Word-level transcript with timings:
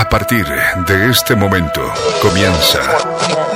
A 0.00 0.08
partir 0.08 0.46
de 0.46 1.10
este 1.10 1.36
momento 1.36 1.92
comienza. 2.22 2.80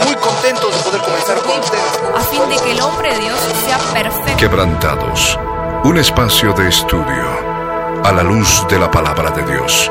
Muy 0.05 0.15
contentos 0.17 0.77
de 0.77 0.91
poder 0.91 1.01
comenzar 1.01 1.39
con 1.41 1.59
ustedes. 1.59 2.01
a 2.15 2.21
fin 2.21 2.49
de 2.51 2.57
que 2.63 2.73
el 2.73 2.81
hombre 2.83 3.15
de 3.15 3.21
Dios 3.21 3.41
sea 3.65 3.79
perfecto. 3.95 4.37
Quebrantados. 4.37 5.39
Un 5.85 5.97
espacio 5.97 6.53
de 6.53 6.69
estudio 6.69 8.05
a 8.05 8.13
la 8.13 8.23
luz 8.23 8.69
de 8.69 8.79
la 8.79 8.91
palabra 8.91 9.31
de 9.31 9.43
Dios. 9.51 9.91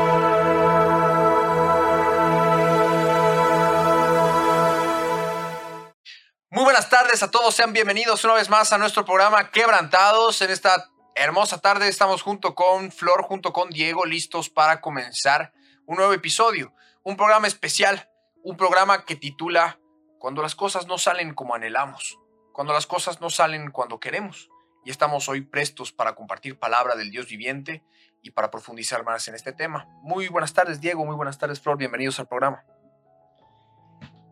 Muy 6.50 6.62
buenas 6.62 6.88
tardes 6.88 7.20
a 7.24 7.32
todos, 7.32 7.52
sean 7.52 7.72
bienvenidos 7.72 8.22
una 8.22 8.34
vez 8.34 8.48
más 8.48 8.72
a 8.72 8.78
nuestro 8.78 9.04
programa 9.04 9.50
Quebrantados. 9.50 10.40
En 10.40 10.50
esta 10.50 10.88
hermosa 11.16 11.58
tarde 11.58 11.88
estamos 11.88 12.22
junto 12.22 12.54
con 12.54 12.92
Flor, 12.92 13.24
junto 13.24 13.52
con 13.52 13.70
Diego, 13.70 14.06
listos 14.06 14.48
para 14.50 14.80
comenzar 14.80 15.52
un 15.86 15.96
nuevo 15.96 16.12
episodio, 16.12 16.72
un 17.02 17.16
programa 17.16 17.46
especial, 17.46 18.08
un 18.42 18.56
programa 18.56 19.04
que 19.04 19.16
titula 19.16 19.78
Cuando 20.18 20.42
las 20.42 20.54
cosas 20.54 20.86
no 20.86 20.96
salen 20.96 21.34
como 21.34 21.54
anhelamos, 21.54 22.18
cuando 22.52 22.72
las 22.72 22.86
cosas 22.86 23.20
no 23.20 23.28
salen 23.30 23.70
cuando 23.70 24.00
queremos. 24.00 24.48
Y 24.86 24.90
estamos 24.90 25.28
hoy 25.28 25.40
prestos 25.40 25.92
para 25.92 26.14
compartir 26.14 26.58
palabra 26.58 26.94
del 26.94 27.10
Dios 27.10 27.26
viviente 27.28 27.82
y 28.22 28.30
para 28.30 28.50
profundizar 28.50 29.04
más 29.04 29.28
en 29.28 29.34
este 29.34 29.52
tema. 29.52 29.86
Muy 30.02 30.28
buenas 30.28 30.52
tardes, 30.52 30.80
Diego, 30.80 31.04
muy 31.04 31.16
buenas 31.16 31.38
tardes, 31.38 31.60
Flor, 31.60 31.78
bienvenidos 31.78 32.18
al 32.20 32.28
programa. 32.28 32.64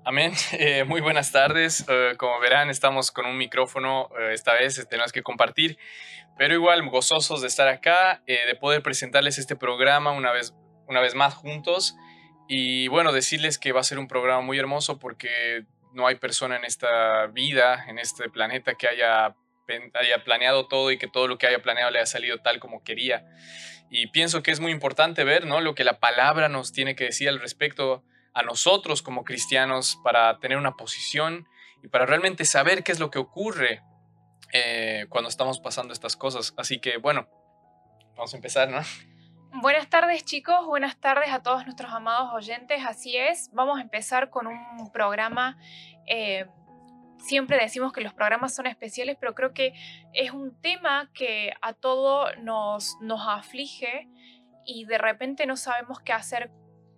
Amén. 0.04 0.32
Eh, 0.52 0.84
muy 0.84 1.00
buenas 1.00 1.32
tardes. 1.32 1.84
Eh, 1.88 2.14
como 2.18 2.38
verán, 2.40 2.70
estamos 2.70 3.10
con 3.10 3.26
un 3.26 3.36
micrófono. 3.36 4.08
eh, 4.18 4.32
esta 4.32 4.54
vez 4.54 4.86
tenemos 4.88 5.12
que 5.12 5.22
compartir, 5.22 5.78
pero 6.36 6.54
igual 6.54 6.86
gozosos 6.88 7.40
de 7.40 7.48
estar 7.48 7.68
acá, 7.68 8.22
de 8.26 8.54
poder 8.56 8.82
presentarles 8.82 9.38
este 9.38 9.56
programa 9.56 10.12
una 10.12 10.32
vez, 10.32 10.54
una 10.86 11.00
vez 11.00 11.14
más 11.14 11.34
juntos. 11.34 11.96
Y 12.48 12.88
bueno, 12.88 13.12
decirles 13.12 13.58
que 13.58 13.72
va 13.72 13.80
a 13.80 13.84
ser 13.84 13.98
un 13.98 14.08
programa 14.08 14.42
muy 14.42 14.58
hermoso 14.58 14.98
porque 14.98 15.64
no 15.92 16.06
hay 16.06 16.16
persona 16.16 16.56
en 16.56 16.64
esta 16.64 17.26
vida, 17.26 17.84
en 17.88 17.98
este 17.98 18.28
planeta, 18.28 18.74
que 18.74 18.88
haya, 18.88 19.34
haya 19.94 20.24
planeado 20.24 20.66
todo 20.66 20.90
y 20.90 20.98
que 20.98 21.08
todo 21.08 21.28
lo 21.28 21.38
que 21.38 21.46
haya 21.46 21.62
planeado 21.62 21.90
le 21.90 21.98
haya 21.98 22.06
salido 22.06 22.38
tal 22.38 22.60
como 22.60 22.82
quería. 22.82 23.24
Y 23.90 24.06
pienso 24.08 24.42
que 24.42 24.50
es 24.50 24.60
muy 24.60 24.72
importante 24.72 25.24
ver 25.24 25.46
¿no? 25.46 25.60
lo 25.60 25.74
que 25.74 25.84
la 25.84 26.00
palabra 26.00 26.48
nos 26.48 26.72
tiene 26.72 26.96
que 26.96 27.04
decir 27.04 27.28
al 27.28 27.40
respecto 27.40 28.02
a 28.34 28.42
nosotros 28.42 29.02
como 29.02 29.24
cristianos 29.24 29.98
para 30.02 30.38
tener 30.38 30.56
una 30.56 30.76
posición 30.76 31.46
y 31.82 31.88
para 31.88 32.06
realmente 32.06 32.44
saber 32.44 32.84
qué 32.84 32.92
es 32.92 33.00
lo 33.00 33.10
que 33.10 33.18
ocurre 33.18 33.82
eh, 34.52 35.06
cuando 35.10 35.28
estamos 35.28 35.60
pasando 35.60 35.92
estas 35.92 36.16
cosas. 36.16 36.54
Así 36.56 36.78
que 36.78 36.96
bueno, 36.96 37.28
vamos 38.16 38.32
a 38.32 38.36
empezar, 38.36 38.70
¿no? 38.70 38.80
Buenas 39.60 39.90
tardes 39.90 40.24
chicos, 40.24 40.64
buenas 40.66 40.96
tardes 40.96 41.30
a 41.30 41.42
todos 41.42 41.66
nuestros 41.66 41.92
amados 41.92 42.32
oyentes, 42.32 42.82
así 42.86 43.18
es, 43.18 43.50
vamos 43.52 43.78
a 43.78 43.82
empezar 43.82 44.30
con 44.30 44.46
un 44.46 44.90
programa, 44.92 45.58
eh, 46.06 46.46
siempre 47.18 47.58
decimos 47.58 47.92
que 47.92 48.00
los 48.00 48.14
programas 48.14 48.54
son 48.54 48.66
especiales, 48.66 49.18
pero 49.20 49.34
creo 49.34 49.52
que 49.52 49.74
es 50.14 50.30
un 50.30 50.58
tema 50.62 51.10
que 51.12 51.52
a 51.60 51.74
todo 51.74 52.34
nos, 52.36 52.96
aflige 53.28 54.08
y 54.64 54.86
de 54.86 54.96
repente 54.96 55.44
no 55.44 55.58
sabemos 55.58 56.00
qué 56.00 56.14
hacer 56.14 56.50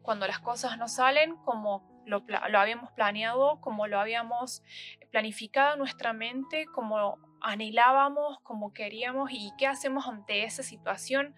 cuando 0.03 0.29
las 0.29 0.39
cosas 0.39 0.79
no 0.79 0.87
salen 0.87 1.35
como 1.39 2.05
lo, 2.07 2.23
lo 2.51 2.59
habíamos 2.61 2.93
planeado, 2.93 3.61
como 3.61 3.89
lo 3.89 3.99
habíamos 3.99 4.63
planificado 5.11 5.73
en 5.73 5.81
nuestra 5.81 6.13
mente, 6.13 6.67
como 6.67 7.19
anhelábamos, 7.45 8.41
como 8.43 8.73
queríamos 8.73 9.31
y 9.31 9.53
qué 9.59 9.67
hacemos 9.67 10.09
ante 10.09 10.45
esa 10.45 10.63
situación 10.63 11.35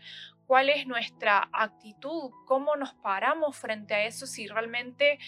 cuál 0.46 0.68
es 0.68 0.86
nuestra 0.86 1.48
actitud, 1.52 2.30
cómo 2.46 2.76
nos 2.76 2.94
paramos 2.94 3.56
frente 3.56 3.94
a 3.94 4.04
eso, 4.04 4.26
si 4.26 4.46
realmente 4.46 5.18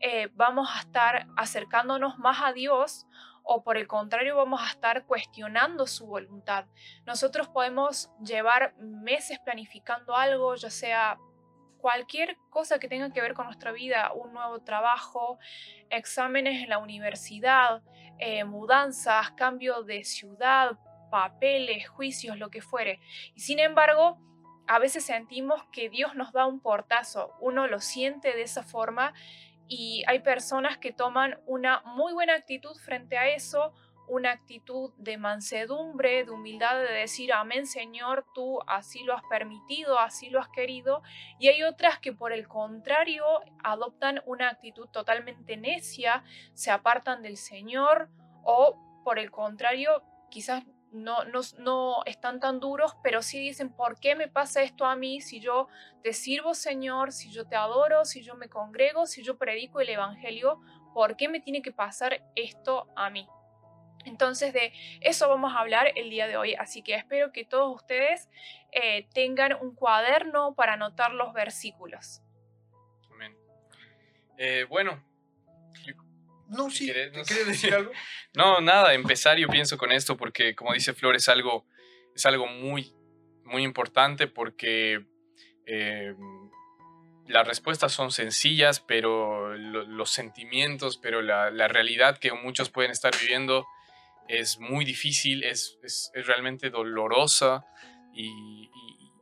eh, 0.00 0.28
vamos 0.34 0.68
a 0.74 0.80
estar 0.80 1.26
acercándonos 1.36 2.18
más 2.18 2.38
a 2.42 2.52
Dios 2.52 3.06
o 3.44 3.62
por 3.62 3.76
el 3.76 3.86
contrario 3.86 4.36
vamos 4.36 4.62
a 4.62 4.70
estar 4.70 5.04
cuestionando 5.04 5.86
su 5.86 6.06
voluntad. 6.06 6.66
Nosotros 7.06 7.48
podemos 7.48 8.10
llevar 8.24 8.74
meses 8.78 9.38
planificando 9.40 10.16
algo, 10.16 10.54
ya 10.54 10.70
sea 10.70 11.18
cualquier 11.82 12.38
cosa 12.48 12.78
que 12.78 12.88
tenga 12.88 13.12
que 13.12 13.20
ver 13.20 13.34
con 13.34 13.46
nuestra 13.46 13.72
vida, 13.72 14.12
un 14.14 14.32
nuevo 14.32 14.60
trabajo, 14.60 15.38
exámenes 15.90 16.62
en 16.62 16.70
la 16.70 16.78
universidad, 16.78 17.82
eh, 18.18 18.44
mudanzas, 18.44 19.32
cambio 19.32 19.82
de 19.82 20.04
ciudad, 20.04 20.78
papeles, 21.10 21.88
juicios, 21.88 22.38
lo 22.38 22.50
que 22.50 22.62
fuere. 22.62 23.00
Y 23.34 23.40
sin 23.40 23.58
embargo, 23.58 24.16
a 24.68 24.78
veces 24.78 25.04
sentimos 25.04 25.64
que 25.72 25.90
Dios 25.90 26.14
nos 26.14 26.32
da 26.32 26.46
un 26.46 26.60
portazo, 26.60 27.34
uno 27.40 27.66
lo 27.66 27.80
siente 27.80 28.32
de 28.32 28.42
esa 28.42 28.62
forma 28.62 29.12
y 29.66 30.04
hay 30.06 30.20
personas 30.20 30.78
que 30.78 30.92
toman 30.92 31.40
una 31.46 31.82
muy 31.84 32.12
buena 32.12 32.34
actitud 32.34 32.76
frente 32.76 33.18
a 33.18 33.28
eso, 33.28 33.74
una 34.12 34.32
actitud 34.32 34.92
de 34.98 35.16
mansedumbre, 35.16 36.24
de 36.24 36.30
humildad, 36.30 36.78
de 36.78 36.92
decir, 36.92 37.32
amén 37.32 37.66
Señor, 37.66 38.26
tú 38.34 38.60
así 38.66 39.04
lo 39.04 39.14
has 39.14 39.22
permitido, 39.30 39.98
así 39.98 40.28
lo 40.28 40.38
has 40.38 40.48
querido, 40.50 41.02
y 41.38 41.48
hay 41.48 41.62
otras 41.62 41.98
que 41.98 42.12
por 42.12 42.34
el 42.34 42.46
contrario 42.46 43.24
adoptan 43.64 44.20
una 44.26 44.50
actitud 44.50 44.86
totalmente 44.88 45.56
necia, 45.56 46.24
se 46.52 46.70
apartan 46.70 47.22
del 47.22 47.38
Señor 47.38 48.10
o 48.44 48.76
por 49.02 49.18
el 49.18 49.30
contrario 49.30 50.02
quizás 50.30 50.62
no, 50.92 51.24
no, 51.24 51.40
no 51.58 52.04
están 52.04 52.38
tan 52.38 52.60
duros, 52.60 52.94
pero 53.02 53.22
sí 53.22 53.40
dicen, 53.40 53.74
¿por 53.74 53.98
qué 53.98 54.14
me 54.14 54.28
pasa 54.28 54.60
esto 54.60 54.84
a 54.84 54.94
mí 54.94 55.22
si 55.22 55.40
yo 55.40 55.68
te 56.02 56.12
sirvo, 56.12 56.52
Señor, 56.52 57.12
si 57.12 57.32
yo 57.32 57.46
te 57.46 57.56
adoro, 57.56 58.04
si 58.04 58.22
yo 58.22 58.34
me 58.34 58.50
congrego, 58.50 59.06
si 59.06 59.22
yo 59.22 59.38
predico 59.38 59.80
el 59.80 59.88
Evangelio? 59.88 60.60
¿Por 60.92 61.16
qué 61.16 61.30
me 61.30 61.40
tiene 61.40 61.62
que 61.62 61.72
pasar 61.72 62.22
esto 62.36 62.88
a 62.94 63.08
mí? 63.08 63.26
Entonces 64.04 64.52
de 64.52 64.72
eso 65.00 65.28
vamos 65.28 65.54
a 65.54 65.60
hablar 65.60 65.92
el 65.96 66.10
día 66.10 66.26
de 66.26 66.36
hoy, 66.36 66.54
así 66.54 66.82
que 66.82 66.94
espero 66.94 67.32
que 67.32 67.44
todos 67.44 67.74
ustedes 67.74 68.28
eh, 68.72 69.06
tengan 69.14 69.54
un 69.60 69.74
cuaderno 69.74 70.54
para 70.54 70.74
anotar 70.74 71.12
los 71.12 71.32
versículos. 71.32 72.20
Amén. 73.10 73.36
Eh, 74.38 74.66
bueno, 74.68 75.02
No, 76.48 76.68
sí, 76.68 76.84
¿Quieres- 76.84 77.12
no 77.12 77.24
sé? 77.24 77.34
¿quieres 77.34 77.46
decir 77.48 77.74
algo? 77.74 77.92
no, 78.34 78.60
nada, 78.60 78.92
empezar 78.94 79.38
yo 79.38 79.48
pienso 79.48 79.78
con 79.78 79.90
esto 79.92 80.16
porque 80.16 80.54
como 80.54 80.74
dice 80.74 80.92
Flor 80.92 81.16
es 81.16 81.28
algo, 81.28 81.66
es 82.14 82.26
algo 82.26 82.46
muy, 82.46 82.92
muy 83.44 83.62
importante 83.62 84.26
porque 84.26 85.06
eh, 85.66 86.14
las 87.26 87.46
respuestas 87.48 87.92
son 87.92 88.10
sencillas, 88.10 88.80
pero 88.80 89.56
lo- 89.56 89.84
los 89.84 90.10
sentimientos, 90.10 90.98
pero 90.98 91.22
la, 91.22 91.50
la 91.50 91.68
realidad 91.68 92.18
que 92.18 92.32
muchos 92.32 92.68
pueden 92.68 92.90
estar 92.90 93.12
viviendo 93.18 93.64
es 94.40 94.58
muy 94.58 94.84
difícil, 94.84 95.44
es, 95.44 95.78
es- 95.82 96.10
realmente 96.26 96.70
dolorosa 96.70 97.64
y- 98.14 98.68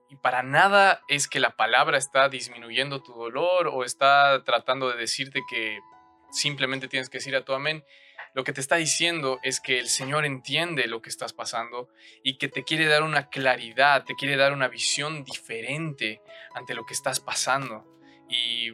y 0.08 0.16
para 0.16 0.42
nada 0.42 1.02
es 1.08 1.28
que 1.28 1.38
la 1.38 1.50
palabra 1.56 1.96
está 1.96 2.28
disminuyendo 2.28 3.00
tu 3.00 3.12
dolor 3.14 3.68
o 3.68 3.84
está 3.84 4.42
tratando 4.44 4.90
de 4.90 4.96
decirte 4.96 5.40
que 5.48 5.78
simplemente 6.32 6.88
tienes 6.88 7.08
que 7.08 7.18
decir 7.18 7.36
a 7.36 7.44
tu 7.44 7.52
amén. 7.52 7.84
Lo 8.34 8.42
que 8.44 8.52
te 8.52 8.60
está 8.60 8.76
diciendo 8.76 9.38
es 9.44 9.60
que 9.60 9.78
el 9.78 9.88
Señor 9.88 10.24
entiende 10.24 10.88
lo 10.88 11.00
que 11.00 11.10
estás 11.10 11.32
pasando 11.32 11.88
y 12.24 12.38
que 12.38 12.48
te 12.48 12.64
quiere 12.64 12.86
dar 12.86 13.02
una 13.04 13.28
claridad, 13.28 14.04
te 14.04 14.14
quiere 14.16 14.36
dar 14.36 14.52
una 14.52 14.66
visión 14.68 15.22
diferente 15.24 16.20
ante 16.54 16.74
lo 16.74 16.84
que 16.84 16.94
estás 16.94 17.20
pasando. 17.20 17.86
Y 18.28 18.72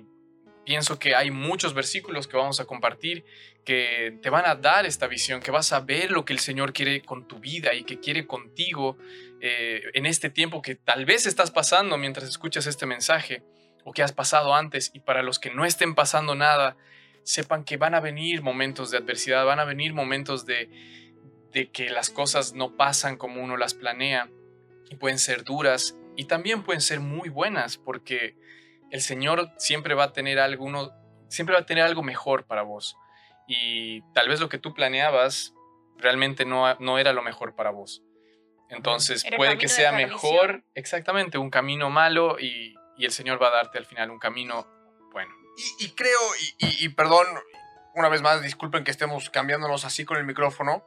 pienso 0.64 0.98
que 0.98 1.14
hay 1.14 1.30
muchos 1.30 1.74
versículos 1.74 2.26
que 2.28 2.36
vamos 2.38 2.60
a 2.60 2.64
compartir 2.64 3.24
que 3.66 4.16
te 4.22 4.30
van 4.30 4.46
a 4.46 4.54
dar 4.54 4.86
esta 4.86 5.08
visión, 5.08 5.42
que 5.42 5.50
vas 5.50 5.72
a 5.72 5.80
ver 5.80 6.12
lo 6.12 6.24
que 6.24 6.32
el 6.32 6.38
Señor 6.38 6.72
quiere 6.72 7.02
con 7.02 7.26
tu 7.26 7.40
vida 7.40 7.74
y 7.74 7.82
que 7.82 7.98
quiere 7.98 8.24
contigo 8.24 8.96
eh, 9.40 9.82
en 9.92 10.06
este 10.06 10.30
tiempo 10.30 10.62
que 10.62 10.76
tal 10.76 11.04
vez 11.04 11.26
estás 11.26 11.50
pasando 11.50 11.98
mientras 11.98 12.28
escuchas 12.28 12.68
este 12.68 12.86
mensaje 12.86 13.42
o 13.84 13.92
que 13.92 14.04
has 14.04 14.12
pasado 14.12 14.54
antes. 14.54 14.92
Y 14.94 15.00
para 15.00 15.24
los 15.24 15.40
que 15.40 15.52
no 15.52 15.64
estén 15.64 15.96
pasando 15.96 16.36
nada, 16.36 16.76
sepan 17.24 17.64
que 17.64 17.76
van 17.76 17.96
a 17.96 18.00
venir 18.00 18.40
momentos 18.40 18.92
de 18.92 18.98
adversidad, 18.98 19.44
van 19.44 19.58
a 19.58 19.64
venir 19.64 19.92
momentos 19.92 20.46
de, 20.46 20.70
de 21.52 21.68
que 21.72 21.90
las 21.90 22.08
cosas 22.08 22.52
no 22.52 22.76
pasan 22.76 23.16
como 23.16 23.42
uno 23.42 23.56
las 23.56 23.74
planea 23.74 24.30
y 24.88 24.94
pueden 24.94 25.18
ser 25.18 25.42
duras 25.42 25.96
y 26.14 26.26
también 26.26 26.62
pueden 26.62 26.80
ser 26.80 27.00
muy 27.00 27.30
buenas 27.30 27.78
porque 27.78 28.36
el 28.92 29.00
Señor 29.00 29.50
siempre 29.58 29.94
va 29.94 30.04
a 30.04 30.12
tener 30.12 30.38
alguno, 30.38 30.92
siempre 31.28 31.56
va 31.56 31.62
a 31.62 31.66
tener 31.66 31.82
algo 31.82 32.04
mejor 32.04 32.44
para 32.46 32.62
vos 32.62 32.96
y 33.46 34.02
tal 34.12 34.28
vez 34.28 34.40
lo 34.40 34.48
que 34.48 34.58
tú 34.58 34.74
planeabas 34.74 35.52
realmente 35.98 36.44
no, 36.44 36.74
no 36.80 36.98
era 36.98 37.12
lo 37.12 37.22
mejor 37.22 37.54
para 37.54 37.70
vos. 37.70 38.02
Entonces 38.68 39.24
Era 39.24 39.36
puede 39.36 39.58
que 39.58 39.68
sea 39.68 39.92
mejor, 39.92 40.64
exactamente, 40.74 41.38
un 41.38 41.50
camino 41.50 41.88
malo 41.88 42.36
y, 42.40 42.74
y 42.96 43.04
el 43.04 43.12
Señor 43.12 43.40
va 43.40 43.48
a 43.48 43.52
darte 43.52 43.78
al 43.78 43.86
final 43.86 44.10
un 44.10 44.18
camino 44.18 44.66
bueno. 45.12 45.32
Y, 45.78 45.86
y 45.86 45.90
creo, 45.90 46.18
y, 46.58 46.66
y- 46.66 46.84
y 46.84 46.88
perdón, 46.90 47.26
una 47.94 48.08
vez 48.08 48.22
más, 48.22 48.42
disculpen 48.42 48.84
que 48.84 48.90
estemos 48.90 49.30
cambiándonos 49.30 49.84
así 49.84 50.04
con 50.04 50.16
el 50.16 50.24
micrófono, 50.24 50.84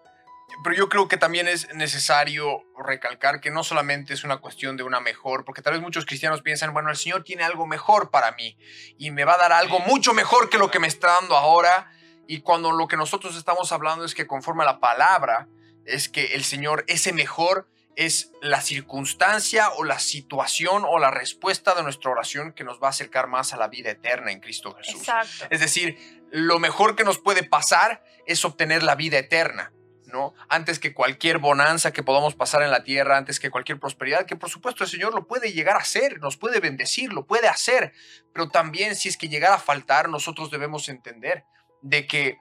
pero 0.64 0.76
yo 0.76 0.90
creo 0.90 1.08
que 1.08 1.16
también 1.18 1.48
es 1.48 1.74
necesario 1.74 2.64
recalcar 2.78 3.40
que 3.40 3.50
no 3.52 3.64
solamente 3.64 4.14
es 4.14 4.24
una 4.24 4.38
cuestión 4.38 4.78
de 4.78 4.84
una 4.84 5.00
mejor, 5.00 5.46
porque 5.46 5.62
tal 5.62 5.74
vez 5.74 5.82
muchos 5.82 6.06
cristianos 6.06 6.42
piensan, 6.42 6.74
bueno, 6.74 6.90
el 6.90 6.98
Señor 6.98 7.24
tiene 7.24 7.44
algo 7.44 7.66
mejor 7.66 8.10
para 8.12 8.32
mí 8.34 8.58
y 8.98 9.12
me 9.12 9.26
va 9.26 9.36
a 9.36 9.38
dar 9.38 9.54
algo 9.54 9.80
mucho 9.80 10.14
mejor 10.14 10.50
que 10.50 10.58
lo 10.58 10.70
que 10.70 10.80
me 10.80 10.88
está 10.88 11.08
dando 11.20 11.36
ahora. 11.38 11.92
Y 12.30 12.42
cuando 12.42 12.72
lo 12.72 12.88
que 12.88 12.96
nosotros 12.96 13.36
estamos 13.36 13.72
hablando 13.72 14.06
es 14.06 14.14
que 14.14 14.28
conforme 14.28 14.62
a 14.62 14.68
la 14.68 14.80
palabra, 14.80 15.48
es 15.84 16.10
que 16.10 16.36
el 16.36 16.44
Señor, 16.44 16.86
ese 16.86 17.12
mejor, 17.12 17.68
es 17.96 18.32
la 18.44 18.62
circunstancia 18.62 19.72
o 19.72 19.84
la 19.84 19.98
situación 19.98 20.84
o 20.86 21.00
la 21.00 21.10
respuesta 21.10 21.74
de 21.74 21.82
nuestra 21.82 22.12
oración 22.12 22.54
que 22.54 22.64
nos 22.64 22.80
va 22.80 22.86
a 22.86 22.90
acercar 22.92 23.26
más 23.26 23.52
a 23.52 23.58
la 23.58 23.68
vida 23.68 23.90
eterna 23.90 24.32
en 24.32 24.42
Cristo 24.42 24.76
Jesús. 24.76 25.00
Exacto. 25.00 25.48
Es 25.50 25.60
decir, 25.60 25.98
lo 26.30 26.60
mejor 26.60 26.96
que 26.96 27.04
nos 27.04 27.18
puede 27.18 27.42
pasar 27.42 28.04
es 28.28 28.46
obtener 28.46 28.84
la 28.84 28.94
vida 28.94 29.18
eterna. 29.18 29.74
¿no? 30.06 30.36
Antes 30.50 30.78
que 30.78 30.94
cualquier 30.94 31.40
bonanza 31.40 31.94
que 31.94 32.04
podamos 32.04 32.36
pasar 32.36 32.62
en 32.62 32.70
la 32.70 32.84
tierra, 32.84 33.18
antes 33.18 33.40
que 33.40 33.50
cualquier 33.50 33.80
prosperidad, 33.80 34.28
que 34.28 34.36
por 34.36 34.52
supuesto 34.52 34.84
el 34.84 34.90
Señor 34.92 35.16
lo 35.16 35.26
puede 35.26 35.52
llegar 35.52 35.78
a 35.78 35.80
hacer, 35.80 36.20
nos 36.20 36.38
puede 36.38 36.60
bendecir, 36.60 37.12
lo 37.12 37.26
puede 37.26 37.48
hacer, 37.48 37.92
pero 38.34 38.50
también 38.50 38.96
si 38.96 39.10
es 39.10 39.18
que 39.18 39.30
llegara 39.30 39.56
a 39.56 39.60
faltar, 39.60 40.10
nosotros 40.10 40.52
debemos 40.52 40.90
entender 40.90 41.46
de 41.82 42.08
que 42.08 42.38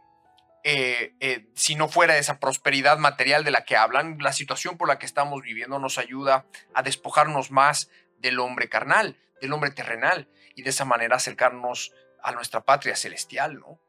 eh, 0.64 1.14
eh, 1.20 1.46
si 1.55 1.76
no 1.76 1.88
fuera 1.88 2.19
esa 2.19 2.40
prosperidad 2.40 2.99
material 2.99 3.44
de 3.44 3.50
la 3.50 3.64
que 3.64 3.76
hablan, 3.76 4.19
la 4.20 4.32
situación 4.32 4.76
por 4.76 4.88
la 4.88 4.99
que 4.99 5.06
estamos 5.06 5.43
viviendo 5.43 5.79
nos 5.79 5.99
ayuda 5.99 6.46
a 6.75 6.82
despojarnos 6.82 7.50
más 7.50 7.90
del 8.19 8.38
hombre 8.40 8.69
carnal, 8.69 9.17
del 9.40 9.52
hombre 9.52 9.70
terrenal, 9.70 10.29
y 10.55 10.62
de 10.62 10.70
esa 10.70 10.85
manera 10.85 11.17
acercarnos 11.17 11.93
a 12.23 12.32
nuestra 12.32 12.64
patria 12.64 12.96
celestial, 12.96 13.61
¿no? 13.61 13.81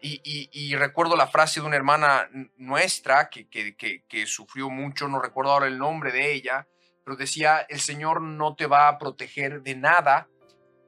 Y, 0.00 0.76
recuerdo 0.76 1.16
la 1.16 1.26
frase 1.26 1.60
de 1.60 1.66
una 1.66 1.74
hermana 1.76 2.28
nuestra 2.56 3.30
que, 3.30 3.48
que, 3.48 4.26
sufrió 4.26 4.70
mucho, 4.70 5.08
no 5.08 5.20
recuerdo 5.20 5.52
ahora 5.52 5.66
el 5.66 5.78
nombre 5.78 6.12
de 6.12 6.32
ella, 6.32 6.68
pero 7.04 7.16
decía, 7.16 7.66
el 7.68 7.80
Señor 7.80 8.20
no 8.20 8.54
te 8.54 8.66
va 8.66 8.86
a 8.86 8.98
proteger 8.98 9.62
de 9.62 9.74
nada 9.74 10.28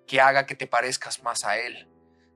que 0.07 0.21
haga 0.21 0.47
que 0.47 0.55
te 0.55 0.69
parezcas 0.69 1.25
más 1.25 1.45
a 1.45 1.59
Él. 1.59 1.89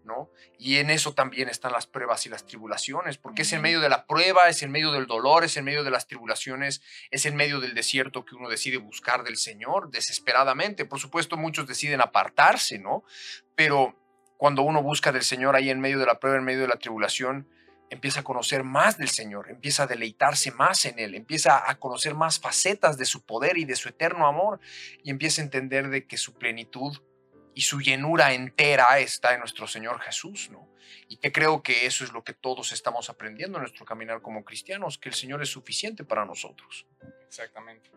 ¿No? 0.05 0.31
Y 0.59 0.77
en 0.77 0.91
eso 0.91 1.15
también 1.15 1.49
están 1.49 1.73
las 1.73 1.87
pruebas 1.87 2.27
y 2.27 2.29
las 2.29 2.45
tribulaciones, 2.45 3.17
porque 3.17 3.43
es 3.43 3.53
en 3.55 3.63
medio 3.63 3.81
de 3.81 3.89
la 3.89 4.07
prueba, 4.07 4.51
es 4.51 4.63
en 4.63 4.71
medio 4.71 4.93
del 4.93 5.07
dolor, 5.07 5.45
es 5.45 5.57
en 5.57 5.65
medio 5.65 5.83
de 5.83 5.91
las 5.91 6.07
tribulaciones, 6.07 6.83
es 7.11 7.25
en 7.25 7.37
medio 7.37 7.59
del 7.59 7.75
desierto 7.75 8.27
que 8.27 8.35
uno 8.35 8.51
decide 8.51 8.77
buscar 8.77 9.25
del 9.25 9.39
Señor 9.39 9.91
desesperadamente. 9.91 10.85
Por 10.85 11.01
supuesto, 11.01 11.39
muchos 11.39 11.67
deciden 11.67 12.03
apartarse, 12.03 12.79
¿no? 12.79 13.03
Pero 13.55 13.99
cuando 14.37 14.63
uno 14.63 14.83
busca 14.83 15.11
del 15.11 15.25
Señor 15.25 15.57
ahí 15.57 15.71
en 15.71 15.81
medio 15.81 15.99
de 15.99 16.07
la 16.07 16.21
prueba, 16.21 16.37
en 16.37 16.45
medio 16.45 16.61
de 16.61 16.69
la 16.69 16.77
tribulación, 16.77 17.49
empieza 17.91 18.21
a 18.21 18.25
conocer 18.25 18.65
más 18.65 18.99
del 18.99 19.09
Señor, 19.09 19.51
empieza 19.51 19.85
a 19.85 19.87
deleitarse 19.87 20.51
más 20.51 20.85
en 20.85 20.99
Él, 20.99 21.15
empieza 21.15 21.71
a 21.71 21.79
conocer 21.79 22.15
más 22.15 22.41
facetas 22.41 22.99
de 22.99 23.07
su 23.07 23.25
poder 23.25 23.57
y 23.57 23.65
de 23.65 23.77
su 23.77 23.89
eterno 23.89 24.27
amor 24.27 24.61
y 25.03 25.11
empieza 25.11 25.41
a 25.41 25.45
entender 25.45 25.89
de 25.89 26.07
que 26.07 26.17
su 26.17 26.35
plenitud 26.35 26.99
y 27.55 27.63
su 27.63 27.81
llenura 27.81 28.33
entera 28.33 28.99
está 28.99 29.35
en 29.35 29.41
nuestro 29.41 29.67
Señor 29.67 30.01
Jesús, 30.01 30.51
¿no? 30.51 30.69
Y 31.09 31.17
que 31.19 31.33
creo 31.33 31.63
que 31.63 31.87
eso 31.87 32.05
es 32.05 32.13
lo 32.13 32.25
que 32.25 32.35
todos 32.35 32.73
estamos 32.73 33.11
aprendiendo 33.11 33.59
en 33.59 33.63
nuestro 33.63 33.85
caminar 33.85 34.23
como 34.23 34.45
cristianos, 34.45 34.99
que 34.99 35.09
el 35.09 35.15
Señor 35.15 35.43
es 35.43 35.51
suficiente 35.51 36.05
para 36.05 36.25
nosotros. 36.25 36.87
Exactamente. 37.27 37.91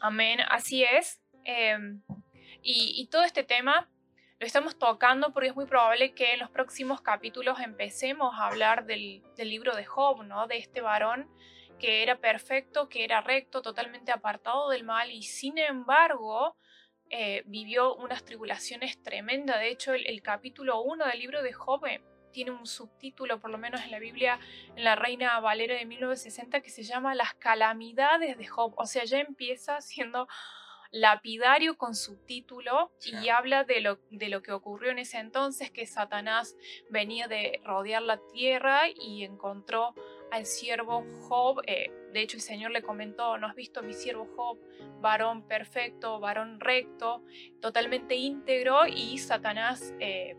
Amén, 0.00 0.40
así 0.48 0.84
es. 0.84 1.20
Em, 1.44 2.02
y, 2.62 2.94
y 2.96 3.06
todo 3.08 3.24
este 3.24 3.44
tema 3.44 3.88
lo 4.40 4.46
estamos 4.46 4.78
tocando 4.78 5.32
porque 5.32 5.48
es 5.48 5.56
muy 5.56 5.66
probable 5.66 6.12
que 6.12 6.34
en 6.34 6.40
los 6.40 6.50
próximos 6.50 7.00
capítulos 7.00 7.60
empecemos 7.60 8.34
a 8.34 8.48
hablar 8.48 8.84
del, 8.84 9.22
libro 9.38 9.76
de 9.76 9.84
Job, 9.84 10.24
¿no? 10.24 10.46
De 10.46 10.58
este 10.58 10.80
varón 10.80 11.30
que 11.78 12.02
era 12.02 12.18
perfecto, 12.18 12.88
que 12.88 13.04
era 13.04 13.20
recto, 13.20 13.62
totalmente 13.62 14.12
apartado 14.12 14.70
del 14.70 14.84
mal 14.84 15.10
y 15.10 15.22
sin 15.22 15.58
embargo 15.58 16.56
eh, 17.16 17.44
vivió 17.46 17.94
unas 17.94 18.24
tribulaciones 18.24 19.00
tremendas. 19.00 19.60
De 19.60 19.68
hecho, 19.68 19.92
el, 19.94 20.20
capítulo 20.20 20.82
1 20.82 21.06
del 21.06 21.20
libro 21.20 21.44
de 21.44 21.52
Job 21.52 21.82
tiene 22.32 22.50
un 22.50 22.66
subtítulo, 22.66 23.38
por 23.38 23.50
lo 23.50 23.56
menos 23.56 23.82
en 23.82 23.92
la 23.92 24.00
Biblia, 24.00 24.40
en 24.74 24.82
la 24.82 24.96
Reina 24.96 25.38
Valera 25.38 25.76
de 25.76 25.84
1960, 25.84 26.60
que 26.60 26.70
se 26.70 26.82
llama 26.82 27.14
Las 27.14 27.34
calamidades 27.34 28.36
de 28.36 28.46
Job. 28.48 28.74
O 28.76 28.86
sea, 28.86 29.04
ya 29.04 29.20
empieza 29.20 29.80
siendo 29.80 30.26
lapidario 30.90 31.78
con 31.78 31.94
subtítulo 31.94 32.90
y 33.04 33.28
habla 33.28 33.62
de 33.62 33.80
lo, 33.80 34.00
de 34.10 34.28
lo 34.28 34.42
que 34.42 34.50
ocurrió 34.50 34.90
en 34.90 34.98
ese 34.98 35.18
entonces, 35.18 35.70
que 35.70 35.86
Satanás 35.86 36.56
venía 36.90 37.28
de 37.28 37.60
rodear 37.64 38.02
la 38.02 38.18
tierra 38.32 38.88
y 38.88 39.22
encontró 39.22 39.94
al 40.34 40.46
siervo 40.46 41.04
Job. 41.28 41.62
Eh, 41.66 41.92
de 42.12 42.20
hecho, 42.20 42.36
el 42.36 42.42
Señor 42.42 42.70
le 42.70 42.82
comentó, 42.82 43.38
¿no 43.38 43.46
has 43.46 43.54
visto 43.54 43.80
a 43.80 43.82
mi 43.82 43.92
siervo 43.92 44.28
Job? 44.36 44.58
Varón 45.00 45.42
perfecto, 45.42 46.20
varón 46.20 46.60
recto, 46.60 47.22
totalmente 47.60 48.14
íntegro 48.14 48.86
y 48.86 49.18
Satanás... 49.18 49.94
Eh, 50.00 50.36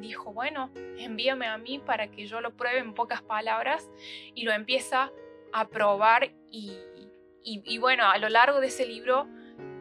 dijo, 0.00 0.32
bueno, 0.32 0.70
envíame 0.98 1.46
a 1.46 1.58
mí 1.58 1.78
para 1.78 2.10
que 2.10 2.26
yo 2.26 2.40
lo 2.40 2.56
pruebe 2.56 2.78
en 2.78 2.94
pocas 2.94 3.22
palabras 3.22 3.90
y 4.34 4.44
lo 4.44 4.52
empieza 4.52 5.10
a 5.52 5.68
probar 5.68 6.32
y, 6.50 6.78
y 7.42 7.78
bueno, 7.78 8.04
a 8.08 8.16
lo 8.18 8.28
largo 8.28 8.60
de 8.60 8.68
ese 8.68 8.86
libro 8.86 9.26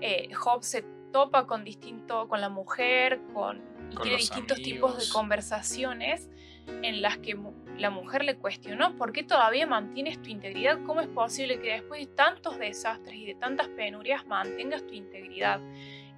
eh, 0.01 0.33
Job 0.33 0.63
se 0.63 0.83
topa 1.11 1.45
con 1.47 1.63
distinto, 1.63 2.27
con 2.27 2.41
la 2.41 2.49
mujer, 2.49 3.19
con, 3.33 3.61
y 3.91 3.97
tiene 3.97 4.17
distintos 4.17 4.61
tipos 4.61 4.97
de 4.97 5.11
conversaciones 5.11 6.29
en 6.67 7.01
las 7.01 7.17
que 7.17 7.35
la 7.79 7.89
mujer 7.89 8.23
le 8.23 8.37
cuestionó 8.37 8.95
por 8.95 9.13
qué 9.13 9.23
todavía 9.23 9.65
mantienes 9.65 10.21
tu 10.21 10.29
integridad, 10.29 10.79
cómo 10.85 11.01
es 11.01 11.07
posible 11.07 11.59
que 11.61 11.73
después 11.73 12.07
de 12.07 12.13
tantos 12.13 12.59
desastres 12.59 13.15
y 13.15 13.25
de 13.25 13.35
tantas 13.35 13.69
penurias 13.69 14.27
mantengas 14.27 14.85
tu 14.85 14.93
integridad. 14.93 15.59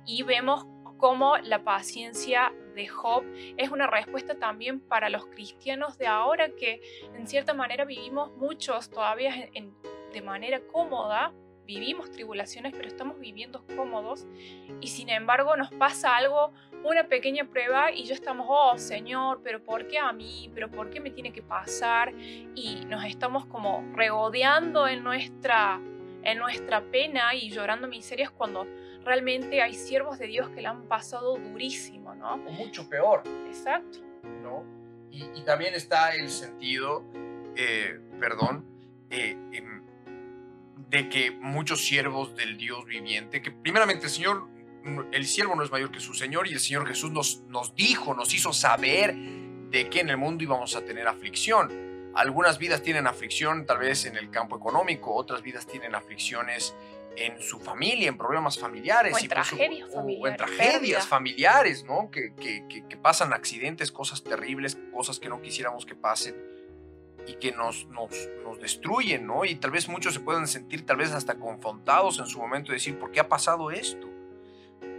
Y 0.05 0.23
vemos 0.23 0.65
cómo 0.97 1.37
la 1.37 1.63
paciencia 1.63 2.53
de 2.75 2.87
Job 2.87 3.23
es 3.57 3.69
una 3.69 3.87
respuesta 3.87 4.35
también 4.35 4.79
para 4.79 5.09
los 5.09 5.25
cristianos 5.25 5.97
de 5.97 6.07
ahora 6.07 6.49
que 6.55 6.81
en 7.15 7.27
cierta 7.27 7.53
manera 7.53 7.85
vivimos 7.85 8.31
muchos 8.37 8.89
todavía 8.89 9.49
de 10.13 10.21
manera 10.21 10.61
cómoda 10.71 11.33
vivimos 11.79 12.11
tribulaciones, 12.11 12.73
pero 12.75 12.87
estamos 12.87 13.17
viviendo 13.17 13.63
cómodos 13.77 14.27
y 14.81 14.87
sin 14.87 15.07
embargo 15.07 15.55
nos 15.55 15.71
pasa 15.71 16.17
algo, 16.17 16.51
una 16.83 17.07
pequeña 17.07 17.45
prueba 17.45 17.91
y 17.91 18.03
ya 18.03 18.13
estamos, 18.13 18.45
oh 18.49 18.77
Señor, 18.77 19.39
pero 19.41 19.63
¿por 19.63 19.87
qué 19.87 19.97
a 19.97 20.11
mí? 20.11 20.51
¿Pero 20.53 20.69
por 20.69 20.89
qué 20.89 20.99
me 20.99 21.11
tiene 21.11 21.31
que 21.31 21.41
pasar? 21.41 22.13
Y 22.55 22.83
nos 22.87 23.05
estamos 23.05 23.45
como 23.45 23.85
regodeando 23.95 24.85
en 24.87 25.01
nuestra, 25.01 25.79
en 26.23 26.37
nuestra 26.39 26.81
pena 26.81 27.33
y 27.35 27.49
llorando 27.49 27.87
miserias 27.87 28.31
cuando 28.31 28.67
realmente 29.05 29.61
hay 29.61 29.73
siervos 29.73 30.19
de 30.19 30.27
Dios 30.27 30.49
que 30.49 30.61
la 30.61 30.71
han 30.71 30.83
pasado 30.89 31.37
durísimo, 31.37 32.13
¿no? 32.15 32.33
O 32.33 32.51
mucho 32.51 32.89
peor. 32.89 33.23
Exacto. 33.47 33.99
¿No? 34.43 34.65
Y, 35.09 35.41
también 35.43 35.73
está 35.73 36.15
el 36.15 36.29
sentido, 36.29 37.03
eh, 37.55 37.99
perdón, 38.19 38.65
eh, 39.09 39.37
de 40.89 41.09
que 41.09 41.31
muchos 41.31 41.85
siervos 41.85 42.35
del 42.35 42.57
Dios 42.57 42.85
viviente, 42.85 43.41
que 43.41 43.51
primeramente 43.51 44.05
el 44.05 44.11
Señor, 44.11 44.47
el 45.11 45.25
siervo 45.27 45.55
no 45.55 45.63
es 45.63 45.71
mayor 45.71 45.91
que 45.91 45.99
su 45.99 46.13
Señor 46.13 46.47
y 46.47 46.53
el 46.53 46.59
Señor 46.59 46.87
Jesús 46.87 47.11
nos, 47.11 47.41
nos 47.47 47.75
dijo, 47.75 48.13
nos 48.13 48.33
hizo 48.33 48.53
saber 48.53 49.15
de 49.15 49.89
que 49.89 50.01
en 50.01 50.09
el 50.09 50.17
mundo 50.17 50.43
íbamos 50.43 50.75
a 50.75 50.83
tener 50.83 51.07
aflicción. 51.07 52.11
Algunas 52.13 52.57
vidas 52.57 52.81
tienen 52.81 53.07
aflicción 53.07 53.65
tal 53.65 53.79
vez 53.79 54.05
en 54.05 54.17
el 54.17 54.29
campo 54.29 54.57
económico, 54.57 55.13
otras 55.13 55.41
vidas 55.41 55.65
tienen 55.65 55.95
aflicciones 55.95 56.75
en 57.15 57.41
su 57.41 57.59
familia, 57.59 58.09
en 58.09 58.17
problemas 58.17 58.57
familiares. 58.57 59.13
O 59.13 59.19
en 59.19 59.27
tragedias 59.29 59.93
familiares. 59.93 60.23
O 60.23 60.27
en 60.27 60.37
tragedias 60.37 61.07
familiares, 61.07 61.83
¿no? 61.85 62.09
Que, 62.11 62.33
que, 62.35 62.65
que, 62.87 62.97
pasan 62.97 63.33
accidentes, 63.33 63.91
cosas 63.91 64.23
terribles, 64.23 64.77
cosas 64.93 65.19
que 65.19 65.29
no 65.29 65.41
quisiéramos 65.41 65.85
que 65.85 65.95
pasen 65.95 66.35
y 67.27 67.35
que 67.35 67.51
nos, 67.51 67.85
nos, 67.87 68.11
nos, 68.43 68.59
destruyen, 68.59 69.27
¿no? 69.27 69.45
Y 69.45 69.55
tal 69.55 69.71
vez 69.71 69.87
muchos 69.87 70.13
se 70.13 70.19
puedan 70.19 70.47
sentir 70.47 70.85
tal 70.85 70.97
vez 70.97 71.11
hasta 71.11 71.39
confrontados 71.39 72.19
en 72.19 72.25
su 72.25 72.39
momento 72.39 72.71
de 72.71 72.75
decir, 72.75 72.97
¿por 72.97 73.11
qué 73.11 73.19
ha 73.19 73.29
pasado 73.29 73.71
esto? 73.71 74.07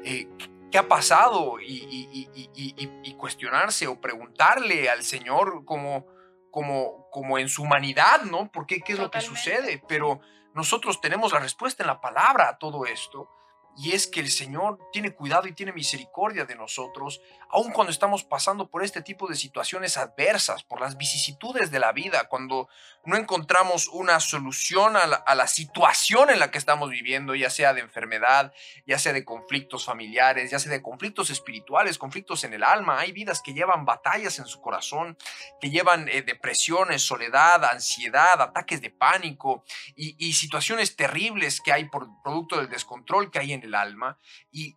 Eh, 0.05 0.29
¿Qué 0.71 0.79
ha 0.79 0.89
pasado? 0.89 1.61
Y, 1.61 1.75
y, 1.75 2.29
y, 2.35 2.91
y, 3.03 3.15
cuestionarse 3.15 3.87
o 3.87 4.01
preguntarle 4.01 4.89
al 4.89 5.03
Señor 5.03 5.65
como, 5.67 6.07
como, 6.51 7.11
como 7.11 7.39
en 7.39 7.49
su 7.51 7.63
humanidad, 7.63 8.23
¿no? 8.23 8.51
¿Por 8.51 8.67
qué? 8.67 8.81
¿Qué 8.81 8.95
es 8.95 8.99
lo 8.99 9.11
que 9.11 9.21
sucede? 9.21 9.83
Pero 9.87 10.21
nosotros 10.55 11.01
tenemos 11.01 11.33
la 11.33 11.41
respuesta 11.41 11.83
en 11.83 11.89
la 11.89 12.01
palabra 12.01 12.49
a 12.49 12.59
todo 12.59 12.87
esto. 12.87 13.29
Y 13.77 13.93
es 13.93 14.07
que 14.07 14.21
el 14.21 14.31
Señor 14.31 14.79
tiene 14.93 15.15
cuidado 15.15 15.49
y 15.49 15.53
tiene 15.53 15.73
misericordia 15.73 16.45
de 16.45 16.55
nosotros, 16.55 17.21
aun 17.49 17.73
cuando 17.73 17.91
estamos 17.91 18.25
pasando 18.25 18.69
por 18.69 18.85
este 18.85 19.03
tipo 19.03 19.27
de 19.27 19.35
situaciones 19.35 19.97
adversas, 19.97 20.63
por 20.63 20.81
las 20.81 20.97
vicisitudes 20.97 21.71
de 21.71 21.79
la 21.79 21.93
vida, 21.93 22.29
cuando 22.29 22.69
no 23.05 23.17
encontramos 23.17 23.89
una 23.89 24.21
solución 24.21 24.97
a 24.97 25.07
la, 25.07 25.47
situación 25.47 26.31
en 26.31 26.39
la 26.39 26.51
que 26.51 26.59
estamos 26.59 26.91
viviendo, 26.91 27.35
ya 27.35 27.51
sea 27.51 27.75
de 27.75 27.81
enfermedad, 27.81 28.53
ya 28.87 28.99
sea 28.99 29.13
de 29.13 29.25
conflictos 29.25 29.85
familiares, 29.85 30.51
ya 30.51 30.59
sea 30.59 30.71
de 30.71 30.83
conflictos 30.83 31.31
espirituales, 31.31 31.99
conflictos 31.99 32.45
en 32.45 32.55
el 32.55 32.63
alma. 32.63 33.01
Hay 33.01 33.13
vidas 33.13 33.43
que 33.43 33.55
llevan 33.55 33.85
batallas 33.85 34.39
en 34.39 34.47
su 34.47 34.61
corazón, 34.61 35.17
que 35.61 35.71
llevan 35.71 36.09
eh, 36.09 36.23
depresiones, 36.23 37.03
soledad, 37.03 37.65
ansiedad, 37.65 38.41
ataques 38.41 38.81
de 38.81 38.91
pánico 38.91 39.65
y, 39.97 40.15
y 40.19 40.33
situaciones 40.35 40.97
terribles 40.97 41.61
que 41.61 41.73
hay 41.73 41.87
por 41.87 42.09
producto 42.23 42.57
del 42.57 42.69
descontrol 42.69 43.31
que 43.31 43.39
hay 43.39 43.53
en 43.53 43.63
el 43.63 43.75
alma 43.75 44.19
y, 44.51 44.77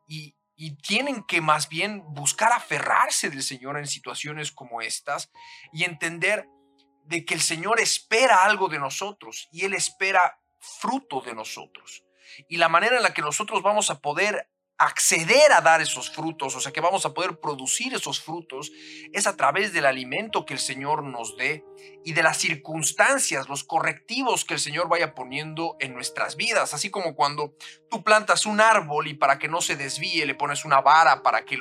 tienen 0.87 1.23
que 1.23 1.41
más 1.41 1.67
bien 1.67 2.01
buscar 2.13 2.53
aferrarse 2.53 3.29
del 3.29 3.43
Señor 3.43 3.77
en 3.77 3.87
situaciones 3.87 4.53
como 4.53 4.79
estas 4.79 5.29
y 5.73 5.83
entender 5.83 6.47
de 7.05 7.23
que 7.25 7.33
el 7.33 7.41
Señor 7.41 7.79
espera 7.79 8.43
algo 8.43 8.67
de 8.67 8.79
nosotros 8.79 9.47
y 9.51 9.65
Él 9.65 9.73
espera 9.73 10.39
fruto 10.59 11.21
de 11.21 11.33
nosotros. 11.33 12.03
Y 12.49 12.57
la 12.57 12.69
manera 12.69 12.97
en 12.97 13.03
la 13.03 13.13
que 13.13 13.21
nosotros 13.21 13.61
vamos 13.61 13.89
a 13.89 13.99
poder 14.01 14.49
acceder 14.77 15.53
a 15.53 15.61
dar 15.61 15.81
esos 15.81 16.09
frutos, 16.09 16.55
o 16.55 16.59
sea 16.59 16.73
que 16.73 16.81
vamos 16.81 17.05
a 17.05 17.13
poder 17.13 17.39
producir 17.39 17.93
esos 17.93 18.19
frutos, 18.19 18.71
es 19.13 19.25
a 19.25 19.37
través 19.37 19.71
del 19.71 19.85
alimento 19.85 20.45
que 20.45 20.53
el 20.53 20.59
Señor 20.59 21.03
nos 21.03 21.37
dé 21.37 21.63
y 22.03 22.13
de 22.13 22.23
las 22.23 22.37
circunstancias, 22.37 23.47
los 23.47 23.63
correctivos 23.63 24.43
que 24.43 24.55
el 24.55 24.59
Señor 24.59 24.89
vaya 24.89 25.15
poniendo 25.15 25.77
en 25.79 25.93
nuestras 25.93 26.35
vidas, 26.35 26.73
así 26.73 26.89
como 26.89 27.15
cuando 27.15 27.55
tú 27.89 28.03
plantas 28.03 28.45
un 28.45 28.59
árbol 28.59 29.07
y 29.07 29.13
para 29.13 29.39
que 29.39 29.47
no 29.47 29.61
se 29.61 29.75
desvíe 29.77 30.25
le 30.25 30.35
pones 30.35 30.65
una 30.65 30.81
vara 30.81 31.23
para 31.23 31.45
que 31.45 31.57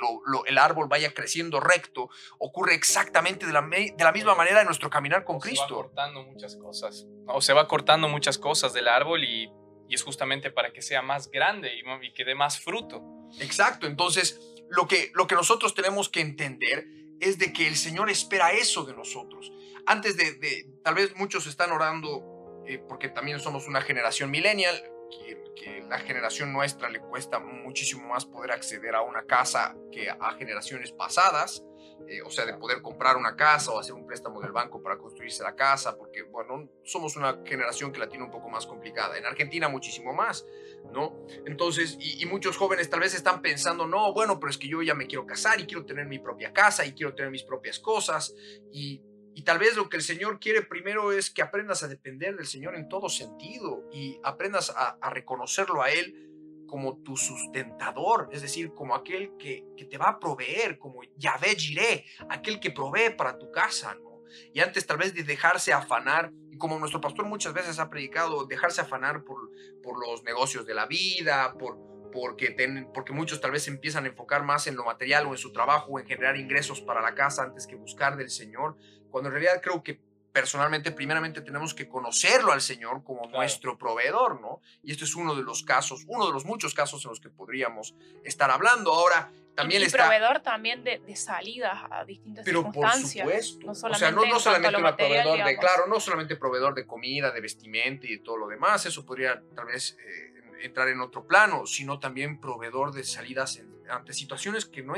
el 0.46 0.58
árbol 0.58 0.88
vaya 0.88 1.14
creciendo 1.14 1.60
recto, 1.60 2.08
ocurre 2.38 2.74
exactamente 2.74 3.46
de 3.46 3.52
la, 3.52 3.62
de 3.62 3.94
la 3.98 4.12
misma 4.12 4.34
manera 4.34 4.60
en 4.60 4.66
nuestro 4.66 4.90
caminar 4.90 5.24
con 5.24 5.38
Cristo. 5.38 5.66
Se 5.66 5.74
va 5.74 5.82
cortando 5.82 6.24
muchas 6.24 6.56
cosas, 6.56 7.06
o 7.26 7.40
se 7.40 7.52
va 7.52 7.68
cortando 7.68 8.08
muchas 8.08 8.38
cosas 8.38 8.72
del 8.72 8.88
árbol 8.88 9.22
y 9.22 9.50
y 9.88 9.94
es 9.94 10.02
justamente 10.02 10.50
para 10.50 10.72
que 10.72 10.82
sea 10.82 11.02
más 11.02 11.30
grande 11.30 11.70
y, 11.74 12.12
que 12.12 12.24
dé 12.24 12.34
más 12.34 12.60
fruto. 12.60 13.02
Exacto, 13.40 13.86
entonces 13.86 14.40
lo 14.68 14.86
que, 14.86 15.10
lo 15.14 15.26
que 15.26 15.34
nosotros 15.34 15.74
tenemos 15.74 16.08
que 16.08 16.20
entender 16.20 16.86
es 17.20 17.38
de 17.38 17.52
que 17.52 17.66
el 17.66 17.76
Señor 17.76 18.10
espera 18.10 18.52
eso 18.52 18.84
de 18.84 18.94
nosotros. 18.94 19.52
Antes 19.86 20.16
de, 20.16 20.66
tal 20.82 20.94
vez 20.94 21.14
muchos 21.16 21.46
están 21.46 21.72
orando 21.72 22.62
eh, 22.66 22.78
porque 22.88 23.08
también 23.08 23.40
somos 23.40 23.66
una 23.68 23.80
generación 23.80 24.30
millennial, 24.30 24.82
que, 25.10 25.44
que, 25.54 25.82
la 25.82 25.98
generación 25.98 26.52
nuestra 26.52 26.88
le 26.88 27.00
cuesta 27.00 27.38
muchísimo 27.38 28.08
más 28.08 28.24
poder 28.24 28.52
acceder 28.52 28.94
a 28.94 29.02
una 29.02 29.24
casa 29.26 29.76
que 29.92 30.08
a 30.08 30.32
generaciones 30.32 30.92
pasadas. 30.92 31.62
Eh, 32.06 32.20
o 32.20 32.30
sea, 32.30 32.44
de 32.44 32.54
poder 32.54 32.82
comprar 32.82 33.16
una 33.16 33.34
casa 33.34 33.72
o 33.72 33.78
hacer 33.78 33.94
un 33.94 34.06
préstamo 34.06 34.40
del 34.40 34.52
banco 34.52 34.82
para 34.82 34.98
construirse 34.98 35.42
la 35.42 35.56
casa, 35.56 35.96
porque, 35.96 36.22
bueno, 36.22 36.68
somos 36.84 37.16
una 37.16 37.40
generación 37.46 37.92
que 37.92 37.98
la 37.98 38.08
tiene 38.08 38.24
un 38.24 38.30
poco 38.30 38.50
más 38.50 38.66
complicada. 38.66 39.16
En 39.16 39.24
Argentina 39.24 39.68
muchísimo 39.68 40.12
más, 40.12 40.44
¿no? 40.92 41.26
Entonces, 41.46 41.96
y, 41.98 42.24
muchos 42.26 42.56
jóvenes 42.56 42.90
tal 42.90 43.00
vez 43.00 43.14
están 43.14 43.40
pensando, 43.40 43.86
no, 43.86 44.12
bueno, 44.12 44.38
pero 44.38 44.50
es 44.50 44.58
que 44.58 44.68
yo 44.68 44.82
ya 44.82 44.94
me 44.94 45.06
quiero 45.06 45.24
casar 45.24 45.60
y 45.60 45.66
quiero 45.66 45.86
tener 45.86 46.06
mi 46.06 46.18
propia 46.18 46.52
casa 46.52 46.84
y 46.84 46.92
quiero 46.92 47.14
tener 47.14 47.30
mis 47.30 47.42
propias 47.42 47.78
cosas 47.78 48.34
y... 48.72 49.02
Y 49.36 49.42
tal 49.42 49.58
vez 49.58 49.74
lo 49.74 49.88
que 49.88 49.96
el 49.96 50.02
Señor 50.04 50.38
quiere 50.38 50.62
primero 50.62 51.10
es 51.10 51.28
que 51.28 51.42
aprendas 51.42 51.82
a 51.82 51.88
depender 51.88 52.36
del 52.36 52.46
Señor 52.46 52.76
en 52.76 52.88
todo 52.88 53.08
sentido 53.08 53.84
y 53.90 54.20
aprendas 54.22 54.70
a, 54.70 54.90
a 54.90 55.10
reconocerlo 55.10 55.82
a 55.82 55.90
Él 55.90 56.33
como 56.74 56.98
tu 57.04 57.16
sustentador, 57.16 58.28
es 58.32 58.42
decir, 58.42 58.74
como 58.74 58.96
aquel 58.96 59.36
que, 59.38 59.64
que 59.76 59.84
te 59.84 59.96
va 59.96 60.08
a 60.08 60.18
proveer, 60.18 60.76
como 60.76 61.02
Yahvé 61.16 61.54
Jiré, 61.54 62.04
aquel 62.28 62.58
que 62.58 62.72
provee 62.72 63.14
para 63.16 63.38
tu 63.38 63.52
casa, 63.52 63.94
¿no? 63.94 64.24
Y 64.52 64.58
antes 64.58 64.84
tal 64.84 64.96
vez 64.96 65.14
de 65.14 65.22
dejarse 65.22 65.72
afanar, 65.72 66.32
y 66.50 66.58
como 66.58 66.76
nuestro 66.80 67.00
pastor 67.00 67.26
muchas 67.26 67.54
veces 67.54 67.78
ha 67.78 67.88
predicado, 67.88 68.44
dejarse 68.46 68.80
afanar 68.80 69.22
por, 69.22 69.52
por 69.84 70.04
los 70.04 70.24
negocios 70.24 70.66
de 70.66 70.74
la 70.74 70.86
vida, 70.86 71.54
por, 71.60 71.78
porque, 72.10 72.50
ten, 72.50 72.90
porque 72.92 73.12
muchos 73.12 73.40
tal 73.40 73.52
vez 73.52 73.68
empiezan 73.68 74.06
a 74.06 74.08
enfocar 74.08 74.42
más 74.42 74.66
en 74.66 74.74
lo 74.74 74.84
material 74.84 75.26
o 75.26 75.30
en 75.30 75.38
su 75.38 75.52
trabajo 75.52 75.92
o 75.92 76.00
en 76.00 76.06
generar 76.06 76.36
ingresos 76.36 76.80
para 76.80 77.00
la 77.00 77.14
casa 77.14 77.44
antes 77.44 77.68
que 77.68 77.76
buscar 77.76 78.16
del 78.16 78.30
Señor, 78.30 78.76
cuando 79.12 79.28
en 79.28 79.34
realidad 79.34 79.60
creo 79.62 79.84
que 79.84 80.00
personalmente, 80.34 80.90
primeramente 80.90 81.42
tenemos 81.42 81.74
que 81.74 81.88
conocerlo 81.88 82.50
al 82.50 82.60
Señor 82.60 83.04
como 83.04 83.28
nuestro 83.28 83.78
proveedor, 83.78 84.40
¿no? 84.40 84.60
Y 84.82 84.90
esto 84.90 85.04
es 85.04 85.14
uno 85.14 85.36
de 85.36 85.44
los 85.44 85.62
casos, 85.62 86.02
uno 86.08 86.26
de 86.26 86.32
los 86.32 86.44
muchos 86.44 86.74
casos 86.74 87.04
en 87.04 87.10
los 87.10 87.20
que 87.20 87.30
podríamos 87.30 87.94
estar 88.24 88.50
hablando. 88.50 88.92
Ahora, 88.92 89.30
también 89.54 89.82
y, 89.82 89.84
está... 89.84 89.98
proveedor 89.98 90.40
también 90.40 90.82
de, 90.82 90.98
de, 90.98 91.14
salidas 91.14 91.84
a 91.88 92.04
distintas 92.04 92.44
Pero 92.44 92.64
circunstancias. 92.64 93.24
por 93.24 93.42
supuesto. 93.42 93.66
No 93.68 93.74
solamente, 93.76 94.06
o 94.06 94.08
sea, 94.08 94.10
no, 94.10 94.34
no 94.34 94.40
solamente 94.40 94.96
proveedor 94.96 95.44
de, 95.44 95.56
claro, 95.56 95.86
no 95.86 96.00
solamente 96.00 96.34
proveedor 96.34 96.74
de 96.74 96.84
comida, 96.84 97.30
de 97.30 97.40
vestimenta 97.40 98.08
y 98.08 98.16
de 98.16 98.18
todo 98.18 98.36
lo 98.36 98.48
demás, 98.48 98.84
eso 98.86 99.06
podría 99.06 99.40
tal 99.54 99.66
vez 99.66 99.96
eh, 100.00 100.64
entrar 100.64 100.88
en 100.88 101.00
otro 101.00 101.28
plano, 101.28 101.64
sino 101.64 102.00
también 102.00 102.40
proveedor 102.40 102.92
de 102.92 103.04
salidas 103.04 103.62
ante 103.88 104.12
situaciones 104.12 104.64
que 104.64 104.82
no 104.82 104.94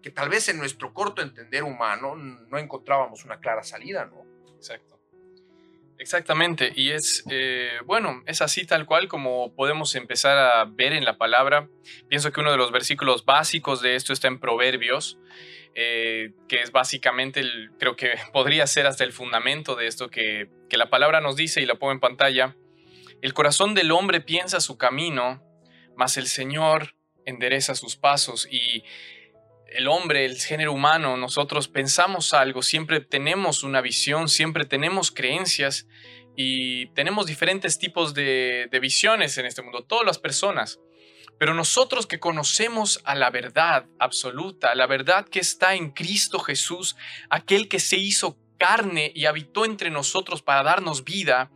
que 0.00 0.10
tal 0.10 0.28
vez 0.28 0.48
en 0.48 0.58
nuestro 0.58 0.92
corto 0.92 1.22
entender 1.22 1.64
humano 1.64 2.14
no 2.14 2.58
encontrábamos 2.58 3.24
una 3.24 3.40
clara 3.40 3.64
salida, 3.64 4.04
¿no? 4.04 4.23
Exacto. 4.64 4.98
Exactamente, 5.98 6.72
y 6.74 6.90
es, 6.90 7.22
eh, 7.30 7.78
bueno, 7.84 8.22
es 8.26 8.40
así 8.40 8.64
tal 8.64 8.86
cual 8.86 9.08
como 9.08 9.54
podemos 9.54 9.94
empezar 9.94 10.38
a 10.38 10.64
ver 10.64 10.94
en 10.94 11.04
la 11.04 11.18
palabra. 11.18 11.68
Pienso 12.08 12.32
que 12.32 12.40
uno 12.40 12.50
de 12.50 12.56
los 12.56 12.72
versículos 12.72 13.26
básicos 13.26 13.82
de 13.82 13.94
esto 13.94 14.12
está 14.14 14.26
en 14.28 14.40
Proverbios, 14.40 15.18
eh, 15.74 16.32
que 16.48 16.62
es 16.62 16.72
básicamente, 16.72 17.42
creo 17.78 17.94
que 17.94 18.14
podría 18.32 18.66
ser 18.66 18.86
hasta 18.86 19.04
el 19.04 19.12
fundamento 19.12 19.76
de 19.76 19.86
esto 19.86 20.08
que, 20.08 20.48
que 20.70 20.78
la 20.78 20.88
palabra 20.88 21.20
nos 21.20 21.36
dice 21.36 21.60
y 21.60 21.66
la 21.66 21.74
pongo 21.74 21.92
en 21.92 22.00
pantalla. 22.00 22.56
El 23.20 23.34
corazón 23.34 23.74
del 23.74 23.92
hombre 23.92 24.22
piensa 24.22 24.60
su 24.60 24.78
camino, 24.78 25.42
mas 25.94 26.16
el 26.16 26.26
Señor 26.26 26.96
endereza 27.26 27.74
sus 27.74 27.96
pasos 27.96 28.48
y 28.50 28.82
el 29.74 29.88
hombre, 29.88 30.24
el 30.24 30.40
género 30.40 30.72
humano, 30.72 31.16
nosotros 31.16 31.66
pensamos 31.66 32.32
algo, 32.32 32.62
siempre 32.62 33.00
tenemos 33.00 33.64
una 33.64 33.80
visión, 33.80 34.28
siempre 34.28 34.64
tenemos 34.64 35.10
creencias 35.10 35.88
y 36.36 36.86
tenemos 36.94 37.26
diferentes 37.26 37.78
tipos 37.80 38.14
de, 38.14 38.68
visiones 38.80 39.36
en 39.36 39.46
este 39.46 39.62
mundo, 39.62 39.82
todas 39.82 40.06
las 40.06 40.18
personas. 40.18 40.78
Pero 41.38 41.54
nosotros 41.54 42.06
que 42.06 42.20
conocemos 42.20 43.00
a 43.04 43.16
la 43.16 43.30
verdad 43.30 43.86
absoluta, 43.98 44.76
la 44.76 44.86
verdad 44.86 45.26
que 45.26 45.40
está 45.40 45.74
en 45.74 45.90
Cristo 45.90 46.38
Jesús, 46.38 46.94
aquel 47.28 47.68
que 47.68 47.80
se 47.80 47.96
hizo 47.96 48.38
carne 48.58 49.10
y 49.12 49.26
habitó 49.26 49.64
entre 49.64 49.90
nosotros 49.90 50.40
para 50.42 50.62
darnos 50.62 51.02
vida, 51.02 51.50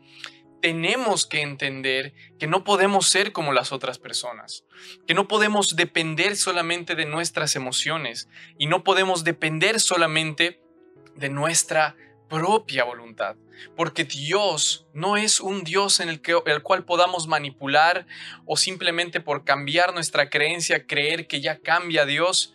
tenemos 0.61 1.27
que 1.27 1.41
entender 1.43 2.15
que 2.39 2.47
no 2.47 2.65
podemos 2.65 3.09
ser 3.09 3.33
como 3.33 3.53
las 3.53 3.73
otras 3.73 3.99
personas, 3.99 4.65
que 5.07 5.15
no 5.15 5.29
podemos 5.29 5.77
depender 5.77 6.37
solamente 6.37 6.95
de 6.95 7.07
nuestras 7.07 7.57
emociones 7.57 8.29
y 8.59 8.67
no 8.67 8.85
podemos 8.85 9.25
depender 9.25 9.81
solamente 9.81 10.61
de 11.17 11.29
nuestra 11.29 11.97
propia 12.29 12.85
voluntad, 12.85 13.37
porque 13.77 14.05
Dios 14.05 14.87
no 14.93 15.17
es 15.17 15.41
un 15.41 15.65
Dios 15.65 16.01
en 16.01 16.09
el, 16.09 16.21
que, 16.21 16.39
el 16.47 16.63
cual 16.63 16.85
podamos 16.85 17.27
manipular 17.27 18.07
o 18.45 18.57
simplemente 18.57 19.21
por 19.21 19.45
cambiar 19.45 19.95
nuestra 19.95 20.29
creencia 20.29 20.87
creer 20.87 21.27
que 21.27 21.41
ya 21.41 21.59
cambia 21.59 22.05
Dios. 22.05 22.55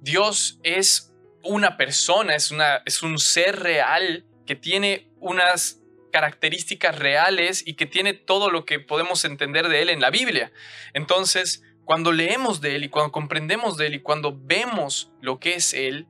Dios 0.00 0.58
es 0.62 1.12
una 1.42 1.76
persona, 1.76 2.34
es, 2.34 2.50
una, 2.50 2.82
es 2.84 3.02
un 3.02 3.18
ser 3.18 3.60
real 3.60 4.24
que 4.46 4.56
tiene 4.56 5.08
unas 5.20 5.80
características 6.14 6.96
reales 6.96 7.66
y 7.66 7.74
que 7.74 7.86
tiene 7.86 8.14
todo 8.14 8.48
lo 8.48 8.64
que 8.64 8.78
podemos 8.78 9.24
entender 9.24 9.68
de 9.68 9.82
Él 9.82 9.90
en 9.90 10.00
la 10.00 10.10
Biblia. 10.10 10.52
Entonces, 10.92 11.64
cuando 11.84 12.12
leemos 12.12 12.60
de 12.60 12.76
Él 12.76 12.84
y 12.84 12.88
cuando 12.88 13.10
comprendemos 13.10 13.76
de 13.76 13.88
Él 13.88 13.94
y 13.94 14.00
cuando 14.00 14.32
vemos 14.32 15.10
lo 15.20 15.40
que 15.40 15.56
es 15.56 15.74
Él, 15.74 16.06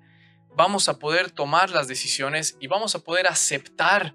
vamos 0.54 0.90
a 0.90 0.98
poder 0.98 1.30
tomar 1.30 1.70
las 1.70 1.88
decisiones 1.88 2.58
y 2.60 2.66
vamos 2.66 2.94
a 2.94 2.98
poder 2.98 3.26
aceptar 3.26 4.14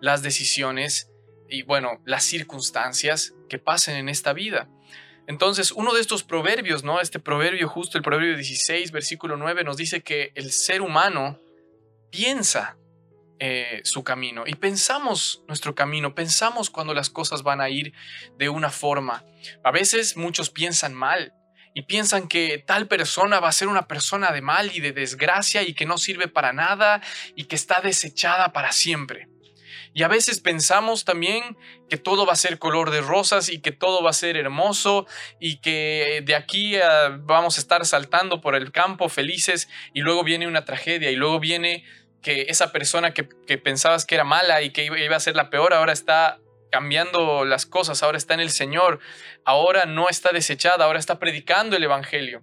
las 0.00 0.22
decisiones 0.22 1.08
y, 1.48 1.62
bueno, 1.62 2.02
las 2.04 2.24
circunstancias 2.24 3.32
que 3.48 3.60
pasen 3.60 3.94
en 3.94 4.08
esta 4.08 4.32
vida. 4.32 4.68
Entonces, 5.28 5.70
uno 5.70 5.94
de 5.94 6.00
estos 6.00 6.24
proverbios, 6.24 6.82
¿no? 6.82 7.00
Este 7.00 7.20
proverbio 7.20 7.68
justo, 7.68 7.96
el 7.96 8.02
proverbio 8.02 8.34
16, 8.34 8.90
versículo 8.90 9.36
9, 9.36 9.62
nos 9.62 9.76
dice 9.76 10.02
que 10.02 10.32
el 10.34 10.50
ser 10.50 10.82
humano 10.82 11.40
piensa 12.10 12.76
eh, 13.40 13.80
su 13.84 14.02
camino 14.02 14.44
y 14.46 14.54
pensamos 14.54 15.42
nuestro 15.46 15.74
camino, 15.74 16.14
pensamos 16.14 16.70
cuando 16.70 16.94
las 16.94 17.08
cosas 17.08 17.42
van 17.42 17.60
a 17.60 17.68
ir 17.68 17.92
de 18.36 18.48
una 18.48 18.70
forma. 18.70 19.24
A 19.62 19.70
veces 19.70 20.16
muchos 20.16 20.50
piensan 20.50 20.94
mal 20.94 21.32
y 21.74 21.82
piensan 21.82 22.26
que 22.26 22.58
tal 22.58 22.88
persona 22.88 23.38
va 23.38 23.48
a 23.48 23.52
ser 23.52 23.68
una 23.68 23.86
persona 23.86 24.32
de 24.32 24.42
mal 24.42 24.74
y 24.74 24.80
de 24.80 24.92
desgracia 24.92 25.62
y 25.62 25.74
que 25.74 25.86
no 25.86 25.98
sirve 25.98 26.26
para 26.26 26.52
nada 26.52 27.00
y 27.36 27.44
que 27.44 27.54
está 27.54 27.80
desechada 27.80 28.52
para 28.52 28.72
siempre. 28.72 29.28
Y 29.94 30.02
a 30.02 30.08
veces 30.08 30.40
pensamos 30.40 31.04
también 31.04 31.56
que 31.88 31.96
todo 31.96 32.26
va 32.26 32.32
a 32.32 32.36
ser 32.36 32.58
color 32.58 32.90
de 32.90 33.00
rosas 33.00 33.48
y 33.48 33.60
que 33.60 33.72
todo 33.72 34.02
va 34.02 34.10
a 34.10 34.14
ser 34.14 34.36
hermoso 34.36 35.06
y 35.40 35.60
que 35.60 36.22
de 36.24 36.34
aquí 36.34 36.76
vamos 37.20 37.56
a 37.56 37.60
estar 37.60 37.84
saltando 37.86 38.40
por 38.40 38.54
el 38.54 38.72
campo 38.72 39.08
felices 39.08 39.68
y 39.94 40.00
luego 40.00 40.24
viene 40.24 40.46
una 40.46 40.64
tragedia 40.64 41.10
y 41.10 41.16
luego 41.16 41.40
viene 41.40 41.84
que 42.22 42.46
esa 42.48 42.72
persona 42.72 43.12
que, 43.14 43.24
pensabas 43.58 44.04
que 44.04 44.14
era 44.14 44.24
mala 44.24 44.62
y 44.62 44.70
que 44.70 44.84
iba 44.84 45.16
a 45.16 45.20
ser 45.20 45.36
la 45.36 45.50
peor 45.50 45.72
ahora 45.72 45.92
está 45.92 46.40
cambiando 46.70 47.44
las 47.44 47.66
cosas, 47.66 48.02
ahora 48.02 48.18
está 48.18 48.34
en 48.34 48.40
el 48.40 48.50
Señor, 48.50 49.00
ahora 49.44 49.86
no 49.86 50.08
está 50.08 50.30
desechada, 50.32 50.84
ahora 50.84 50.98
está 50.98 51.18
predicando 51.18 51.76
el 51.76 51.84
Evangelio. 51.84 52.42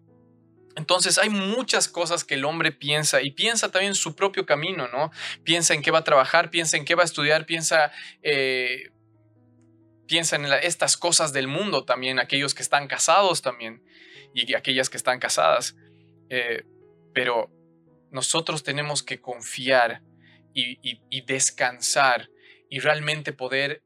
Entonces 0.75 1.17
hay 1.17 1.29
muchas 1.29 1.87
cosas 1.87 2.23
que 2.23 2.33
el 2.33 2.43
hombre 2.43 2.71
piensa 2.71 3.21
y 3.21 3.31
piensa 3.31 3.71
también 3.71 3.95
su 3.95 4.15
propio 4.15 4.45
camino, 4.45 4.87
¿no? 4.89 5.11
Piensa 5.43 5.73
en 5.73 5.81
qué 5.81 5.91
va 5.91 5.99
a 5.99 6.03
trabajar, 6.03 6.49
piensa 6.49 6.75
en 6.75 6.83
qué 6.83 6.95
va 6.95 7.03
a 7.03 7.05
estudiar, 7.05 7.45
piensa, 7.45 7.91
eh, 8.23 8.89
piensa 10.05 10.35
en 10.35 10.45
estas 10.45 10.97
cosas 10.97 11.31
del 11.31 11.47
mundo 11.47 11.85
también, 11.85 12.19
aquellos 12.19 12.53
que 12.53 12.61
están 12.61 12.87
casados 12.87 13.41
también 13.41 13.83
y 14.33 14.53
aquellas 14.53 14.89
que 14.89 14.97
están 14.97 15.19
casadas. 15.19 15.75
Eh, 16.29 16.63
pero 17.13 17.49
nosotros 18.15 18.63
tenemos 18.63 19.03
que 19.03 19.21
confiar 19.21 20.01
y 20.53 21.21
descansar 21.25 22.29
y 22.69 22.79
realmente 22.79 23.33
poder 23.33 23.83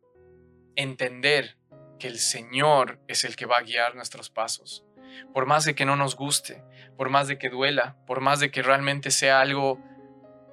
entender 0.75 1.57
que 1.99 2.07
el 2.07 2.19
Señor 2.19 3.01
es 3.07 3.23
el 3.23 3.35
que 3.35 3.47
va 3.47 3.57
a 3.57 3.63
guiar 3.63 3.95
nuestros 3.95 4.29
pasos 4.29 4.85
por 5.33 5.45
más 5.45 5.65
de 5.65 5.75
que 5.75 5.85
no 5.85 5.95
nos 5.95 6.15
guste, 6.15 6.63
por 6.97 7.09
más 7.09 7.27
de 7.27 7.37
que 7.37 7.49
duela, 7.49 7.97
por 8.05 8.21
más 8.21 8.39
de 8.39 8.51
que 8.51 8.61
realmente 8.61 9.11
sea 9.11 9.41
algo 9.41 9.79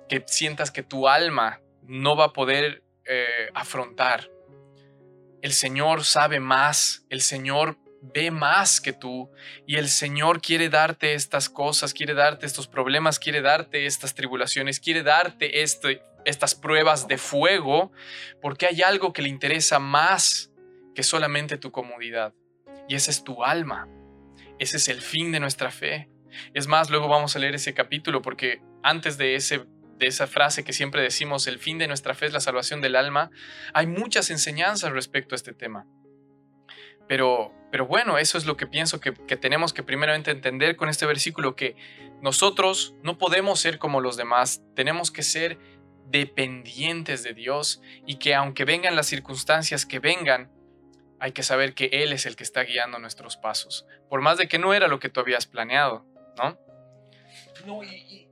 que 0.08 0.24
sientas 0.26 0.70
que 0.70 0.82
tu 0.82 1.08
alma 1.08 1.60
no 1.82 2.16
va 2.16 2.26
a 2.26 2.32
poder 2.32 2.84
eh, 3.04 3.50
afrontar. 3.54 4.30
El 5.42 5.52
Señor 5.52 6.04
sabe 6.04 6.40
más, 6.40 7.06
el 7.08 7.20
Señor 7.20 7.78
ve 8.12 8.30
más 8.30 8.80
que 8.80 8.92
tú 8.92 9.30
y 9.66 9.76
el 9.76 9.88
Señor 9.88 10.40
quiere 10.40 10.68
darte 10.68 11.14
estas 11.14 11.48
cosas, 11.48 11.94
quiere 11.94 12.14
darte 12.14 12.46
estos 12.46 12.68
problemas, 12.68 13.18
quiere 13.18 13.40
darte 13.40 13.86
estas 13.86 14.14
tribulaciones, 14.14 14.80
quiere 14.80 15.02
darte 15.02 15.62
este, 15.62 16.02
estas 16.24 16.54
pruebas 16.54 17.08
de 17.08 17.18
fuego, 17.18 17.92
porque 18.42 18.66
hay 18.66 18.82
algo 18.82 19.12
que 19.12 19.22
le 19.22 19.28
interesa 19.28 19.78
más 19.78 20.50
que 20.94 21.02
solamente 21.02 21.58
tu 21.58 21.70
comodidad 21.72 22.34
y 22.88 22.94
esa 22.94 23.10
es 23.10 23.24
tu 23.24 23.44
alma. 23.44 23.88
Ese 24.58 24.78
es 24.78 24.88
el 24.88 25.00
fin 25.00 25.32
de 25.32 25.40
nuestra 25.40 25.70
fe. 25.70 26.08
Es 26.54 26.66
más, 26.66 26.90
luego 26.90 27.08
vamos 27.08 27.36
a 27.36 27.38
leer 27.38 27.54
ese 27.54 27.74
capítulo 27.74 28.22
porque 28.22 28.62
antes 28.82 29.18
de, 29.18 29.34
ese, 29.34 29.66
de 29.98 30.06
esa 30.06 30.26
frase 30.26 30.64
que 30.64 30.72
siempre 30.72 31.02
decimos, 31.02 31.46
el 31.46 31.58
fin 31.58 31.78
de 31.78 31.88
nuestra 31.88 32.14
fe 32.14 32.26
es 32.26 32.32
la 32.32 32.40
salvación 32.40 32.80
del 32.80 32.96
alma, 32.96 33.30
hay 33.74 33.86
muchas 33.86 34.30
enseñanzas 34.30 34.92
respecto 34.92 35.34
a 35.34 35.36
este 35.36 35.52
tema. 35.52 35.86
Pero, 37.08 37.52
pero 37.76 37.86
bueno, 37.86 38.16
eso 38.16 38.38
es 38.38 38.46
lo 38.46 38.56
que 38.56 38.66
pienso 38.66 39.00
que, 39.00 39.12
tenemos 39.12 39.74
que 39.74 39.82
primeramente 39.82 40.30
entender 40.30 40.76
con 40.76 40.88
este 40.88 41.04
versículo, 41.04 41.56
que 41.56 41.76
nosotros 42.22 42.94
no 43.02 43.18
podemos 43.18 43.60
ser 43.60 43.78
como 43.78 44.00
los 44.00 44.16
demás, 44.16 44.62
tenemos 44.74 45.10
que 45.10 45.22
ser 45.22 45.58
dependientes 46.06 47.22
de 47.22 47.34
Dios 47.34 47.82
y 48.06 48.16
que 48.16 48.34
aunque 48.34 48.64
vengan 48.64 48.96
las 48.96 49.08
circunstancias 49.08 49.84
que 49.84 49.98
vengan, 49.98 50.50
hay 51.20 51.32
que 51.32 51.42
saber 51.42 51.74
que 51.74 51.90
Él 51.92 52.14
es 52.14 52.24
el 52.24 52.34
que 52.34 52.44
está 52.44 52.62
guiando 52.62 52.98
nuestros 52.98 53.36
pasos, 53.36 53.84
por 54.08 54.22
más 54.22 54.38
de 54.38 54.48
que 54.48 54.58
no 54.58 54.72
era 54.72 54.88
lo 54.88 54.98
que 54.98 55.10
tú 55.10 55.20
habías 55.20 55.44
planeado, 55.44 56.06
¿no? 56.38 56.58
No, 57.66 57.84
y, 57.84 58.26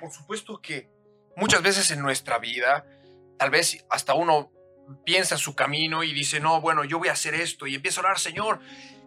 por 0.00 0.10
supuesto 0.10 0.60
que 0.60 0.88
muchas 1.36 1.62
veces 1.62 1.92
en 1.92 2.02
nuestra 2.02 2.40
vida, 2.40 2.84
tal 3.38 3.50
vez 3.50 3.86
hasta 3.90 4.14
uno 4.14 4.50
piensa 5.04 5.34
en 5.34 5.38
su 5.38 5.54
camino 5.54 6.02
y 6.02 6.12
dice, 6.12 6.40
no, 6.40 6.60
bueno, 6.60 6.84
yo 6.84 6.98
voy 6.98 7.08
a 7.08 7.12
hacer 7.12 7.34
esto 7.34 7.66
y 7.66 7.74
empieza 7.74 8.00
a 8.00 8.04
orar, 8.04 8.18
Señor, 8.18 8.60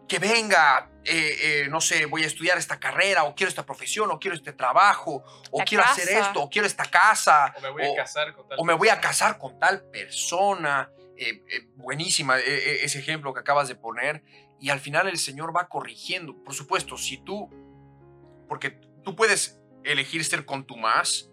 que 0.07 0.19
venga, 0.19 0.89
eh, 1.05 1.37
eh, 1.41 1.67
no 1.69 1.79
sé, 1.79 2.05
voy 2.05 2.23
a 2.23 2.27
estudiar 2.27 2.57
esta 2.57 2.79
carrera, 2.79 3.23
o 3.23 3.33
quiero 3.33 3.49
esta 3.49 3.65
profesión, 3.65 4.11
o 4.11 4.19
quiero 4.19 4.35
este 4.35 4.51
trabajo, 4.51 5.23
o 5.51 5.63
quiero 5.63 5.83
hacer 5.83 6.09
esto, 6.09 6.41
o 6.41 6.49
quiero 6.49 6.67
esta 6.67 6.85
casa, 6.85 7.53
o 7.57 7.61
me 7.61 7.69
voy 7.69 7.83
a 7.87 7.95
casar 7.95 8.33
con 8.35 8.47
tal, 8.47 8.59
o 8.59 8.65
me 8.65 8.73
voy 8.73 8.89
a 8.89 8.99
casar 8.99 9.37
con 9.37 9.59
tal 9.59 9.83
persona. 9.89 10.89
Eh, 11.23 11.43
eh, 11.49 11.67
buenísima 11.75 12.39
eh, 12.39 12.83
ese 12.83 12.97
ejemplo 12.97 13.31
que 13.31 13.41
acabas 13.41 13.67
de 13.67 13.75
poner. 13.75 14.23
Y 14.59 14.71
al 14.71 14.79
final 14.79 15.07
el 15.07 15.19
Señor 15.19 15.55
va 15.55 15.69
corrigiendo. 15.69 16.35
Por 16.43 16.55
supuesto, 16.55 16.97
si 16.97 17.17
tú, 17.17 17.47
porque 18.49 18.71
tú 19.03 19.15
puedes 19.15 19.59
elegir 19.83 20.25
ser 20.25 20.45
contumaz, 20.45 21.29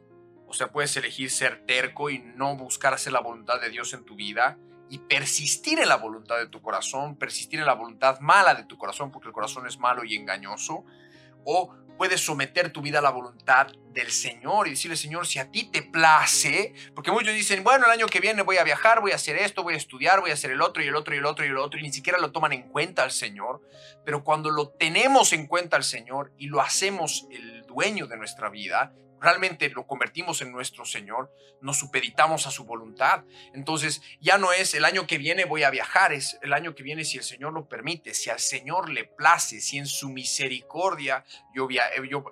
o 0.49 0.55
sea, 0.55 0.73
puedes 0.73 0.97
elegir 0.97 1.31
ser 1.31 1.65
terco 1.67 2.09
y 2.11 2.19
no 2.19 2.57
buscar 2.57 2.95
hacer 2.95 3.13
la 3.13 3.21
voluntad 3.21 3.61
de 3.61 3.69
Dios 3.69 3.93
en 3.93 4.05
tu 4.05 4.17
vida 4.17 4.59
y 4.89 4.99
persistir 4.99 5.79
en 5.79 5.89
la 5.89 5.97
voluntad 5.97 6.39
de 6.39 6.49
tu 6.49 6.63
corazón, 6.63 7.17
persistir 7.17 7.61
en 7.61 7.67
la 7.67 7.75
voluntad 7.75 8.21
mala 8.21 8.55
de 8.55 8.65
tu 8.65 8.79
corazón, 8.79 9.11
porque 9.13 9.29
el 9.29 9.35
corazón 9.35 9.67
es 9.67 9.79
malo 9.79 10.05
y 10.05 10.17
engañoso, 10.17 10.85
o 11.45 11.75
puedes 11.99 12.25
someter 12.25 12.73
tu 12.73 12.81
vida 12.81 13.01
a 13.01 13.03
la 13.03 13.11
voluntad 13.11 13.67
del 13.91 14.11
Señor 14.11 14.67
y 14.67 14.71
decirle, 14.71 14.97
Señor, 14.97 15.27
si 15.27 15.41
a 15.41 15.51
ti 15.51 15.65
te 15.65 15.83
place, 15.83 16.73
porque 16.95 17.11
muchos 17.11 17.35
dicen, 17.35 17.65
bueno, 17.65 17.85
el 17.87 17.91
año 17.91 18.07
que 18.07 18.21
viene 18.21 18.43
voy 18.43 18.57
a 18.57 18.65
viajar, 18.65 19.01
voy 19.01 19.11
a 19.11 19.17
hacer 19.17 19.37
esto, 19.37 19.65
voy 19.65 19.75
a 19.75 19.77
estudiar, 19.77 20.21
voy 20.21 20.31
a 20.31 20.35
hacer 20.35 20.53
el 20.53 20.63
otro 20.63 20.83
y 20.83 20.87
el 20.87 20.95
otro 20.95 21.15
y 21.15 21.19
el 21.19 21.27
otro 21.27 21.45
y 21.45 21.49
el 21.49 21.59
otro, 21.59 21.79
y 21.79 21.83
ni 21.83 21.93
siquiera 21.93 22.19
lo 22.19 22.31
toman 22.31 22.53
en 22.53 22.69
cuenta 22.69 23.03
al 23.03 23.11
Señor, 23.11 23.61
pero 24.05 24.25
cuando 24.25 24.49
lo 24.51 24.69
tenemos 24.69 25.33
en 25.33 25.47
cuenta 25.47 25.77
al 25.77 25.85
Señor 25.85 26.33
y 26.39 26.47
lo 26.47 26.61
hacemos 26.61 27.27
el 27.31 27.67
dueño 27.67 28.07
de 28.07 28.17
nuestra 28.17 28.49
vida, 28.49 28.95
realmente 29.21 29.69
lo 29.71 29.87
convertimos 29.87 30.43
en 30.43 30.53
nuestro 30.53 30.85
Señor, 30.85 31.33
nos 31.61 31.79
supeditamos 31.79 32.47
a 32.47 32.51
su 32.51 32.65
voluntad. 32.65 33.25
Entonces 33.55 34.03
ya 34.21 34.39
no 34.39 34.53
es 34.53 34.75
el 34.75 34.85
año 34.85 35.07
que 35.07 35.19
viene 35.19 35.45
voy 35.45 35.63
a 35.63 35.71
viajar, 35.71 36.13
es 36.13 36.39
el 36.43 36.53
año 36.53 36.75
que 36.75 36.83
viene 36.83 37.05
si 37.05 37.19
el 37.19 37.25
Señor 37.25 37.53
lo 37.53 37.69
permite, 37.69 38.15
si 38.15 38.31
al 38.31 38.41
Señor 38.41 38.91
le 38.91 39.05
place, 39.05 39.61
si 39.61 39.79
en 39.79 39.87
su 39.87 40.11
misericordia 40.11 41.25
yo, 41.55 41.69
eh, 41.71 41.81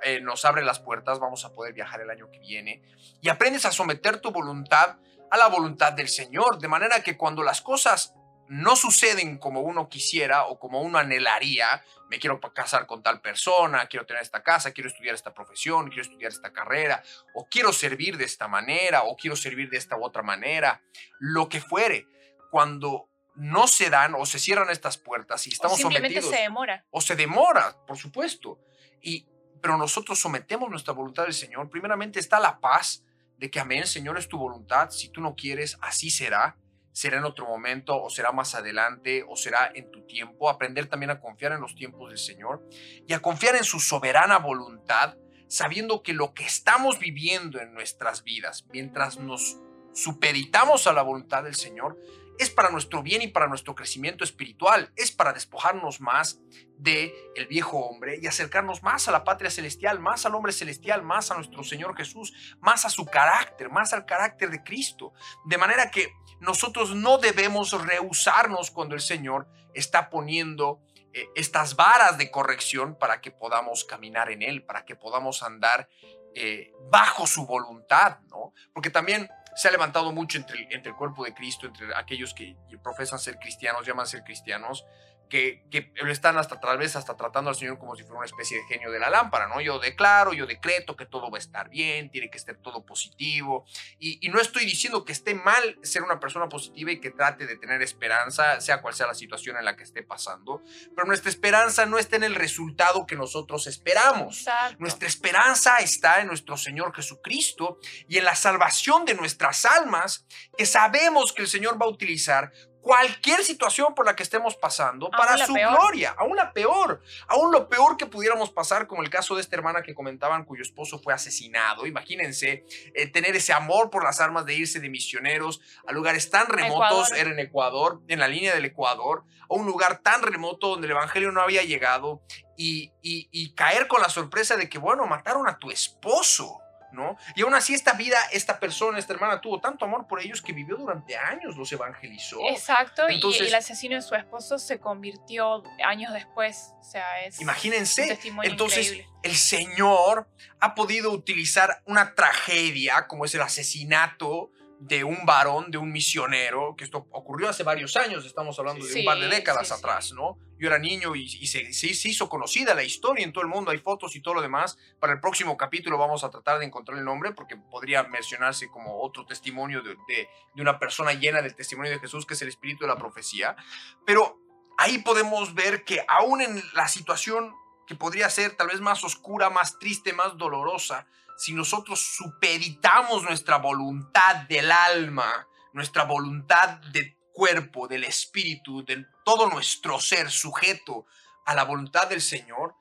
eh, 0.04 0.20
nos 0.20 0.44
abre 0.44 0.64
las 0.64 0.80
puertas, 0.80 1.18
vamos 1.18 1.44
a 1.44 1.54
poder 1.54 1.72
viajar 1.72 2.00
el 2.00 2.10
año 2.10 2.30
que 2.30 2.38
viene. 2.38 2.82
Y 3.20 3.28
aprendes 3.28 3.64
a 3.64 3.72
someter 3.72 4.20
tu 4.20 4.30
voluntad 4.30 4.98
a 5.30 5.36
la 5.36 5.48
voluntad 5.48 5.92
del 5.92 6.08
Señor, 6.08 6.58
de 6.58 6.68
manera 6.68 7.02
que 7.02 7.16
cuando 7.16 7.42
las 7.42 7.60
cosas 7.60 8.14
no 8.48 8.76
suceden 8.76 9.38
como 9.38 9.60
uno 9.60 9.88
quisiera 9.88 10.46
o 10.46 10.58
como 10.58 10.80
uno 10.80 10.98
anhelaría, 10.98 11.82
me 12.08 12.18
quiero 12.18 12.40
casar 12.40 12.86
con 12.86 13.02
tal 13.02 13.20
persona, 13.20 13.86
quiero 13.86 14.06
tener 14.06 14.22
esta 14.22 14.42
casa, 14.42 14.72
quiero 14.72 14.88
estudiar 14.88 15.14
esta 15.14 15.34
profesión, 15.34 15.88
quiero 15.88 16.02
estudiar 16.02 16.30
esta 16.30 16.52
carrera, 16.52 17.02
o 17.34 17.46
quiero 17.48 17.72
servir 17.72 18.16
de 18.16 18.24
esta 18.24 18.48
manera, 18.48 19.02
o 19.02 19.16
quiero 19.16 19.36
servir 19.36 19.70
de 19.70 19.76
esta 19.76 19.96
u 19.96 20.04
otra 20.04 20.22
manera, 20.22 20.82
lo 21.18 21.48
que 21.48 21.60
fuere, 21.60 22.06
cuando 22.50 23.08
no 23.34 23.66
se 23.66 23.90
dan 23.90 24.14
o 24.14 24.24
se 24.24 24.38
cierran 24.38 24.70
estas 24.70 24.96
puertas 24.96 25.46
y 25.46 25.50
estamos 25.50 25.78
o 25.78 25.82
simplemente 25.82 26.22
se 26.22 26.36
demora. 26.36 26.84
O 26.90 27.00
se 27.00 27.16
demora, 27.16 27.76
por 27.86 27.98
supuesto. 27.98 28.60
Y, 29.02 29.26
pero 29.60 29.76
nosotros 29.76 30.18
sometemos 30.18 30.70
nuestra 30.70 30.94
voluntad 30.94 31.26
al 31.26 31.34
Señor. 31.34 31.68
Primeramente 31.68 32.18
está 32.18 32.40
la 32.40 32.60
paz 32.60 33.04
de 33.36 33.50
que, 33.50 33.60
amén, 33.60 33.86
Señor, 33.86 34.16
es 34.16 34.28
tu 34.28 34.38
voluntad. 34.38 34.90
Si 34.90 35.10
tú 35.10 35.20
no 35.20 35.34
quieres, 35.34 35.76
así 35.82 36.10
será 36.10 36.56
será 36.96 37.18
en 37.18 37.24
otro 37.24 37.44
momento 37.44 38.02
o 38.02 38.08
será 38.08 38.32
más 38.32 38.54
adelante 38.54 39.22
o 39.28 39.36
será 39.36 39.70
en 39.74 39.90
tu 39.90 40.06
tiempo. 40.06 40.48
Aprender 40.48 40.86
también 40.86 41.10
a 41.10 41.20
confiar 41.20 41.52
en 41.52 41.60
los 41.60 41.74
tiempos 41.74 42.08
del 42.08 42.16
Señor 42.16 42.66
y 43.06 43.12
a 43.12 43.20
confiar 43.20 43.54
en 43.54 43.64
su 43.64 43.80
soberana 43.80 44.38
voluntad, 44.38 45.18
sabiendo 45.46 46.02
que 46.02 46.14
lo 46.14 46.32
que 46.32 46.46
estamos 46.46 46.98
viviendo 46.98 47.60
en 47.60 47.74
nuestras 47.74 48.24
vidas, 48.24 48.64
mientras 48.72 49.18
nos 49.18 49.58
supeditamos 49.92 50.86
a 50.86 50.94
la 50.94 51.02
voluntad 51.02 51.44
del 51.44 51.54
Señor, 51.54 51.98
es 52.38 52.50
para 52.50 52.70
nuestro 52.70 53.02
bien 53.02 53.22
y 53.22 53.28
para 53.28 53.46
nuestro 53.46 53.74
crecimiento 53.74 54.24
espiritual, 54.24 54.92
es 54.96 55.12
para 55.12 55.32
despojarnos 55.32 56.00
más 56.00 56.40
de 56.78 57.14
el 57.34 57.46
viejo 57.46 57.78
hombre 57.78 58.18
y 58.20 58.26
acercarnos 58.26 58.82
más 58.82 59.08
a 59.08 59.12
la 59.12 59.24
patria 59.24 59.50
celestial, 59.50 60.00
más 60.00 60.26
al 60.26 60.34
hombre 60.34 60.52
celestial, 60.52 61.02
más 61.02 61.30
a 61.30 61.34
nuestro 61.34 61.64
Señor 61.64 61.96
Jesús, 61.96 62.56
más 62.60 62.84
a 62.84 62.90
su 62.90 63.06
carácter, 63.06 63.70
más 63.70 63.92
al 63.92 64.04
carácter 64.04 64.50
de 64.50 64.62
Cristo, 64.62 65.12
de 65.44 65.58
manera 65.58 65.90
que 65.90 66.12
nosotros 66.40 66.94
no 66.94 67.18
debemos 67.18 67.72
rehusarnos 67.72 68.70
cuando 68.70 68.94
el 68.94 69.00
Señor 69.00 69.48
está 69.74 70.10
poniendo 70.10 70.80
eh, 71.12 71.28
estas 71.34 71.76
varas 71.76 72.18
de 72.18 72.30
corrección 72.30 72.98
para 72.98 73.20
que 73.20 73.30
podamos 73.30 73.84
caminar 73.84 74.30
en 74.30 74.42
Él, 74.42 74.64
para 74.64 74.84
que 74.84 74.96
podamos 74.96 75.42
andar 75.42 75.88
eh, 76.34 76.72
bajo 76.90 77.26
su 77.26 77.46
voluntad, 77.46 78.18
¿no? 78.28 78.52
Porque 78.74 78.90
también 78.90 79.30
se 79.56 79.68
ha 79.68 79.70
levantado 79.70 80.12
mucho 80.12 80.38
entre, 80.38 80.68
el 80.70 80.94
cuerpo 80.94 81.24
de 81.24 81.34
Cristo, 81.34 81.66
entre 81.66 81.94
aquellos 81.96 82.34
que 82.34 82.56
profesan 82.82 83.18
ser 83.18 83.38
cristianos, 83.38 83.86
llaman 83.86 84.06
ser 84.06 84.22
cristianos, 84.22 84.84
que, 85.28 85.64
que 85.70 85.92
están 86.10 86.38
hasta 86.38 86.60
tal 86.60 86.78
vez 86.78 86.96
hasta 86.96 87.16
tratando 87.16 87.50
al 87.50 87.56
Señor 87.56 87.78
como 87.78 87.96
si 87.96 88.02
fuera 88.02 88.18
una 88.18 88.26
especie 88.26 88.58
de 88.58 88.64
genio 88.64 88.90
de 88.90 88.98
la 88.98 89.10
lámpara, 89.10 89.48
¿no? 89.48 89.60
Yo 89.60 89.78
declaro, 89.78 90.32
yo 90.32 90.46
decreto 90.46 90.96
que 90.96 91.06
todo 91.06 91.30
va 91.30 91.38
a 91.38 91.40
estar 91.40 91.68
bien, 91.68 92.10
tiene 92.10 92.30
que 92.30 92.38
estar 92.38 92.56
todo 92.56 92.84
positivo. 92.84 93.66
Y, 93.98 94.24
y, 94.26 94.30
no 94.30 94.40
estoy 94.40 94.64
diciendo 94.64 95.04
que 95.04 95.12
esté 95.12 95.34
mal 95.34 95.78
ser 95.82 96.02
una 96.02 96.20
persona 96.20 96.48
positiva 96.48 96.92
y 96.92 97.00
que 97.00 97.10
trate 97.10 97.46
de 97.46 97.56
tener 97.56 97.82
esperanza, 97.82 98.60
sea 98.60 98.80
cual 98.80 98.94
sea 98.94 99.06
la 99.06 99.14
situación 99.14 99.56
en 99.56 99.64
la 99.64 99.76
que 99.76 99.82
esté 99.82 100.02
pasando, 100.02 100.62
pero 100.94 101.06
nuestra 101.06 101.30
esperanza 101.30 101.86
no 101.86 101.98
está 101.98 102.16
en 102.16 102.24
el 102.24 102.34
resultado 102.34 103.06
que 103.06 103.16
nosotros 103.16 103.66
esperamos. 103.66 104.38
Exacto. 104.38 104.76
Nuestra 104.78 105.08
esperanza 105.08 105.78
está 105.78 106.20
en 106.20 106.28
nuestro 106.28 106.56
Señor 106.56 106.94
Jesucristo 106.94 107.78
y 108.08 108.18
en 108.18 108.24
la 108.24 108.34
salvación 108.34 109.04
de 109.04 109.14
nuestras 109.14 109.64
almas, 109.64 110.26
que 110.56 110.66
sabemos 110.66 111.32
que 111.32 111.42
el 111.42 111.48
Señor 111.48 111.80
va 111.80 111.86
a 111.86 111.90
utilizar 111.90 112.52
cualquier 112.86 113.42
situación 113.42 113.96
por 113.96 114.06
la 114.06 114.14
que 114.14 114.22
estemos 114.22 114.54
pasando 114.54 115.06
Aún 115.06 115.16
para 115.18 115.44
su 115.44 115.52
peor. 115.54 115.72
gloria, 115.72 116.14
aún 116.16 116.36
la 116.36 116.52
peor, 116.52 117.02
aún 117.26 117.50
lo 117.50 117.68
peor 117.68 117.96
que 117.96 118.06
pudiéramos 118.06 118.50
pasar, 118.50 118.86
como 118.86 119.02
el 119.02 119.10
caso 119.10 119.34
de 119.34 119.40
esta 119.40 119.56
hermana 119.56 119.82
que 119.82 119.92
comentaban 119.92 120.44
cuyo 120.44 120.62
esposo 120.62 121.00
fue 121.00 121.12
asesinado. 121.12 121.84
Imagínense 121.84 122.64
eh, 122.94 123.06
tener 123.08 123.34
ese 123.34 123.52
amor 123.52 123.90
por 123.90 124.04
las 124.04 124.20
armas 124.20 124.46
de 124.46 124.54
irse 124.54 124.78
de 124.78 124.88
misioneros 124.88 125.60
a 125.88 125.90
lugares 125.92 126.30
tan 126.30 126.46
remotos, 126.46 127.08
Ecuador. 127.08 127.18
era 127.18 127.30
en 127.32 127.38
Ecuador, 127.40 128.00
en 128.06 128.20
la 128.20 128.28
línea 128.28 128.54
del 128.54 128.66
Ecuador, 128.66 129.24
a 129.50 129.54
un 129.54 129.66
lugar 129.66 129.98
tan 129.98 130.22
remoto 130.22 130.68
donde 130.68 130.86
el 130.86 130.92
Evangelio 130.92 131.32
no 131.32 131.40
había 131.40 131.64
llegado 131.64 132.22
y, 132.56 132.92
y- 133.02 133.28
y 133.32 133.52
caer 133.56 133.88
con 133.88 134.00
la 134.00 134.08
sorpresa 134.08 134.56
de 134.56 134.68
que, 134.68 134.78
bueno, 134.78 135.06
mataron 135.08 135.48
a 135.48 135.58
tu 135.58 135.72
esposo. 135.72 136.60
¿No? 136.92 137.16
Y 137.34 137.42
aún 137.42 137.52
así 137.54 137.74
esta 137.74 137.92
vida, 137.94 138.16
esta 138.32 138.58
persona, 138.60 138.98
esta 138.98 139.12
hermana 139.12 139.40
tuvo 139.40 139.60
tanto 139.60 139.84
amor 139.84 140.06
por 140.06 140.20
ellos 140.20 140.40
que 140.40 140.52
vivió 140.52 140.76
durante 140.76 141.16
años, 141.16 141.56
los 141.56 141.70
evangelizó. 141.72 142.38
Exacto, 142.48 143.08
y- 143.08 143.12
y, 143.12 143.14
Entonces- 143.16 143.48
el 143.48 143.54
asesino 143.54 143.96
de 143.96 144.02
su 144.02 144.14
esposo 144.14 144.58
se 144.58 144.78
convirtió 144.80 145.62
años 145.84 146.12
después. 146.12 146.72
O 146.80 146.84
sea, 146.84 147.24
es 147.24 147.36
un 147.38 147.42
Imagínense, 147.42 148.06
testimonio 148.06 148.50
entonces 148.50 148.86
increíble. 148.86 149.10
el 149.24 149.34
Señor 149.36 150.28
ha 150.60 150.74
podido 150.74 151.10
utilizar 151.10 151.82
una 151.84 152.14
tragedia 152.14 153.06
como 153.08 153.24
es 153.24 153.34
el 153.34 153.42
asesinato 153.42 154.50
de 154.78 155.04
un 155.04 155.24
varón, 155.24 155.70
de 155.70 155.78
un 155.78 155.90
misionero, 155.90 156.74
que 156.76 156.84
esto 156.84 157.06
ocurrió 157.10 157.48
hace 157.48 157.62
varios 157.62 157.96
años, 157.96 158.26
estamos 158.26 158.58
hablando 158.58 158.84
de 158.84 159.00
un 159.00 159.04
par 159.06 159.18
de 159.18 159.28
décadas 159.28 159.68
sí, 159.68 159.74
atrás, 159.74 160.12
¿no? 160.12 160.36
Yo 160.58 160.68
era 160.68 160.78
niño 160.78 161.14
y, 161.16 161.22
y 161.24 161.46
se, 161.46 161.72
se- 161.72 161.94
se 161.94 162.08
hizo 162.08 162.28
conocida 162.28 162.74
la 162.74 162.82
historia 162.82 163.24
en 163.24 163.32
todo 163.32 163.42
el 163.42 163.48
mundo, 163.48 163.70
hay 163.70 163.78
fotos 163.78 164.14
y 164.16 164.20
todo 164.20 164.34
lo 164.34 164.42
demás. 164.42 164.76
Para 165.00 165.14
el 165.14 165.20
próximo 165.20 165.56
capítulo 165.56 165.96
vamos 165.96 166.24
a 166.24 166.30
tratar 166.30 166.58
de 166.58 166.66
encontrar 166.66 166.98
el 166.98 167.04
nombre 167.04 167.32
porque 167.32 167.56
podría 167.56 168.02
mencionarse 168.04 168.68
como 168.68 169.00
otro 169.02 169.24
testimonio 169.24 169.82
de, 169.82 169.96
de- 170.08 170.28
de 170.54 170.62
una 170.62 170.78
persona 170.78 171.14
llena 171.14 171.40
del 171.40 171.54
testimonio 171.54 171.90
de 171.92 171.98
Jesús, 171.98 172.26
que 172.26 172.34
es 172.34 172.42
el 172.42 172.48
espíritu 172.48 172.84
de 172.84 172.88
la 172.88 172.96
profecía. 172.98 173.56
Pero 174.04 174.38
ahí 174.78 174.98
podemos 174.98 175.54
ver 175.54 175.84
que 175.84 176.04
aún 176.06 176.42
en 176.42 176.62
la 176.74 176.88
situación 176.88 177.54
que 177.86 177.94
podría 177.94 178.28
ser 178.30 178.56
tal 178.56 178.68
vez 178.68 178.80
más 178.80 179.04
oscura, 179.04 179.48
más 179.48 179.78
triste, 179.78 180.12
más 180.12 180.36
dolorosa, 180.36 181.06
si 181.36 181.52
nosotros 181.54 182.00
supeditamos 182.00 183.22
nuestra 183.22 183.58
voluntad 183.58 184.36
del 184.48 184.70
alma, 184.72 185.46
nuestra 185.72 186.04
voluntad 186.04 186.78
del 186.92 187.16
cuerpo, 187.32 187.86
del 187.88 188.04
espíritu, 188.04 188.84
de 188.84 189.04
todo 189.24 189.48
nuestro 189.50 190.00
ser 190.00 190.30
sujeto 190.30 191.06
a 191.44 191.54
la 191.54 191.64
voluntad 191.64 192.08
del 192.08 192.22
Señor, 192.22 192.74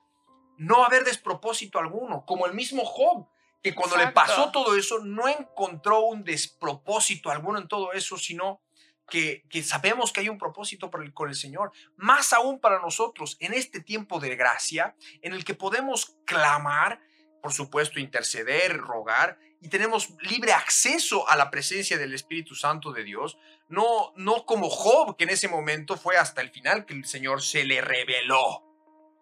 no 0.58 0.78
va 0.78 0.84
a 0.84 0.86
haber 0.86 1.04
despropósito 1.04 1.78
alguno, 1.78 2.24
como 2.24 2.46
el 2.46 2.54
mismo 2.54 2.84
Job, 2.84 3.28
que 3.62 3.74
cuando 3.74 3.96
le 3.96 4.04
pasó 4.12 4.50
todo 4.52 4.76
eso 4.76 5.00
no 5.04 5.28
encontró 5.28 6.00
un 6.06 6.24
despropósito 6.24 7.30
alguno 7.30 7.58
en 7.58 7.68
todo 7.68 7.92
eso, 7.92 8.16
sino 8.16 8.60
que, 9.08 9.44
que 9.50 9.62
sabemos 9.62 10.12
que 10.12 10.20
hay 10.20 10.28
un 10.28 10.38
propósito 10.38 10.90
por 10.90 11.02
el- 11.02 11.12
con 11.12 11.28
el 11.28 11.36
Señor, 11.36 11.72
más 11.96 12.32
aún 12.32 12.58
para 12.60 12.80
nosotros 12.80 13.36
en 13.40 13.52
este 13.54 13.80
tiempo 13.80 14.18
de 14.18 14.34
gracia, 14.34 14.96
en 15.22 15.32
el 15.32 15.44
que 15.44 15.54
podemos 15.54 16.16
clamar, 16.24 17.00
por 17.46 17.52
supuesto, 17.52 18.00
interceder, 18.00 18.76
rogar, 18.76 19.38
y 19.60 19.68
tenemos 19.68 20.10
libre 20.20 20.52
acceso 20.52 21.30
a 21.30 21.36
la 21.36 21.48
presencia 21.48 21.96
del 21.96 22.12
Espíritu 22.12 22.56
Santo 22.56 22.90
de 22.90 23.04
Dios, 23.04 23.38
no, 23.68 24.12
no 24.16 24.44
como 24.44 24.68
Job, 24.68 25.16
que 25.16 25.22
en 25.22 25.30
ese 25.30 25.46
momento 25.46 25.96
fue 25.96 26.16
hasta 26.16 26.40
el 26.40 26.50
final 26.50 26.86
que 26.86 26.94
el 26.94 27.04
Señor 27.04 27.42
se 27.42 27.62
le 27.62 27.80
reveló. 27.80 28.64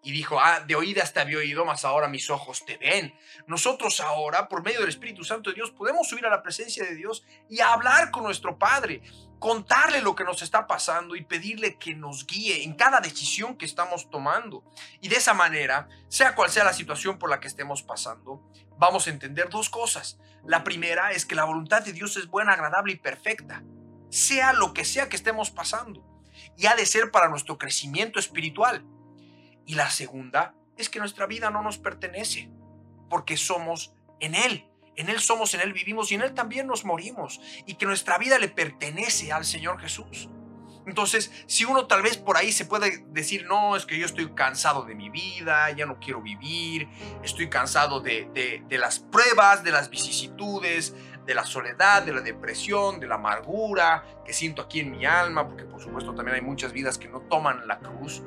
Y 0.05 0.11
dijo, 0.11 0.39
ah, 0.39 0.59
de 0.59 0.75
oídas 0.75 1.13
te 1.13 1.19
había 1.19 1.39
oído, 1.39 1.65
mas 1.65 1.83
ahora 1.83 2.07
mis 2.07 2.29
ojos 2.29 2.63
te 2.63 2.77
ven. 2.77 3.11
Nosotros 3.47 3.99
ahora, 3.99 4.47
por 4.47 4.61
medio 4.61 4.81
del 4.81 4.89
Espíritu 4.89 5.23
Santo 5.23 5.49
de 5.49 5.55
Dios, 5.55 5.71
podemos 5.71 6.07
subir 6.07 6.27
a 6.27 6.29
la 6.29 6.43
presencia 6.43 6.85
de 6.85 6.93
Dios 6.93 7.25
y 7.49 7.59
hablar 7.59 8.11
con 8.11 8.21
nuestro 8.21 8.59
Padre, 8.59 9.01
contarle 9.39 10.01
lo 10.01 10.15
que 10.15 10.23
nos 10.23 10.43
está 10.43 10.67
pasando 10.67 11.15
y 11.15 11.23
pedirle 11.23 11.79
que 11.79 11.95
nos 11.95 12.27
guíe 12.27 12.63
en 12.63 12.75
cada 12.75 13.01
decisión 13.01 13.57
que 13.57 13.65
estamos 13.65 14.11
tomando. 14.11 14.63
Y 15.01 15.07
de 15.07 15.15
esa 15.15 15.33
manera, 15.33 15.89
sea 16.07 16.35
cual 16.35 16.51
sea 16.51 16.63
la 16.63 16.73
situación 16.73 17.17
por 17.17 17.31
la 17.31 17.39
que 17.39 17.47
estemos 17.47 17.81
pasando, 17.81 18.47
vamos 18.77 19.07
a 19.07 19.09
entender 19.09 19.49
dos 19.49 19.71
cosas. 19.71 20.19
La 20.45 20.63
primera 20.63 21.13
es 21.13 21.25
que 21.25 21.33
la 21.33 21.45
voluntad 21.45 21.81
de 21.81 21.93
Dios 21.93 22.15
es 22.15 22.27
buena, 22.27 22.53
agradable 22.53 22.93
y 22.93 22.97
perfecta, 22.97 23.63
sea 24.11 24.53
lo 24.53 24.71
que 24.71 24.85
sea 24.85 25.09
que 25.09 25.15
estemos 25.15 25.49
pasando, 25.49 26.05
y 26.55 26.67
ha 26.67 26.75
de 26.75 26.85
ser 26.85 27.09
para 27.09 27.27
nuestro 27.27 27.57
crecimiento 27.57 28.19
espiritual. 28.19 28.85
Y 29.65 29.75
la 29.75 29.89
segunda 29.89 30.53
es 30.77 30.89
que 30.89 30.99
nuestra 30.99 31.25
vida 31.25 31.49
no 31.49 31.61
nos 31.61 31.77
pertenece, 31.77 32.49
porque 33.09 33.37
somos 33.37 33.93
en 34.19 34.35
Él. 34.35 34.67
En 34.95 35.09
Él 35.09 35.19
somos, 35.19 35.53
en 35.53 35.61
Él 35.61 35.73
vivimos 35.73 36.11
y 36.11 36.15
en 36.15 36.21
Él 36.21 36.33
también 36.33 36.67
nos 36.67 36.85
morimos. 36.85 37.41
Y 37.65 37.75
que 37.75 37.85
nuestra 37.85 38.17
vida 38.17 38.37
le 38.39 38.47
pertenece 38.47 39.31
al 39.31 39.45
Señor 39.45 39.79
Jesús. 39.79 40.29
Entonces, 40.87 41.31
si 41.47 41.65
uno 41.65 41.87
tal 41.87 42.03
vez 42.03 42.17
por 42.17 42.37
ahí 42.37 42.51
se 42.51 42.65
puede 42.65 43.03
decir, 43.07 43.47
no, 43.47 43.75
es 43.75 43.85
que 43.87 43.97
yo 43.97 44.05
estoy 44.05 44.31
cansado 44.35 44.83
de 44.85 44.93
mi 44.93 45.09
vida, 45.09 45.71
ya 45.71 45.87
no 45.87 45.99
quiero 45.99 46.21
vivir, 46.21 46.87
estoy 47.23 47.49
cansado 47.49 48.01
de, 48.01 48.29
de- 48.67 48.77
las 48.77 48.99
pruebas, 48.99 49.63
de 49.63 49.71
las 49.71 49.89
vicisitudes, 49.89 50.93
de 51.25 51.33
la 51.33 51.43
soledad, 51.43 52.03
de 52.03 52.13
la 52.13 52.21
depresión, 52.21 52.99
de 52.99 53.07
la 53.07 53.15
amargura 53.15 54.03
que 54.23 54.31
siento 54.31 54.61
aquí 54.61 54.81
en 54.81 54.91
mi 54.91 55.05
alma, 55.07 55.47
porque 55.47 55.63
por 55.65 55.81
supuesto 55.81 56.13
también 56.13 56.35
hay 56.35 56.41
muchas 56.43 56.71
vidas 56.71 56.99
que 56.99 57.07
no 57.07 57.21
toman 57.21 57.67
la 57.67 57.79
cruz. 57.79 58.21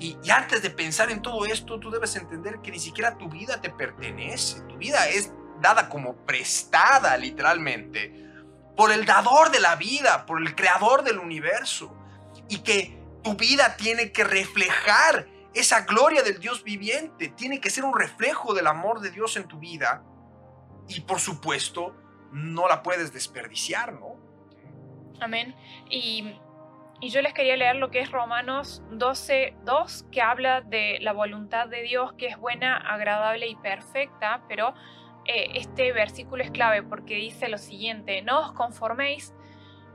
Y, 0.00 0.16
antes 0.30 0.62
de 0.62 0.70
pensar 0.70 1.10
en 1.10 1.20
todo 1.20 1.44
esto, 1.44 1.78
tú 1.78 1.90
debes 1.90 2.16
entender 2.16 2.60
que 2.62 2.70
ni 2.70 2.80
siquiera 2.80 3.18
tu 3.18 3.28
vida 3.28 3.60
te 3.60 3.68
pertenece. 3.68 4.62
Tu 4.62 4.78
vida 4.78 5.06
es 5.08 5.30
dada 5.60 5.90
como 5.90 6.16
prestada, 6.24 7.18
literalmente, 7.18 8.32
por 8.76 8.92
el 8.92 9.04
dador 9.04 9.50
de 9.50 9.60
la 9.60 9.76
vida, 9.76 10.24
por 10.24 10.40
el 10.40 10.54
creador 10.56 11.04
del 11.04 11.18
universo. 11.18 11.94
Y 12.48 12.60
que 12.60 12.98
tu 13.22 13.34
vida 13.34 13.76
tiene 13.76 14.10
que 14.10 14.24
reflejar 14.24 15.28
esa 15.52 15.82
gloria 15.82 16.22
del 16.22 16.40
Dios 16.40 16.64
viviente. 16.64 17.28
Tiene 17.28 17.60
que 17.60 17.68
ser 17.68 17.84
un 17.84 17.94
reflejo 17.94 18.54
del 18.54 18.68
amor 18.68 19.00
de 19.00 19.10
Dios 19.10 19.36
en 19.36 19.48
tu 19.48 19.58
vida. 19.58 20.02
Y 20.88 21.00
por 21.02 21.20
supuesto, 21.20 21.94
no 22.32 22.68
la 22.68 22.82
puedes 22.82 23.12
desperdiciar, 23.12 23.92
¿no? 23.92 24.16
Amén. 25.20 25.54
Y, 25.90 26.40
y 27.00 27.08
yo 27.08 27.22
les 27.22 27.32
quería 27.32 27.56
leer 27.56 27.76
lo 27.76 27.90
que 27.90 28.00
es 28.00 28.10
Romanos 28.10 28.82
12, 28.90 29.56
2, 29.64 30.04
que 30.12 30.20
habla 30.20 30.60
de 30.60 30.98
la 31.00 31.12
voluntad 31.12 31.66
de 31.66 31.82
Dios, 31.82 32.12
que 32.12 32.26
es 32.26 32.38
buena, 32.38 32.76
agradable 32.76 33.48
y 33.48 33.56
perfecta, 33.56 34.42
pero 34.48 34.74
eh, 35.24 35.52
este 35.54 35.92
versículo 35.92 36.42
es 36.42 36.50
clave 36.50 36.82
porque 36.82 37.14
dice 37.14 37.48
lo 37.48 37.56
siguiente, 37.56 38.20
no 38.20 38.40
os 38.40 38.52
conforméis 38.52 39.34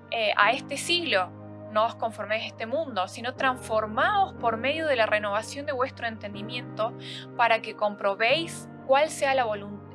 eh, 0.10 0.34
a 0.36 0.52
este 0.52 0.78
siglo, 0.78 1.30
no 1.72 1.86
os 1.86 1.96
conforméis 1.96 2.44
a 2.44 2.48
este 2.48 2.65
mundo, 2.65 3.08
sino 3.08 3.36
transformaos 3.36 4.34
por 4.34 4.58
medio 4.58 4.88
de 4.88 4.96
la 4.96 5.06
renovación 5.06 5.68
de 5.68 5.74
vuestro 5.74 6.08
entendimiento 6.08 6.98
para 7.38 7.62
que 7.62 7.76
comprobéis 7.76 8.68
cuál 8.88 9.10
sea 9.10 9.36
la, 9.36 9.46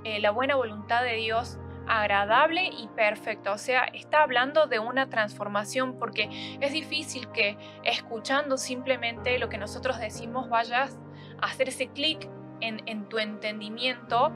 eh, 0.04 0.20
la 0.20 0.30
buena 0.30 0.54
voluntad 0.54 1.02
de 1.02 1.14
Dios 1.14 1.58
agradable 1.90 2.66
y 2.66 2.88
perfecta. 2.88 3.52
O 3.52 3.58
sea, 3.58 3.84
está 3.84 4.22
hablando 4.22 4.66
de 4.66 4.78
una 4.78 5.08
transformación 5.10 5.98
porque 5.98 6.56
es 6.60 6.72
difícil 6.72 7.30
que 7.32 7.58
escuchando 7.84 8.56
simplemente 8.56 9.38
lo 9.38 9.48
que 9.48 9.58
nosotros 9.58 9.98
decimos 9.98 10.48
vayas 10.48 10.96
a 11.40 11.46
hacer 11.46 11.68
ese 11.68 11.88
clic 11.88 12.28
en, 12.60 13.08
tu 13.08 13.18
entendimiento 13.18 14.32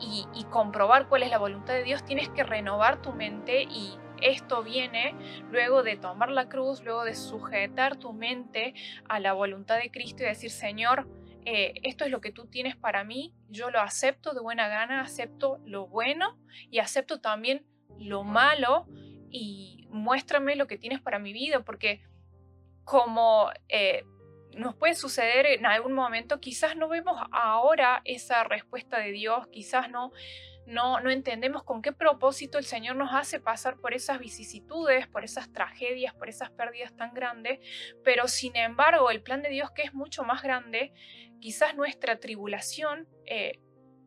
y 0.00 0.44
comprobar 0.50 1.08
cuál 1.08 1.22
es 1.22 1.30
la 1.30 1.38
voluntad 1.38 1.74
de 1.74 1.82
Dios. 1.82 2.04
Tienes 2.04 2.28
que 2.28 2.44
renovar 2.44 3.02
tu 3.02 3.12
mente 3.12 3.62
y 3.62 3.98
esto 4.22 4.62
viene 4.62 5.14
luego 5.50 5.82
de 5.82 5.96
tomar 5.96 6.30
la 6.30 6.48
cruz, 6.48 6.82
luego 6.84 7.04
de 7.04 7.14
sujetar 7.14 7.96
tu 7.96 8.12
mente 8.12 8.74
a 9.08 9.18
la 9.18 9.32
voluntad 9.32 9.78
de 9.78 9.90
Cristo 9.90 10.22
y 10.22 10.26
decir, 10.26 10.50
Señor, 10.50 11.08
eh, 11.44 11.74
esto 11.82 12.04
es 12.04 12.10
lo 12.10 12.20
que 12.20 12.32
tú 12.32 12.46
tienes 12.46 12.76
para 12.76 13.04
mí, 13.04 13.34
yo 13.48 13.70
lo 13.70 13.80
acepto 13.80 14.32
de 14.32 14.40
buena 14.40 14.68
gana, 14.68 15.00
acepto 15.00 15.60
lo 15.64 15.86
bueno 15.86 16.38
y 16.70 16.78
acepto 16.78 17.20
también 17.20 17.66
lo 17.98 18.24
malo 18.24 18.86
y 19.30 19.86
muéstrame 19.90 20.56
lo 20.56 20.66
que 20.66 20.78
tienes 20.78 21.00
para 21.00 21.18
mi 21.18 21.32
vida, 21.32 21.64
porque 21.64 22.02
como 22.84 23.50
eh, 23.68 24.04
nos 24.56 24.74
puede 24.74 24.94
suceder 24.94 25.46
en 25.46 25.66
algún 25.66 25.92
momento, 25.92 26.40
quizás 26.40 26.76
no 26.76 26.88
vemos 26.88 27.20
ahora 27.32 28.02
esa 28.04 28.44
respuesta 28.44 28.98
de 28.98 29.12
Dios, 29.12 29.46
quizás 29.48 29.90
no, 29.90 30.12
no, 30.66 31.00
no 31.00 31.10
entendemos 31.10 31.64
con 31.64 31.82
qué 31.82 31.92
propósito 31.92 32.58
el 32.58 32.64
Señor 32.64 32.96
nos 32.96 33.12
hace 33.12 33.40
pasar 33.40 33.78
por 33.78 33.94
esas 33.94 34.18
vicisitudes, 34.18 35.06
por 35.08 35.24
esas 35.24 35.52
tragedias, 35.52 36.14
por 36.14 36.28
esas 36.28 36.50
pérdidas 36.50 36.94
tan 36.96 37.14
grandes, 37.14 37.58
pero 38.04 38.28
sin 38.28 38.56
embargo 38.56 39.10
el 39.10 39.22
plan 39.22 39.42
de 39.42 39.50
Dios 39.50 39.70
que 39.72 39.82
es 39.82 39.94
mucho 39.94 40.24
más 40.24 40.42
grande, 40.42 40.92
quizás 41.40 41.74
nuestra 41.74 42.20
tribulación 42.20 43.08
eh, 43.26 43.60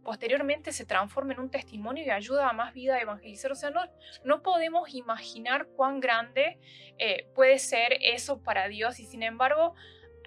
posteriormente 0.06 0.72
se 0.72 0.86
transforme 0.86 1.34
en 1.34 1.40
un 1.40 1.50
testimonio 1.50 2.06
y 2.06 2.12
ayuda 2.12 2.48
a 2.48 2.54
más 2.54 2.74
vida 2.74 2.96
a 2.96 3.02
evangelizar. 3.02 3.52
O 3.52 3.56
sea, 3.56 3.72
no, 3.72 3.82
no 4.24 4.44
podemos 4.44 4.94
imaginar 4.94 5.68
cuán 5.76 6.00
grande 6.00 6.60
eh, 7.00 7.28
puede 7.34 7.58
ser 7.58 7.98
eso 8.02 8.42
para 8.42 8.68
Dios 8.68 9.00
y 9.00 9.06
sin 9.06 9.24
embargo 9.24 9.74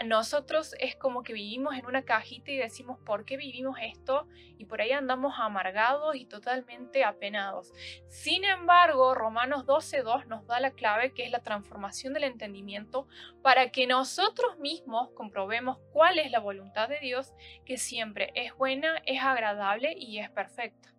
nosotros 0.04 0.74
es 0.78 0.96
como 0.96 1.22
que 1.22 1.32
vivimos 1.32 1.76
en 1.76 1.86
una 1.86 2.02
cajita 2.04 2.50
y 2.50 2.56
decimos, 2.56 2.98
¿por 3.04 3.24
qué 3.24 3.36
vivimos 3.36 3.76
esto? 3.82 4.26
Y 4.56 4.64
por 4.64 4.80
ahí 4.80 4.92
andamos 4.92 5.34
amargados 5.38 6.16
y 6.16 6.26
totalmente 6.26 7.04
apenados. 7.04 7.72
Sin 8.08 8.44
embargo, 8.44 9.14
Romanos 9.14 9.66
12.2 9.66 10.26
nos 10.26 10.46
da 10.46 10.60
la 10.60 10.70
clave 10.70 11.12
que 11.12 11.24
es 11.24 11.30
la 11.30 11.42
transformación 11.42 12.12
del 12.12 12.24
entendimiento 12.24 13.06
para 13.42 13.70
que 13.70 13.86
nosotros 13.86 14.58
mismos 14.58 15.10
comprobemos 15.10 15.78
cuál 15.92 16.18
es 16.18 16.30
la 16.30 16.40
voluntad 16.40 16.88
de 16.88 16.98
Dios, 17.00 17.32
que 17.64 17.76
siempre 17.76 18.30
es 18.34 18.54
buena, 18.56 19.02
es 19.06 19.22
agradable 19.22 19.94
y 19.96 20.18
es 20.18 20.30
perfecta. 20.30 20.92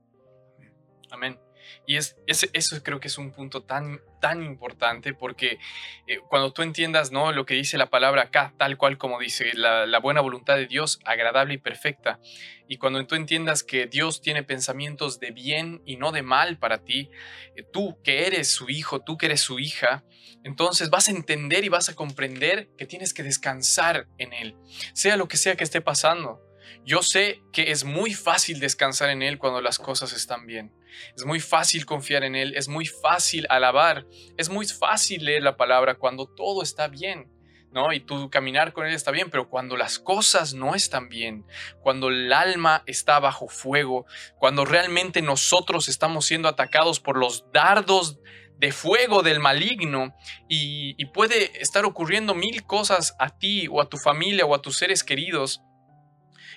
Amén. 1.12 1.40
Y 1.86 1.98
es, 1.98 2.16
eso 2.28 2.84
creo 2.84 3.00
que 3.00 3.08
es 3.08 3.18
un 3.18 3.32
punto 3.32 3.64
tan, 3.64 4.02
tan 4.20 4.44
importante 4.44 5.14
porque 5.14 5.60
eh, 6.08 6.20
cuando 6.30 6.52
tú 6.54 6.62
entiendas 6.62 7.12
¿no? 7.12 7.32
lo 7.32 7.46
que 7.46 7.56
dice 7.56 7.78
la 7.78 7.90
palabra 7.90 8.24
acá, 8.24 8.54
tal 8.58 8.78
cual 8.78 8.98
como 8.98 9.20
dice, 9.20 9.52
la, 9.54 10.00
buena 10.00 10.22
voluntad 10.22 10.56
de 10.56 10.68
Dios, 10.68 11.00
agradable 11.06 11.56
y 11.56 11.58
perfecta, 11.58 12.20
y 12.68 12.78
cuando 12.78 13.06
tú 13.06 13.16
entiendas 13.16 13.64
que 13.64 13.88
Dios 13.88 14.22
tiene 14.22 14.44
pensamientos 14.44 15.20
de 15.20 15.32
bien 15.32 15.82
y 15.86 15.98
no 15.98 16.12
de 16.12 16.22
mal 16.22 16.58
para 16.58 16.84
ti, 16.84 17.10
eh, 17.56 17.64
tú 17.72 18.00
que 18.04 18.28
eres 18.28 18.52
su 18.52 18.70
hijo, 18.70 19.02
tú 19.02 19.18
que 19.18 19.28
eres 19.28 19.42
su 19.42 19.60
hija, 19.60 20.04
entonces 20.44 20.90
vas 20.90 21.08
a 21.08 21.12
entender 21.12 21.66
y 21.66 21.70
vas 21.70 21.90
a 21.90 21.96
comprender 21.96 22.70
que 22.78 22.86
tienes 22.86 23.14
que 23.14 23.24
descansar 23.24 24.08
en 24.18 24.34
Él, 24.34 24.56
sea 24.94 25.18
lo 25.18 25.28
que 25.28 25.38
sea 25.38 25.56
que 25.56 25.64
esté 25.64 25.82
pasando. 25.82 26.42
Yo 26.86 27.02
sé 27.02 27.42
que 27.52 27.72
es 27.72 27.84
muy 27.84 28.14
fácil 28.14 28.60
descansar 28.60 29.10
en 29.10 29.22
Él 29.22 29.38
cuando 29.38 29.62
las 29.62 29.80
cosas 29.80 30.14
están 30.14 30.46
bien. 30.46 30.72
Es 31.16 31.26
muy 31.26 31.40
fácil 31.40 31.86
confiar 31.86 32.24
en 32.24 32.36
Él, 32.36 32.54
es 32.56 32.68
muy 32.68 32.86
fácil 32.86 33.46
alabar, 33.50 34.06
es 34.38 34.50
muy 34.50 34.66
fácil 34.68 35.26
leer 35.26 35.44
la 35.44 35.58
palabra 35.58 35.96
cuando 35.96 36.28
todo 36.28 36.64
está 36.64 36.88
bien. 36.88 37.32
¿no? 37.72 37.94
Y 37.94 38.00
tú 38.00 38.30
caminar 38.30 38.74
con 38.74 38.88
Él 38.88 38.94
está 38.94 39.12
bien, 39.12 39.30
pero 39.30 39.50
cuando 39.50 39.78
las 39.78 40.00
cosas 40.00 40.54
no 40.54 40.76
están 40.76 41.08
bien, 41.08 41.46
cuando 41.82 42.10
el 42.10 42.34
alma 42.34 42.84
está 42.88 43.20
bajo 43.20 43.48
fuego, 43.48 44.06
cuando 44.38 44.66
realmente 44.66 45.22
nosotros 45.22 45.88
estamos 45.88 46.26
siendo 46.26 46.48
atacados 46.48 47.00
por 47.00 47.18
los 47.18 47.46
dardos 47.54 48.18
de 48.58 48.72
fuego 48.72 49.22
del 49.22 49.40
maligno 49.40 50.16
y, 50.50 50.96
y 50.98 51.06
puede 51.06 51.62
estar 51.62 51.86
ocurriendo 51.86 52.34
mil 52.36 52.66
cosas 52.66 53.16
a 53.20 53.38
ti 53.38 53.68
o 53.70 53.82
a 53.82 53.88
tu 53.88 53.98
familia 53.98 54.46
o 54.46 54.56
a 54.56 54.62
tus 54.62 54.78
seres 54.78 55.04
queridos, 55.04 55.62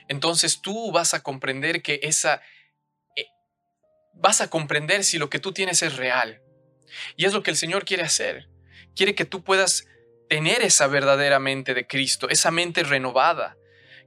entonces 0.08 0.60
tú 0.60 0.92
vas 0.92 1.14
a 1.14 1.22
comprender 1.22 1.82
que 1.82 2.00
esa... 2.02 2.40
Vas 4.14 4.40
a 4.40 4.50
comprender 4.50 5.04
si 5.04 5.18
lo 5.18 5.30
que 5.30 5.38
tú 5.38 5.52
tienes 5.52 5.82
es 5.82 5.96
real. 5.96 6.42
Y 7.16 7.24
es 7.24 7.32
lo 7.32 7.42
que 7.42 7.50
el 7.50 7.56
Señor 7.56 7.84
quiere 7.84 8.02
hacer. 8.02 8.48
Quiere 8.94 9.14
que 9.14 9.24
tú 9.24 9.42
puedas 9.42 9.86
tener 10.28 10.62
esa 10.62 10.86
verdadera 10.86 11.38
mente 11.38 11.74
de 11.74 11.86
Cristo, 11.86 12.28
esa 12.28 12.50
mente 12.50 12.82
renovada. 12.82 13.56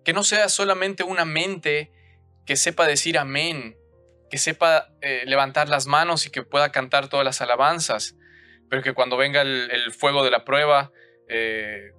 Que 0.03 0.13
no 0.13 0.23
sea 0.23 0.49
solamente 0.49 1.03
una 1.03 1.25
mente 1.25 1.91
que 2.45 2.55
sepa 2.55 2.85
decir 2.87 3.17
amén, 3.17 3.77
que 4.29 4.37
sepa 4.37 4.89
eh, 5.01 5.23
levantar 5.25 5.69
las 5.69 5.87
manos 5.87 6.25
y 6.25 6.29
que 6.29 6.43
pueda 6.43 6.71
cantar 6.71 7.09
todas 7.09 7.25
las 7.25 7.41
alabanzas, 7.41 8.15
pero 8.69 8.81
que 8.81 8.93
cuando 8.93 9.17
venga 9.17 9.41
el, 9.41 9.93
fuego 9.93 10.23
de 10.23 10.31
la 10.31 10.45
prueba 10.45 10.91
eh, 11.27 11.91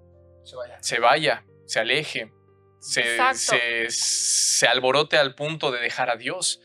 se 0.80 1.00
vaya, 1.00 1.44
se 1.66 1.80
aleje, 1.80 2.32
se, 2.80 3.90
se, 3.90 4.66
alborote 4.66 5.16
al 5.16 5.34
punto 5.34 5.72
de 5.72 5.80
dejar 5.80 6.10
a 6.10 6.16
Dios. 6.16 6.60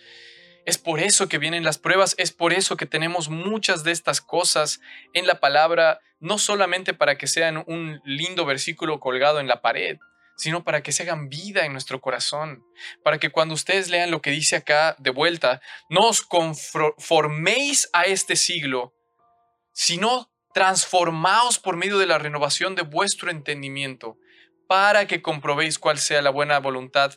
Es 0.66 0.78
por 0.78 1.00
eso 1.00 1.28
que 1.28 1.38
vienen 1.38 1.64
las 1.64 1.78
pruebas, 1.78 2.16
es 2.18 2.32
por 2.32 2.54
eso 2.54 2.78
que 2.78 2.86
tenemos 2.86 3.30
muchas 3.30 3.84
de 3.84 3.92
estas 3.92 4.22
cosas 4.22 4.80
en 5.14 5.26
la 5.28 5.40
palabra, 5.40 6.00
no 6.20 6.38
solamente 6.38 6.94
para 6.94 7.18
que 7.18 7.28
sean 7.28 7.64
un 7.68 8.02
lindo 8.06 8.46
versículo 8.46 9.00
colgado 9.00 9.40
en 9.40 9.48
la 9.48 9.62
pared, 9.62 9.98
sino 10.38 10.64
para 10.64 10.82
que 10.82 10.92
se 10.92 11.04
hagan 11.04 11.30
vida 11.30 11.66
en 11.66 11.72
nuestro 11.72 12.02
corazón, 12.02 12.64
para 13.04 13.18
que 13.18 13.30
cuando 13.30 13.54
ustedes 13.54 13.90
lean 13.90 14.12
lo 14.12 14.22
que 14.22 14.32
dice 14.32 14.56
acá 14.56 14.96
de 15.00 15.10
vuelta, 15.10 15.62
no 15.90 16.08
os 16.08 16.22
conforméis 16.22 17.90
a 17.94 18.04
este 18.04 18.36
siglo, 18.36 18.94
sino 19.74 20.32
transformaos 20.54 21.60
por 21.60 21.78
medio 21.78 21.98
de 21.98 22.08
la 22.08 22.18
renovación 22.18 22.76
de 22.76 22.82
vuestro 22.84 23.32
entendimiento 23.32 24.18
para 24.68 25.06
que 25.06 25.22
comprobéis 25.22 25.80
cuál 25.80 25.98
sea 25.98 26.22
la 26.22 26.30
buena 26.30 26.60
voluntad 26.60 27.14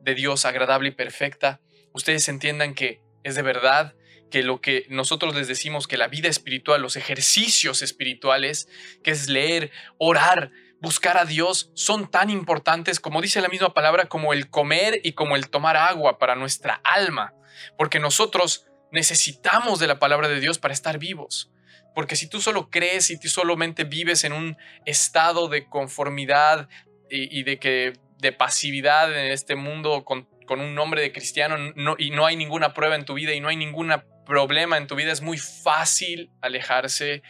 de 0.00 0.14
Dios 0.14 0.44
agradable 0.44 0.88
y 0.88 0.92
perfecta, 0.92 1.60
ustedes 1.96 2.28
entiendan 2.28 2.74
que 2.74 3.00
es 3.24 3.34
de 3.34 3.42
verdad 3.42 3.94
que 4.30 4.42
lo 4.42 4.60
que 4.60 4.86
nosotros 4.88 5.34
les 5.34 5.48
decimos 5.48 5.86
que 5.86 5.96
la 5.96 6.08
vida 6.08 6.28
espiritual, 6.28 6.82
los 6.82 6.96
ejercicios 6.96 7.80
espirituales, 7.82 8.68
que 9.02 9.10
es 9.12 9.28
leer, 9.28 9.70
orar, 9.98 10.50
buscar 10.80 11.16
a 11.16 11.24
Dios, 11.24 11.70
son 11.74 12.10
tan 12.10 12.28
importantes 12.28 13.00
como 13.00 13.22
dice 13.22 13.40
la 13.40 13.48
misma 13.48 13.72
palabra, 13.72 14.06
como 14.06 14.32
el 14.32 14.50
comer 14.50 15.00
y 15.02 15.12
como 15.12 15.36
el 15.36 15.48
tomar 15.48 15.76
agua 15.76 16.18
para 16.18 16.36
nuestra 16.36 16.80
alma, 16.84 17.34
porque 17.78 17.98
nosotros 17.98 18.66
necesitamos 18.92 19.78
de 19.78 19.86
la 19.86 19.98
palabra 19.98 20.28
de 20.28 20.40
Dios 20.40 20.58
para 20.58 20.74
estar 20.74 20.98
vivos. 20.98 21.50
Porque 21.94 22.14
si 22.14 22.28
tú 22.28 22.42
solo 22.42 22.68
crees 22.68 23.08
y 23.10 23.18
tú 23.18 23.28
solamente 23.28 23.84
vives 23.84 24.24
en 24.24 24.34
un 24.34 24.58
estado 24.84 25.48
de 25.48 25.66
conformidad, 25.66 26.68
y, 27.08 27.42
de 27.44 27.58
que 27.58 27.92
de 28.18 28.32
pasividad 28.32 29.12
en 29.12 29.30
este 29.30 29.54
mundo 29.54 30.04
con, 30.04 30.28
un 30.60 30.74
nombre 30.74 31.02
de 31.02 31.12
cristiano 31.12 31.56
no, 31.76 31.96
y 31.98 32.10
no 32.10 32.26
hay 32.26 32.36
ninguna 32.36 32.72
prueba 32.74 32.94
en 32.94 33.04
tu 33.04 33.14
vida 33.14 33.34
y 33.34 33.40
no 33.40 33.48
hay 33.48 33.56
ningún 33.56 33.92
problema 34.24 34.76
en 34.76 34.86
tu 34.86 34.94
vida, 34.94 35.12
es 35.12 35.22
muy 35.22 35.38
fácil 35.38 36.30
alejarse 36.40 37.22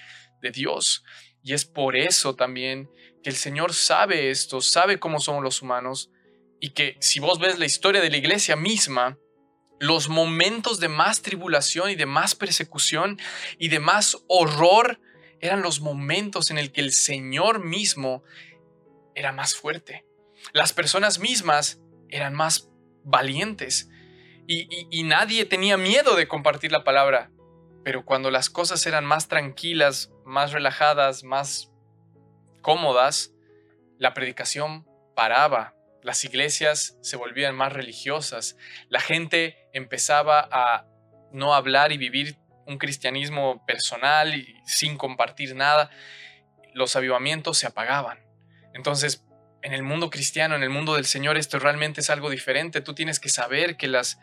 de 0.42 0.50
Dios. 0.50 1.04
Y 1.42 1.52
es 1.52 1.64
por 1.64 1.96
eso 1.96 2.34
también 2.34 2.90
que 3.22 3.30
el 3.30 3.36
Señor 3.36 3.74
sabe 3.74 4.30
esto, 4.30 4.60
sabe 4.60 4.98
cómo 4.98 5.20
somos 5.20 5.42
los 5.42 5.62
humanos 5.62 6.10
y 6.60 6.70
que 6.70 6.96
si 7.00 7.20
vos 7.20 7.38
ves 7.38 7.58
la 7.58 7.66
historia 7.66 8.00
de 8.00 8.10
la 8.10 8.16
iglesia 8.16 8.56
misma, 8.56 9.18
los 9.78 10.08
momentos 10.08 10.80
de 10.80 10.88
más 10.88 11.22
tribulación 11.22 11.90
y 11.90 11.96
de 11.96 12.06
más 12.06 12.34
persecución 12.34 13.18
y 13.58 13.68
de 13.68 13.78
más 13.78 14.16
horror 14.28 15.00
eran 15.40 15.62
los 15.62 15.80
momentos 15.80 16.50
en 16.50 16.58
el 16.58 16.72
que 16.72 16.80
el 16.80 16.92
Señor 16.92 17.62
mismo 17.62 18.24
era 19.14 19.32
más 19.32 19.54
fuerte. 19.54 20.04
Las 20.52 20.72
personas 20.72 21.18
mismas 21.18 21.80
eran 22.08 22.34
más 22.34 22.70
valientes 23.06 23.88
y, 24.48 25.02
nadie 25.04 25.44
tenía 25.44 25.76
miedo 25.76 26.14
de 26.14 26.28
compartir 26.28 26.70
la 26.70 26.84
palabra. 26.84 27.30
Pero 27.84 28.04
cuando 28.04 28.30
las 28.30 28.50
cosas 28.50 28.86
eran 28.86 29.04
más 29.04 29.28
tranquilas, 29.28 30.12
más 30.24 30.52
relajadas, 30.52 31.24
más 31.24 31.72
cómodas, 32.62 33.32
la 33.98 34.12
predicación 34.12 34.86
paraba, 35.14 35.74
las 36.02 36.24
iglesias 36.24 36.98
se 37.00 37.16
volvían 37.16 37.54
más 37.56 37.72
religiosas, 37.72 38.56
la 38.88 39.00
gente 39.00 39.56
empezaba 39.72 40.48
a 40.50 40.86
no 41.32 41.54
hablar 41.54 41.92
y 41.92 41.96
vivir 41.96 42.36
un 42.66 42.78
cristianismo 42.78 43.64
personal 43.66 44.34
y 44.34 44.60
sin 44.64 44.96
compartir 44.96 45.54
nada, 45.54 45.90
los 46.74 46.96
avivamientos 46.96 47.58
se 47.58 47.66
apagaban. 47.66 48.20
Entonces, 48.74 49.24
en 49.66 49.72
el 49.72 49.82
mundo 49.82 50.10
cristiano, 50.10 50.54
en 50.54 50.62
el 50.62 50.70
mundo 50.70 50.94
del 50.94 51.06
Señor, 51.06 51.36
esto 51.36 51.58
realmente 51.58 52.00
es 52.00 52.08
algo 52.08 52.30
diferente. 52.30 52.80
Tú 52.80 52.94
tienes 52.94 53.18
que 53.18 53.28
saber 53.28 53.76
que 53.76 53.88
las, 53.88 54.16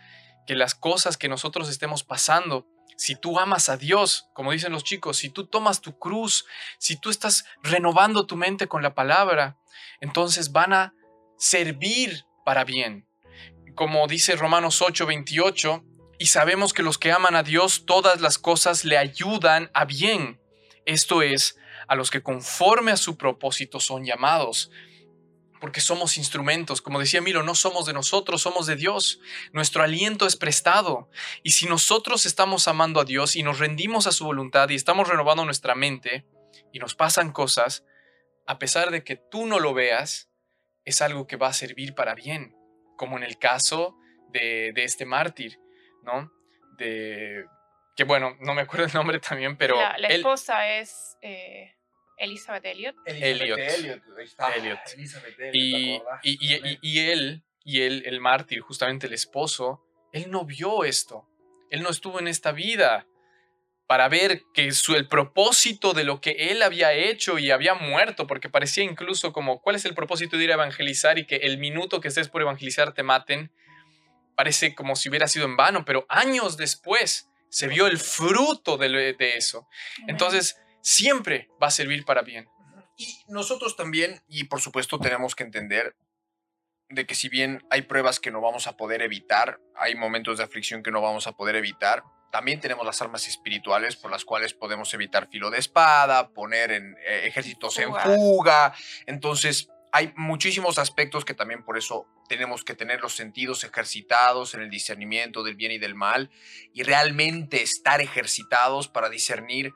que 0.48 0.56
las 0.56 0.74
cosas 0.74 1.18
que 1.18 1.28
nosotros 1.28 1.68
estemos 1.68 2.06
pasando, 2.06 2.66
si 2.96 3.18
tú 3.18 3.38
amas 3.38 3.68
a 3.68 3.76
Dios, 3.76 4.30
como 4.32 4.54
dicen 4.54 4.72
los 4.72 4.86
chicos, 4.86 5.18
si 5.18 5.28
tú 5.28 5.48
tomas 5.48 5.82
tu 5.82 6.00
cruz, 6.00 6.46
si 6.78 6.96
tú 6.96 7.10
estás 7.10 7.44
renovando 7.62 8.26
tu 8.26 8.38
mente 8.38 8.70
con 8.70 8.82
la 8.84 8.96
palabra, 8.96 9.58
entonces 10.00 10.54
van 10.54 10.72
a 10.72 10.94
servir 11.38 12.24
para 12.46 12.64
bien. 12.64 13.06
Como 13.76 14.08
dice 14.08 14.38
Romanos 14.38 14.82
8, 14.82 15.06
28, 15.06 15.84
y 16.20 16.28
sabemos 16.28 16.72
que 16.72 16.84
los 16.84 16.98
que 16.98 17.12
aman 17.12 17.36
a 17.36 17.44
Dios, 17.44 17.86
todas 17.86 18.22
las 18.22 18.38
cosas 18.38 18.86
le 18.86 18.98
ayudan 18.98 19.70
a 19.74 19.84
bien. 19.84 20.40
Esto 20.86 21.22
es, 21.22 21.58
a 21.90 21.96
los 21.96 22.12
que 22.12 22.24
conforme 22.24 22.92
a 22.92 22.98
su 22.98 23.18
propósito 23.18 23.82
son 23.82 24.06
llamados. 24.06 24.72
Porque 25.64 25.80
somos 25.80 26.18
instrumentos, 26.18 26.82
como 26.82 27.00
decía 27.00 27.22
Milo, 27.22 27.42
no 27.42 27.56
somos 27.56 27.86
de 27.86 27.94
nosotros, 27.94 28.42
somos 28.42 28.66
de 28.68 28.76
Dios. 28.76 29.22
Nuestro 29.54 29.82
aliento 29.82 30.28
es 30.28 30.36
prestado. 30.36 31.10
Y 31.42 31.52
si 31.52 31.68
nosotros 31.68 32.26
estamos 32.26 32.68
amando 32.68 33.00
a 33.00 33.06
Dios 33.06 33.38
y 33.38 33.44
nos 33.44 33.60
rendimos 33.60 34.06
a 34.06 34.12
su 34.12 34.26
voluntad 34.26 34.68
y 34.68 34.76
estamos 34.76 35.08
renovando 35.08 35.46
nuestra 35.46 35.74
mente 35.74 36.26
y 36.74 36.80
nos 36.80 36.96
pasan 36.96 37.32
cosas, 37.32 37.86
a 38.46 38.60
pesar 38.60 38.92
de 38.92 39.06
que 39.06 39.16
tú 39.16 39.46
no 39.46 39.62
lo 39.62 39.74
veas, 39.74 40.30
es 40.84 41.02
algo 41.02 41.28
que 41.28 41.38
va 41.38 41.48
a 41.48 41.54
servir 41.54 41.96
para 41.96 42.14
bien, 42.14 42.58
como 42.98 43.16
en 43.16 43.24
el 43.24 43.38
caso 43.40 43.96
de, 44.34 44.74
de 44.76 44.84
este 44.84 45.06
mártir, 45.06 45.62
¿no? 46.04 46.30
De, 46.78 47.46
que 47.96 48.04
bueno, 48.04 48.36
no 48.42 48.54
me 48.54 48.64
acuerdo 48.64 48.86
el 48.88 48.94
nombre 48.94 49.22
también, 49.22 49.56
pero... 49.56 49.78
La, 49.78 49.98
la 49.98 50.10
él- 50.10 50.18
esposa 50.18 50.68
es 50.68 51.16
eh, 51.22 51.74
Elizabeth 52.24 52.66
Elliot. 52.66 52.96
Elliot. 53.06 53.60
Elliot. 53.60 54.80
Elizabeth 54.94 55.40
Elliot, 55.40 55.54
y, 55.54 55.72
¿te 55.72 55.96
acordás? 56.02 56.20
y, 56.24 56.32
y- 56.40 56.56
y- 56.56 56.80
y 56.82 57.00
él, 57.12 57.44
y 57.64 57.82
él, 57.82 58.04
el 58.06 58.20
mártir, 58.20 58.62
justamente 58.62 59.08
el 59.08 59.14
esposo, 59.14 59.84
él 60.12 60.30
no 60.32 60.46
vio 60.46 60.84
esto. 60.84 61.28
Él 61.70 61.82
no 61.84 61.90
estuvo 61.90 62.20
en 62.20 62.28
esta 62.28 62.52
vida 62.52 63.08
para 63.88 64.08
ver 64.08 64.42
que 64.54 64.72
su, 64.72 64.96
el 64.96 65.08
propósito 65.08 65.94
de 65.94 66.04
lo 66.04 66.22
que 66.22 66.32
él 66.52 66.62
había 66.64 66.94
hecho 66.94 67.38
y 67.38 67.52
había 67.52 67.74
muerto, 67.74 68.28
porque 68.28 68.50
parecía 68.50 68.84
incluso 68.84 69.34
como, 69.34 69.62
¿cuál 69.62 69.76
es 69.76 69.86
el 69.86 69.94
propósito 69.94 70.38
de 70.38 70.46
ir 70.46 70.52
a 70.52 70.56
evangelizar 70.56 71.20
y 71.20 71.26
que 71.26 71.38
el 71.38 71.58
minuto 71.58 72.00
que 72.00 72.08
estés 72.08 72.30
por 72.30 72.42
evangelizar 72.42 72.94
te 72.94 73.04
maten? 73.04 73.52
Parece 74.36 74.74
como 74.74 74.96
si 74.96 75.10
hubiera 75.10 75.28
sido 75.28 75.46
en 75.46 75.58
vano, 75.58 75.84
pero 75.86 76.06
años 76.10 76.58
después 76.58 77.30
se 77.50 77.68
vio 77.68 77.86
el 77.88 78.00
fruto 78.00 78.78
de 78.78 79.16
eso. 79.36 79.68
Entonces, 80.08 80.58
siempre 80.84 81.50
va 81.62 81.68
a 81.68 81.72
servir 81.72 82.06
para 82.06 82.22
bien. 82.22 82.48
Y 82.96 83.24
nosotros 83.28 83.76
también, 83.76 84.22
y 84.28 84.44
por 84.44 84.62
supuesto 84.62 85.00
tenemos 85.00 85.34
que 85.34 85.44
entender 85.44 85.96
de 86.90 87.08
que 87.08 87.16
si 87.16 87.30
bien 87.30 87.66
hay 87.72 87.84
pruebas 87.84 88.20
que 88.20 88.30
no 88.30 88.42
vamos 88.42 88.68
a 88.68 88.78
poder 88.78 89.02
evitar, 89.02 89.60
hay 89.76 89.96
momentos 89.96 90.38
de 90.38 90.44
aflicción 90.44 90.84
que 90.84 90.92
no 90.92 91.02
vamos 91.02 91.26
a 91.26 91.32
poder 91.32 91.56
evitar, 91.56 92.04
también 92.32 92.60
tenemos 92.60 92.86
las 92.86 93.02
armas 93.02 93.28
espirituales 93.28 93.96
por 93.96 94.12
las 94.12 94.26
cuales 94.26 94.54
podemos 94.54 94.94
evitar 94.94 95.30
filo 95.30 95.50
de 95.50 95.60
espada, 95.60 96.30
poner 96.30 96.72
en 96.72 96.98
eh, 97.06 97.22
ejércitos 97.26 97.80
en 97.80 97.90
Fuga. 97.90 98.04
fuga. 98.04 98.76
Entonces, 99.06 99.70
hay 99.92 100.12
muchísimos 100.16 100.80
aspectos 100.80 101.24
que 101.26 101.36
también 101.36 101.64
por 101.64 101.78
eso 101.78 102.08
tenemos 102.28 102.64
que 102.64 102.74
tener 102.74 103.02
los 103.02 103.16
sentidos 103.16 103.64
ejercitados 103.64 104.56
en 104.56 104.62
el 104.62 104.70
discernimiento 104.72 105.44
del 105.44 105.56
bien 105.56 105.72
y 105.72 105.78
del 105.78 105.94
mal 105.94 106.32
y 106.74 106.84
realmente 106.84 107.62
estar 107.62 108.02
ejercitados 108.02 108.88
para 108.88 109.10
discernir 109.10 109.72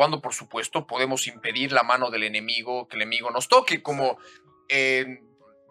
cuando 0.00 0.22
por 0.22 0.32
supuesto 0.32 0.86
podemos 0.86 1.26
impedir 1.26 1.72
la 1.72 1.82
mano 1.82 2.10
del 2.10 2.22
enemigo, 2.22 2.88
que 2.88 2.96
el 2.96 3.02
enemigo 3.02 3.30
nos 3.30 3.48
toque, 3.48 3.82
como 3.82 4.16
eh, 4.66 5.20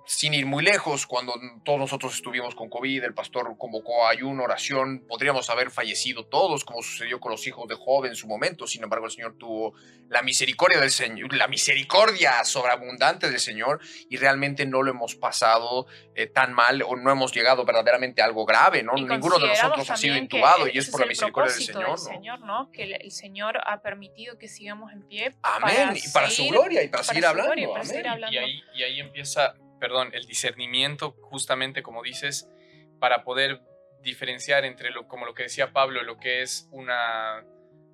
sin 0.09 0.33
ir 0.33 0.47
muy 0.47 0.63
lejos, 0.63 1.05
cuando 1.05 1.35
todos 1.63 1.77
nosotros 1.77 2.15
estuvimos 2.15 2.55
con 2.55 2.67
COVID, 2.67 3.03
el 3.03 3.13
pastor 3.13 3.55
convocó 3.59 4.07
a 4.07 4.09
ayuno, 4.09 4.43
oración, 4.43 5.05
podríamos 5.07 5.51
haber 5.51 5.69
fallecido 5.69 6.25
todos, 6.25 6.65
como 6.65 6.81
sucedió 6.81 7.19
con 7.19 7.31
los 7.31 7.45
hijos 7.45 7.67
de 7.67 7.75
Job 7.75 8.05
en 8.05 8.15
su 8.15 8.27
momento, 8.27 8.65
sin 8.65 8.81
embargo 8.81 9.05
el 9.05 9.11
Señor 9.11 9.35
tuvo 9.37 9.75
la 10.09 10.23
misericordia 10.23 10.79
del 10.79 10.89
Señor, 10.89 11.31
la 11.35 11.47
misericordia 11.47 12.43
sobreabundante 12.43 13.29
del 13.29 13.39
Señor, 13.39 13.81
y 14.09 14.17
realmente 14.17 14.65
no 14.65 14.81
lo 14.81 14.89
hemos 14.89 15.13
pasado 15.13 15.85
eh, 16.15 16.25
tan 16.25 16.53
mal, 16.53 16.81
o 16.81 16.95
no 16.95 17.11
hemos 17.11 17.31
llegado 17.31 17.63
verdaderamente 17.63 18.23
a 18.23 18.25
algo 18.25 18.47
grave, 18.47 18.81
¿no? 18.81 18.97
Y 18.97 19.03
Ninguno 19.03 19.37
de 19.37 19.49
nosotros 19.49 19.91
ha 19.91 19.95
sido 19.95 20.17
intubado, 20.17 20.67
y 20.67 20.79
es 20.79 20.89
por 20.89 21.01
la 21.01 21.05
misericordia 21.05 21.53
del 21.53 21.63
Señor, 21.63 21.83
del 21.83 21.91
¿no? 21.91 21.97
Señor, 21.97 22.39
¿no? 22.39 22.71
Que 22.71 22.81
el, 22.81 22.93
el 22.93 23.11
Señor 23.11 23.59
ha 23.63 23.83
permitido 23.83 24.39
que 24.39 24.47
sigamos 24.47 24.91
en 24.91 25.07
pie. 25.07 25.35
Amén, 25.43 25.95
y 26.03 26.09
para 26.09 26.31
su 26.31 26.47
gloria, 26.47 26.81
y 26.81 26.87
para, 26.87 27.03
para 27.03 27.03
seguir 27.03 27.25
hablando, 27.27 27.51
gloria 27.51 27.67
para 27.67 27.81
amén. 27.81 27.91
seguir 27.91 28.07
hablando. 28.07 28.33
Y 28.33 28.37
ahí, 28.39 28.63
y 28.73 28.81
ahí 28.81 28.99
empieza, 28.99 29.53
perdón, 29.79 30.11
el 30.13 30.25
discernimiento, 30.25 31.15
justamente 31.21 31.81
como 31.83 32.03
dices, 32.03 32.49
para 32.99 33.23
poder 33.23 33.61
diferenciar 34.01 34.65
entre 34.65 34.91
lo, 34.91 35.07
como 35.07 35.25
lo 35.25 35.33
que 35.33 35.43
decía 35.43 35.71
Pablo, 35.71 36.03
lo 36.03 36.17
que 36.17 36.41
es 36.41 36.67
una 36.71 37.43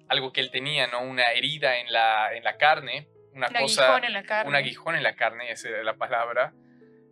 algo 0.07 0.31
que 0.31 0.41
él 0.41 0.51
tenía, 0.51 0.87
¿no? 0.87 1.01
Una 1.01 1.31
herida 1.31 1.79
en 1.79 1.91
la, 1.91 2.35
en 2.35 2.43
la 2.43 2.57
carne, 2.57 3.07
una 3.33 3.47
Un 3.47 3.53
cosa, 3.55 3.85
aguijón 3.85 4.03
en 4.05 4.13
la 4.13 4.23
carne. 4.23 4.49
un 4.49 4.55
aguijón 4.55 4.95
en 4.95 5.03
la 5.03 5.15
carne, 5.15 5.51
esa 5.51 5.69
era 5.69 5.83
la 5.83 5.95
palabra, 5.95 6.53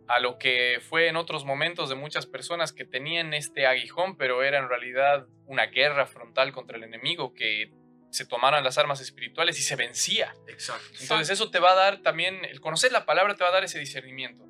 a 0.06 0.20
lo 0.20 0.38
que 0.38 0.80
fue 0.80 1.08
en 1.08 1.16
otros 1.16 1.44
momentos 1.44 1.88
de 1.88 1.94
muchas 1.94 2.26
personas 2.26 2.72
que 2.72 2.84
tenían 2.84 3.34
este 3.34 3.66
aguijón, 3.66 4.16
pero 4.16 4.42
era 4.42 4.58
en 4.58 4.68
realidad 4.68 5.26
una 5.46 5.66
guerra 5.66 6.06
frontal 6.06 6.52
contra 6.52 6.76
el 6.76 6.84
enemigo, 6.84 7.34
que 7.34 7.72
se 8.10 8.26
tomaran 8.26 8.62
las 8.62 8.78
armas 8.78 9.00
espirituales 9.00 9.58
y 9.58 9.62
se 9.62 9.74
vencía. 9.74 10.34
Exacto. 10.46 10.86
Entonces 11.00 11.30
eso 11.30 11.50
te 11.50 11.58
va 11.58 11.72
a 11.72 11.74
dar 11.74 12.00
también, 12.02 12.44
el 12.44 12.60
conocer 12.60 12.92
la 12.92 13.06
palabra 13.06 13.34
te 13.34 13.42
va 13.42 13.50
a 13.50 13.52
dar 13.52 13.64
ese 13.64 13.80
discernimiento. 13.80 14.43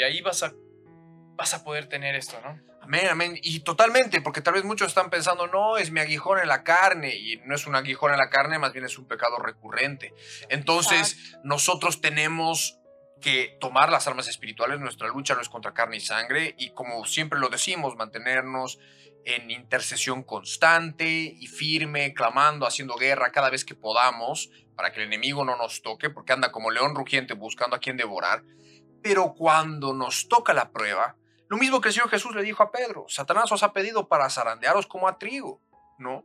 Y 0.00 0.02
ahí 0.02 0.22
vas 0.22 0.42
a, 0.42 0.54
vas 1.36 1.52
a 1.52 1.62
poder 1.62 1.86
tener 1.86 2.14
esto, 2.14 2.40
¿no? 2.42 2.58
Amén, 2.80 3.06
amén. 3.10 3.38
Y 3.42 3.60
totalmente, 3.60 4.22
porque 4.22 4.40
tal 4.40 4.54
vez 4.54 4.64
muchos 4.64 4.88
están 4.88 5.10
pensando, 5.10 5.46
no, 5.46 5.76
es 5.76 5.90
mi 5.90 6.00
aguijón 6.00 6.38
en 6.38 6.48
la 6.48 6.64
carne. 6.64 7.14
Y 7.16 7.36
no 7.44 7.54
es 7.54 7.66
un 7.66 7.74
aguijón 7.74 8.10
en 8.12 8.16
la 8.16 8.30
carne, 8.30 8.58
más 8.58 8.72
bien 8.72 8.86
es 8.86 8.96
un 8.96 9.06
pecado 9.06 9.36
recurrente. 9.36 10.14
Entonces, 10.48 11.36
nosotros 11.44 12.00
tenemos 12.00 12.78
que 13.20 13.58
tomar 13.60 13.90
las 13.90 14.06
armas 14.06 14.26
espirituales. 14.26 14.80
Nuestra 14.80 15.08
lucha 15.08 15.34
no 15.34 15.42
es 15.42 15.50
contra 15.50 15.74
carne 15.74 15.98
y 15.98 16.00
sangre. 16.00 16.54
Y 16.56 16.70
como 16.70 17.04
siempre 17.04 17.38
lo 17.38 17.50
decimos, 17.50 17.94
mantenernos 17.94 18.78
en 19.26 19.50
intercesión 19.50 20.22
constante 20.22 21.06
y 21.10 21.46
firme, 21.46 22.14
clamando, 22.14 22.66
haciendo 22.66 22.96
guerra 22.96 23.32
cada 23.32 23.50
vez 23.50 23.66
que 23.66 23.74
podamos, 23.74 24.48
para 24.76 24.92
que 24.92 25.00
el 25.00 25.08
enemigo 25.08 25.44
no 25.44 25.58
nos 25.58 25.82
toque, 25.82 26.08
porque 26.08 26.32
anda 26.32 26.50
como 26.50 26.70
león 26.70 26.94
rugiente 26.94 27.34
buscando 27.34 27.76
a 27.76 27.80
quien 27.80 27.98
devorar. 27.98 28.42
Pero 29.02 29.34
cuando 29.34 29.94
nos 29.94 30.28
toca 30.28 30.52
la 30.52 30.70
prueba, 30.70 31.16
lo 31.48 31.56
mismo 31.56 31.80
que 31.80 31.88
el 31.88 31.94
Señor 31.94 32.10
Jesús 32.10 32.34
le 32.34 32.42
dijo 32.42 32.62
a 32.62 32.70
Pedro, 32.70 33.06
Satanás 33.08 33.50
os 33.50 33.62
ha 33.62 33.72
pedido 33.72 34.08
para 34.08 34.30
zarandearos 34.30 34.86
como 34.86 35.08
a 35.08 35.18
trigo, 35.18 35.60
¿no? 35.98 36.24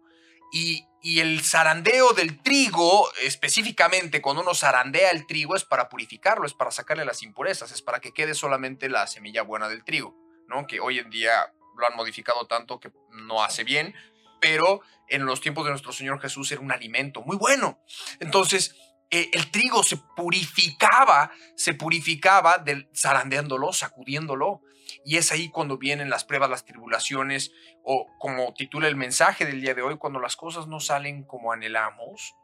Y, 0.52 0.86
y 1.02 1.20
el 1.20 1.42
zarandeo 1.42 2.14
del 2.14 2.42
trigo, 2.42 3.10
específicamente 3.22 4.22
cuando 4.22 4.44
uno 4.44 4.54
zarandea 4.54 5.12
el 5.12 5.26
trigo, 5.26 5.56
es 5.56 5.66
para 5.66 5.90
purificarlo, 5.90 6.46
es 6.46 6.54
para 6.54 6.72
sacarle 6.72 7.06
las 7.06 7.24
impurezas, 7.24 7.72
es 7.72 7.82
para 7.82 8.00
que 8.00 8.14
quede 8.14 8.36
solamente 8.36 8.90
la 8.90 9.08
semilla 9.08 9.42
buena 9.42 9.68
del 9.68 9.84
trigo, 9.84 10.16
¿no? 10.48 10.68
Que 10.68 10.80
hoy 10.80 11.00
en 11.00 11.10
día 11.10 11.52
lo 11.78 11.88
han 11.88 11.96
modificado 11.96 12.48
tanto 12.48 12.80
que 12.80 12.92
no 13.10 13.44
hace 13.44 13.64
bien, 13.64 13.96
pero 14.40 14.82
en 15.08 15.26
los 15.26 15.42
tiempos 15.42 15.66
de 15.66 15.72
nuestro 15.72 15.92
Señor 15.92 16.20
Jesús 16.22 16.52
era 16.52 16.62
un 16.62 16.72
alimento 16.72 17.22
muy 17.22 17.38
bueno. 17.38 17.80
Entonces, 18.20 18.76
eh, 19.12 19.30
el 19.34 19.52
trigo 19.52 19.84
se 19.84 19.98
purificaba, 20.16 21.32
se 21.56 21.74
purificaba 21.74 22.58
del 22.58 22.90
zarandeándolo, 22.96 23.72
sacudiéndolo. 23.74 24.62
Y 25.04 25.18
es 25.18 25.32
ahí 25.32 25.50
cuando 25.50 25.78
vienen 25.78 26.10
las 26.10 26.26
pruebas, 26.26 26.50
las 26.50 26.66
tribulaciones, 26.66 27.52
o 27.84 28.08
como 28.20 28.54
titula 28.54 28.88
el 28.88 28.96
mensaje 28.96 29.46
del 29.46 29.62
día 29.62 29.74
de 29.74 29.82
hoy, 29.82 29.98
cuando 29.98 30.20
las 30.20 30.36
cosas 30.36 30.68
no 30.68 30.80
salen 30.80 31.24
como 31.24 31.52
anhelamos, 31.52 32.36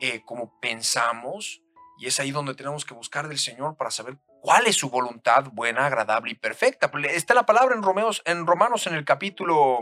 eh, 0.00 0.22
como 0.24 0.58
pensamos, 0.60 1.62
y 1.98 2.06
es 2.06 2.18
ahí 2.18 2.30
donde 2.30 2.54
tenemos 2.54 2.84
que 2.84 2.94
buscar 2.94 3.28
del 3.28 3.38
Señor 3.38 3.76
para 3.76 3.90
saber 3.90 4.18
cuál 4.40 4.66
es 4.66 4.76
su 4.76 4.90
voluntad 4.90 5.44
buena, 5.52 5.86
agradable 5.86 6.32
y 6.32 6.34
perfecta. 6.34 6.90
Está 7.10 7.34
la 7.34 7.46
palabra 7.46 7.74
en, 7.74 7.82
Romeos, 7.82 8.22
en 8.24 8.46
Romanos 8.46 8.86
en 8.86 8.94
el 8.94 9.04
capítulo 9.04 9.78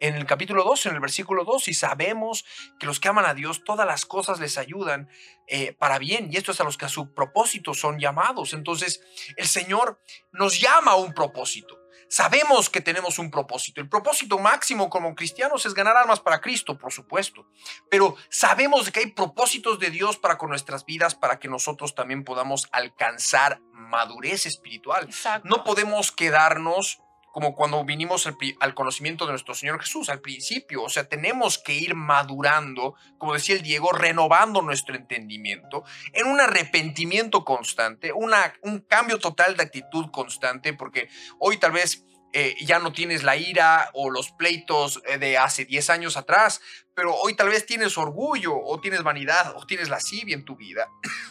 en 0.00 0.14
el 0.16 0.26
capítulo 0.26 0.64
2, 0.64 0.86
en 0.86 0.94
el 0.94 1.00
versículo 1.00 1.44
2, 1.44 1.68
y 1.68 1.74
sabemos 1.74 2.44
que 2.78 2.86
los 2.86 2.98
que 2.98 3.08
aman 3.08 3.26
a 3.26 3.34
Dios, 3.34 3.62
todas 3.64 3.86
las 3.86 4.06
cosas 4.06 4.40
les 4.40 4.58
ayudan 4.58 5.08
eh, 5.46 5.74
para 5.74 5.98
bien, 5.98 6.28
y 6.32 6.36
esto 6.36 6.52
es 6.52 6.60
a 6.60 6.64
los 6.64 6.76
que 6.76 6.86
a 6.86 6.88
su 6.88 7.12
propósito 7.14 7.74
son 7.74 7.98
llamados. 7.98 8.52
Entonces, 8.54 9.02
el 9.36 9.46
Señor 9.46 10.00
nos 10.32 10.60
llama 10.60 10.92
a 10.92 10.96
un 10.96 11.12
propósito. 11.12 11.78
Sabemos 12.08 12.68
que 12.68 12.80
tenemos 12.80 13.20
un 13.20 13.30
propósito. 13.30 13.80
El 13.80 13.88
propósito 13.88 14.36
máximo 14.36 14.90
como 14.90 15.14
cristianos 15.14 15.64
es 15.64 15.74
ganar 15.74 15.96
almas 15.96 16.18
para 16.18 16.40
Cristo, 16.40 16.76
por 16.76 16.92
supuesto. 16.92 17.46
Pero 17.88 18.16
sabemos 18.28 18.90
que 18.90 18.98
hay 18.98 19.06
propósitos 19.12 19.78
de 19.78 19.90
Dios 19.90 20.16
para 20.16 20.36
con 20.36 20.50
nuestras 20.50 20.84
vidas, 20.84 21.14
para 21.14 21.38
que 21.38 21.46
nosotros 21.46 21.94
también 21.94 22.24
podamos 22.24 22.68
alcanzar 22.72 23.60
madurez 23.72 24.44
espiritual. 24.44 25.04
Exacto. 25.04 25.48
No 25.48 25.62
podemos 25.62 26.10
quedarnos 26.10 27.00
como 27.32 27.54
cuando 27.54 27.84
vinimos 27.84 28.26
al, 28.26 28.74
conocimiento 28.74 29.24
de 29.24 29.32
nuestro 29.32 29.54
Señor 29.54 29.80
Jesús 29.80 30.08
al 30.08 30.20
principio. 30.20 30.82
O 30.82 30.88
sea, 30.88 31.08
tenemos 31.08 31.58
que 31.58 31.74
ir 31.74 31.94
madurando, 31.94 32.94
como 33.18 33.34
decía 33.34 33.54
el 33.54 33.62
Diego, 33.62 33.92
renovando 33.92 34.62
nuestro 34.62 34.96
entendimiento 34.96 35.84
en 36.12 36.26
un 36.26 36.40
arrepentimiento 36.40 37.44
constante, 37.44 38.12
una, 38.12 38.54
un 38.62 38.80
cambio 38.80 39.18
total 39.18 39.56
de 39.56 39.62
actitud 39.62 40.10
constante, 40.10 40.72
porque 40.74 41.08
hoy 41.38 41.58
tal 41.58 41.72
vez 41.72 42.04
eh, 42.32 42.54
ya 42.60 42.78
no 42.78 42.92
tienes 42.92 43.24
la 43.24 43.36
ira 43.36 43.90
o 43.92 44.08
los 44.08 44.30
pleitos 44.30 45.02
eh, 45.06 45.18
de 45.18 45.36
hace 45.36 45.64
10 45.64 45.90
años 45.90 46.16
atrás, 46.16 46.60
pero 46.94 47.14
hoy 47.14 47.34
tal 47.34 47.48
vez 47.48 47.66
tienes 47.66 47.98
orgullo 47.98 48.56
o 48.56 48.80
tienes 48.80 49.02
vanidad 49.02 49.54
o 49.56 49.66
tienes 49.66 49.88
lascivia 49.88 50.34
en 50.34 50.44
tu 50.44 50.56
vida. 50.56 50.88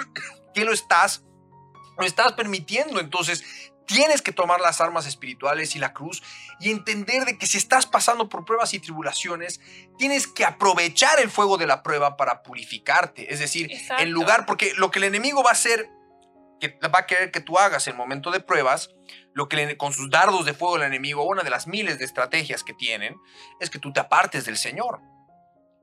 que 0.53 0.65
lo 0.65 0.73
estás, 0.73 1.23
lo 1.97 2.05
estás 2.05 2.33
permitiendo. 2.33 2.99
Entonces, 2.99 3.71
tienes 3.89 4.21
que 4.21 4.31
tomar 4.31 4.61
las 4.61 4.81
armas 4.81 5.07
espirituales 5.07 5.75
y 5.75 5.79
la 5.79 5.93
cruz 5.93 6.21
y 6.59 6.69
entender 6.69 7.25
de 7.25 7.39
que 7.39 7.47
si 7.47 7.57
estás 7.57 7.87
pasando 7.87 8.29
por 8.29 8.45
pruebas 8.45 8.75
y 8.75 8.79
tribulaciones, 8.79 9.59
tienes 9.97 10.27
que 10.27 10.45
aprovechar 10.45 11.19
el 11.19 11.31
fuego 11.31 11.57
de 11.57 11.65
la 11.65 11.81
prueba 11.81 12.15
para 12.15 12.43
purificarte. 12.43 13.33
Es 13.33 13.39
decir, 13.39 13.71
Exacto. 13.71 14.03
en 14.03 14.11
lugar, 14.11 14.45
porque 14.45 14.73
lo 14.75 14.91
que 14.91 14.99
el 14.99 15.05
enemigo 15.05 15.41
va 15.41 15.49
a 15.49 15.53
hacer, 15.53 15.89
que 16.61 16.77
va 16.83 16.99
a 16.99 17.07
querer 17.07 17.31
que 17.31 17.41
tú 17.41 17.57
hagas 17.57 17.87
en 17.87 17.97
momento 17.97 18.29
de 18.29 18.41
pruebas, 18.41 18.91
lo 19.33 19.49
que 19.49 19.55
le, 19.55 19.75
con 19.75 19.91
sus 19.91 20.11
dardos 20.11 20.45
de 20.45 20.53
fuego 20.53 20.75
el 20.75 20.83
enemigo, 20.83 21.23
una 21.23 21.41
de 21.41 21.49
las 21.49 21.65
miles 21.65 21.97
de 21.97 22.05
estrategias 22.05 22.63
que 22.63 22.75
tienen, 22.75 23.15
es 23.59 23.71
que 23.71 23.79
tú 23.79 23.91
te 23.91 24.01
apartes 24.01 24.45
del 24.45 24.57
Señor 24.57 25.01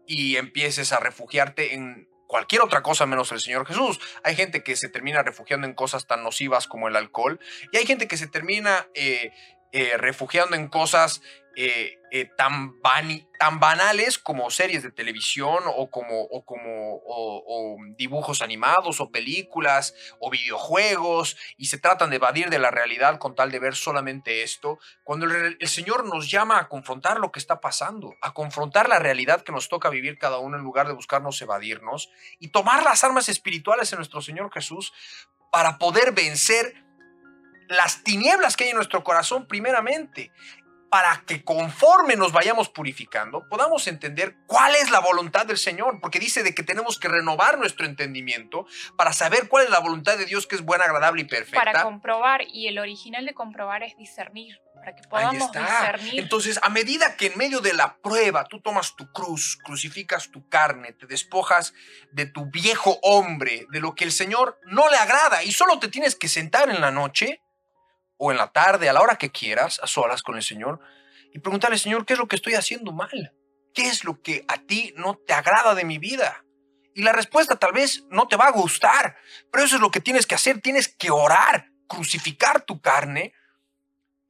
y 0.06 0.36
empieces 0.36 0.92
a 0.92 1.00
refugiarte 1.00 1.74
en 1.74 2.08
cualquier 2.26 2.62
otra 2.62 2.82
cosa 2.82 3.06
menos 3.06 3.32
el 3.32 3.40
Señor 3.40 3.66
Jesús. 3.66 4.00
Hay 4.22 4.36
gente 4.36 4.62
que 4.62 4.76
se 4.76 4.88
termina 4.88 5.22
refugiando 5.22 5.66
en 5.66 5.74
cosas 5.74 6.06
tan 6.06 6.22
nocivas 6.22 6.66
como 6.66 6.88
el 6.88 6.96
alcohol 6.96 7.40
y 7.72 7.76
hay 7.76 7.86
gente 7.86 8.08
que 8.08 8.16
se 8.16 8.26
termina 8.26 8.88
eh, 8.94 9.32
eh, 9.72 9.96
refugiando 9.96 10.56
en 10.56 10.68
cosas 10.68 11.22
eh, 11.58 11.98
eh, 12.10 12.26
tan, 12.36 12.74
tan 13.38 13.60
banales 13.60 14.18
como 14.18 14.50
series 14.50 14.82
de 14.82 14.92
televisión 14.92 15.64
o 15.64 15.90
como, 15.90 16.28
como 16.44 17.00
dibujos 17.96 18.42
animados 18.42 19.00
o 19.00 19.10
películas 19.10 19.94
o 20.20 20.30
videojuegos 20.30 21.38
y 21.56 21.66
se 21.66 21.78
tratan 21.78 22.10
de 22.10 22.16
evadir 22.16 22.50
de 22.50 22.58
la 22.58 22.70
realidad 22.70 23.18
con 23.18 23.34
tal 23.34 23.50
de 23.50 23.58
ver 23.58 23.74
solamente 23.74 24.42
esto, 24.42 24.78
cuando 25.02 25.24
el, 25.24 25.56
el 25.58 25.68
Señor 25.68 26.04
nos 26.04 26.30
llama 26.30 26.58
a 26.58 26.68
confrontar 26.68 27.18
lo 27.20 27.32
que 27.32 27.38
está 27.38 27.58
pasando, 27.58 28.14
a 28.20 28.34
confrontar 28.34 28.90
la 28.90 28.98
realidad 28.98 29.40
que 29.40 29.52
nos 29.52 29.70
toca 29.70 29.88
vivir 29.88 30.18
cada 30.18 30.38
uno 30.38 30.58
en 30.58 30.62
lugar 30.62 30.86
de 30.86 30.92
buscarnos 30.92 31.40
evadirnos 31.40 32.10
y 32.38 32.48
tomar 32.48 32.82
las 32.82 33.02
armas 33.02 33.30
espirituales 33.30 33.90
en 33.92 33.96
nuestro 33.96 34.20
Señor 34.20 34.52
Jesús 34.52 34.92
para 35.50 35.78
poder 35.78 36.12
vencer 36.12 36.84
las 37.68 38.04
tinieblas 38.04 38.56
que 38.56 38.64
hay 38.64 38.70
en 38.70 38.76
nuestro 38.76 39.02
corazón 39.02 39.46
primeramente 39.48 40.30
para 40.90 41.24
que 41.26 41.42
conforme 41.42 42.16
nos 42.16 42.32
vayamos 42.32 42.68
purificando, 42.68 43.48
podamos 43.48 43.86
entender 43.86 44.36
cuál 44.46 44.74
es 44.76 44.90
la 44.90 45.00
voluntad 45.00 45.46
del 45.46 45.58
Señor, 45.58 46.00
porque 46.00 46.18
dice 46.18 46.42
de 46.42 46.54
que 46.54 46.62
tenemos 46.62 46.98
que 46.98 47.08
renovar 47.08 47.58
nuestro 47.58 47.86
entendimiento 47.86 48.66
para 48.96 49.12
saber 49.12 49.48
cuál 49.48 49.64
es 49.64 49.70
la 49.70 49.80
voluntad 49.80 50.16
de 50.16 50.26
Dios 50.26 50.46
que 50.46 50.54
es 50.54 50.62
buena, 50.62 50.84
agradable 50.84 51.22
y 51.22 51.24
perfecta. 51.24 51.64
Para 51.64 51.82
comprobar, 51.82 52.42
y 52.46 52.68
el 52.68 52.78
original 52.78 53.26
de 53.26 53.34
comprobar 53.34 53.82
es 53.82 53.96
discernir, 53.96 54.60
para 54.74 54.94
que 54.94 55.02
podamos 55.08 55.50
discernir. 55.50 56.20
Entonces, 56.20 56.60
a 56.62 56.68
medida 56.68 57.16
que 57.16 57.26
en 57.26 57.38
medio 57.38 57.60
de 57.60 57.74
la 57.74 57.96
prueba 57.98 58.44
tú 58.44 58.60
tomas 58.60 58.94
tu 58.94 59.10
cruz, 59.12 59.58
crucificas 59.64 60.30
tu 60.30 60.48
carne, 60.48 60.92
te 60.92 61.06
despojas 61.06 61.74
de 62.12 62.26
tu 62.26 62.50
viejo 62.50 62.98
hombre, 63.02 63.66
de 63.70 63.80
lo 63.80 63.94
que 63.94 64.04
el 64.04 64.12
Señor 64.12 64.58
no 64.66 64.88
le 64.88 64.96
agrada, 64.96 65.42
y 65.42 65.52
solo 65.52 65.78
te 65.78 65.88
tienes 65.88 66.14
que 66.14 66.28
sentar 66.28 66.70
en 66.70 66.80
la 66.80 66.90
noche 66.90 67.42
o 68.16 68.30
en 68.30 68.38
la 68.38 68.48
tarde, 68.48 68.88
a 68.88 68.92
la 68.92 69.02
hora 69.02 69.16
que 69.16 69.30
quieras, 69.30 69.80
a 69.82 69.86
solas 69.86 70.22
con 70.22 70.36
el 70.36 70.42
Señor, 70.42 70.80
y 71.32 71.38
preguntarle, 71.38 71.78
Señor, 71.78 72.06
¿qué 72.06 72.14
es 72.14 72.18
lo 72.18 72.28
que 72.28 72.36
estoy 72.36 72.54
haciendo 72.54 72.92
mal? 72.92 73.34
¿Qué 73.74 73.88
es 73.88 74.04
lo 74.04 74.22
que 74.22 74.44
a 74.48 74.58
ti 74.58 74.94
no 74.96 75.16
te 75.16 75.34
agrada 75.34 75.74
de 75.74 75.84
mi 75.84 75.98
vida? 75.98 76.44
Y 76.94 77.02
la 77.02 77.12
respuesta 77.12 77.56
tal 77.56 77.72
vez 77.72 78.04
no 78.08 78.26
te 78.26 78.36
va 78.36 78.46
a 78.46 78.52
gustar, 78.52 79.16
pero 79.52 79.64
eso 79.64 79.76
es 79.76 79.82
lo 79.82 79.90
que 79.90 80.00
tienes 80.00 80.26
que 80.26 80.34
hacer, 80.34 80.62
tienes 80.62 80.88
que 80.88 81.10
orar, 81.10 81.70
crucificar 81.86 82.62
tu 82.62 82.80
carne 82.80 83.34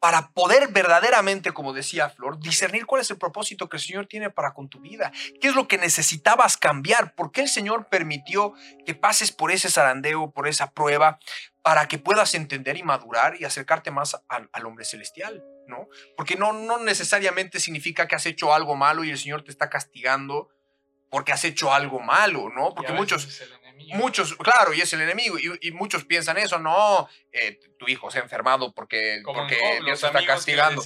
para 0.00 0.30
poder 0.30 0.68
verdaderamente, 0.68 1.52
como 1.52 1.72
decía 1.72 2.10
Flor, 2.10 2.38
discernir 2.38 2.86
cuál 2.86 3.02
es 3.02 3.10
el 3.10 3.18
propósito 3.18 3.68
que 3.68 3.76
el 3.78 3.82
Señor 3.82 4.06
tiene 4.06 4.30
para 4.30 4.52
con 4.52 4.68
tu 4.68 4.80
vida. 4.80 5.10
¿Qué 5.40 5.48
es 5.48 5.54
lo 5.54 5.68
que 5.68 5.78
necesitabas 5.78 6.56
cambiar? 6.56 7.14
¿Por 7.14 7.32
qué 7.32 7.42
el 7.42 7.48
Señor 7.48 7.88
permitió 7.88 8.52
que 8.84 8.94
pases 8.94 9.32
por 9.32 9.50
ese 9.50 9.70
zarandeo, 9.70 10.30
por 10.30 10.48
esa 10.48 10.70
prueba, 10.70 11.18
para 11.66 11.88
que 11.88 11.98
puedas 11.98 12.32
entender 12.36 12.76
y 12.76 12.84
madurar 12.84 13.34
y 13.40 13.44
acercarte 13.44 13.90
más 13.90 14.16
al, 14.28 14.66
hombre 14.66 14.84
celestial? 14.84 15.42
¿no? 15.66 15.88
Porque 16.16 16.36
no, 16.36 16.52
no 16.52 16.78
necesariamente 16.78 17.58
significa 17.58 18.06
que 18.06 18.14
has 18.14 18.24
hecho 18.24 18.54
algo 18.54 18.76
malo 18.76 19.02
y 19.02 19.10
el 19.10 19.18
Señor 19.18 19.42
te 19.42 19.50
está 19.50 19.68
castigando 19.68 20.48
porque 21.10 21.32
has 21.32 21.44
hecho 21.44 21.74
algo 21.74 21.98
malo, 21.98 22.50
¿no? 22.54 22.72
Porque 22.72 22.92
muchos, 22.92 23.42
Muchos, 23.94 24.34
claro, 24.36 24.72
y 24.72 24.80
es 24.80 24.92
el 24.92 25.02
enemigo, 25.02 25.36
y, 25.38 25.70
muchos 25.72 26.04
piensan 26.04 26.38
eso, 26.38 26.58
no, 26.58 27.08
eh, 27.30 27.58
tu 27.78 27.86
hijo 27.88 28.10
se 28.10 28.18
ha 28.18 28.22
enfermado 28.22 28.72
porque, 28.72 29.20
porque 29.24 29.80
Dios 29.84 30.02
está 30.02 30.24
castigando. 30.24 30.82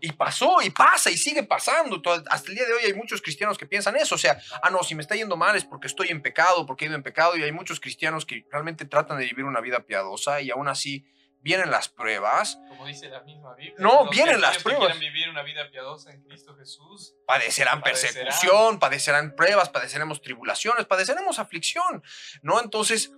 Y 0.00 0.12
pasó, 0.12 0.60
y 0.62 0.70
pasa, 0.70 1.10
y 1.10 1.16
sigue 1.16 1.42
pasando. 1.42 2.02
hasta 2.28 2.50
el 2.50 2.54
día 2.56 2.66
de 2.66 2.74
hoy 2.74 2.84
hay 2.84 2.92
muchos 2.92 3.22
cristianos 3.22 3.56
que 3.56 3.66
piensan 3.66 3.96
eso, 3.96 4.14
o 4.14 4.18
sea, 4.18 4.38
ah, 4.62 4.70
no, 4.70 4.82
si 4.82 4.94
me 4.94 5.02
está 5.02 5.14
yendo 5.14 5.36
mal 5.36 5.56
es 5.56 5.64
porque 5.64 5.86
estoy 5.86 6.08
en 6.08 6.22
pecado, 6.22 6.66
porque 6.66 6.84
he 6.84 6.88
ido 6.88 6.96
en 6.96 7.02
pecado, 7.02 7.36
y 7.36 7.42
hay 7.42 7.52
muchos 7.52 7.80
cristianos 7.80 8.26
que 8.26 8.44
realmente 8.50 8.84
tratan 8.84 9.18
de 9.18 9.24
vivir 9.24 9.44
una 9.44 9.60
vida 9.60 9.80
piadosa 9.80 10.40
y 10.40 10.50
aún 10.50 10.68
así 10.68 11.06
vienen 11.44 11.70
las 11.70 11.88
pruebas. 11.90 12.58
Como 12.68 12.86
dice 12.86 13.08
la 13.08 13.20
misma 13.20 13.54
Biblia. 13.54 13.76
No, 13.78 14.08
vienen 14.08 14.40
las 14.40 14.62
pruebas. 14.62 14.86
quieren 14.86 15.00
vivir 15.00 15.28
una 15.28 15.42
vida 15.42 15.70
piadosa 15.70 16.10
en 16.10 16.22
Cristo 16.22 16.56
Jesús. 16.56 17.14
Padecerán, 17.26 17.82
persecución, 17.82 18.78
padecerán 18.78 19.36
pruebas, 19.36 19.68
padeceremos 19.68 20.22
tribulaciones, 20.22 20.86
padeceremos 20.86 21.38
aflicción, 21.38 22.02
¿no? 22.42 22.60
Entonces, 22.60 23.12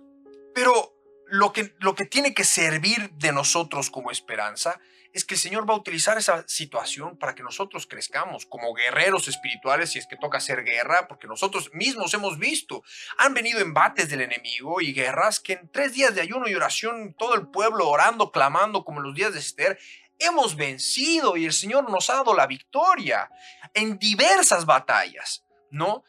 pero 0.53 0.93
lo 1.27 1.53
que, 1.53 1.73
lo 1.79 1.95
que 1.95 2.05
tiene 2.05 2.33
que 2.33 2.43
servir 2.43 3.11
de 3.11 3.31
nosotros 3.31 3.89
como 3.89 4.11
esperanza 4.11 4.79
es 5.13 5.25
que 5.25 5.35
el 5.35 5.39
Señor 5.39 5.69
va 5.69 5.73
a 5.73 5.77
utilizar 5.77 6.17
esa 6.17 6.47
situación 6.47 7.17
para 7.17 7.35
que 7.35 7.43
nosotros 7.43 7.87
crezcamos 7.87 8.45
como 8.45 8.73
guerreros 8.73 9.27
espirituales, 9.27 9.91
si 9.91 9.99
es 9.99 10.07
que 10.07 10.17
toca 10.17 10.37
hacer 10.37 10.63
guerra, 10.63 11.07
porque 11.07 11.27
nosotros 11.27 11.73
mismos 11.73 12.13
hemos 12.13 12.37
visto, 12.37 12.83
han 13.17 13.33
venido 13.33 13.59
embates 13.59 14.09
del 14.09 14.21
enemigo 14.21 14.81
y 14.81 14.93
guerras 14.93 15.39
que 15.39 15.53
en 15.53 15.71
tres 15.71 15.93
días 15.93 16.15
de 16.15 16.21
ayuno 16.21 16.47
y 16.47 16.55
oración, 16.55 17.15
todo 17.17 17.35
el 17.35 17.47
pueblo 17.47 17.87
orando, 17.89 18.31
clamando 18.31 18.83
como 18.83 18.99
en 18.99 19.05
los 19.05 19.15
días 19.15 19.33
de 19.33 19.39
Esther, 19.39 19.79
hemos 20.19 20.55
vencido 20.55 21.37
y 21.37 21.45
el 21.45 21.53
Señor 21.53 21.89
nos 21.89 22.09
ha 22.09 22.15
dado 22.15 22.33
la 22.33 22.47
victoria 22.47 23.29
en 23.73 23.99
diversas 23.99 24.65
batallas, 24.65 25.45
¿no? 25.71 26.03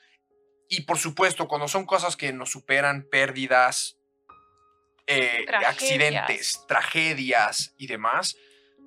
Y 0.68 0.82
por 0.82 0.98
supuesto, 0.98 1.48
cuando 1.48 1.68
son 1.68 1.86
cosas 1.86 2.16
que 2.16 2.32
nos 2.32 2.50
superan, 2.50 3.06
pérdidas, 3.10 3.96
eh, 5.06 5.46
accidentes, 5.66 6.64
tragedias 6.68 7.74
y 7.78 7.86
demás, 7.86 8.36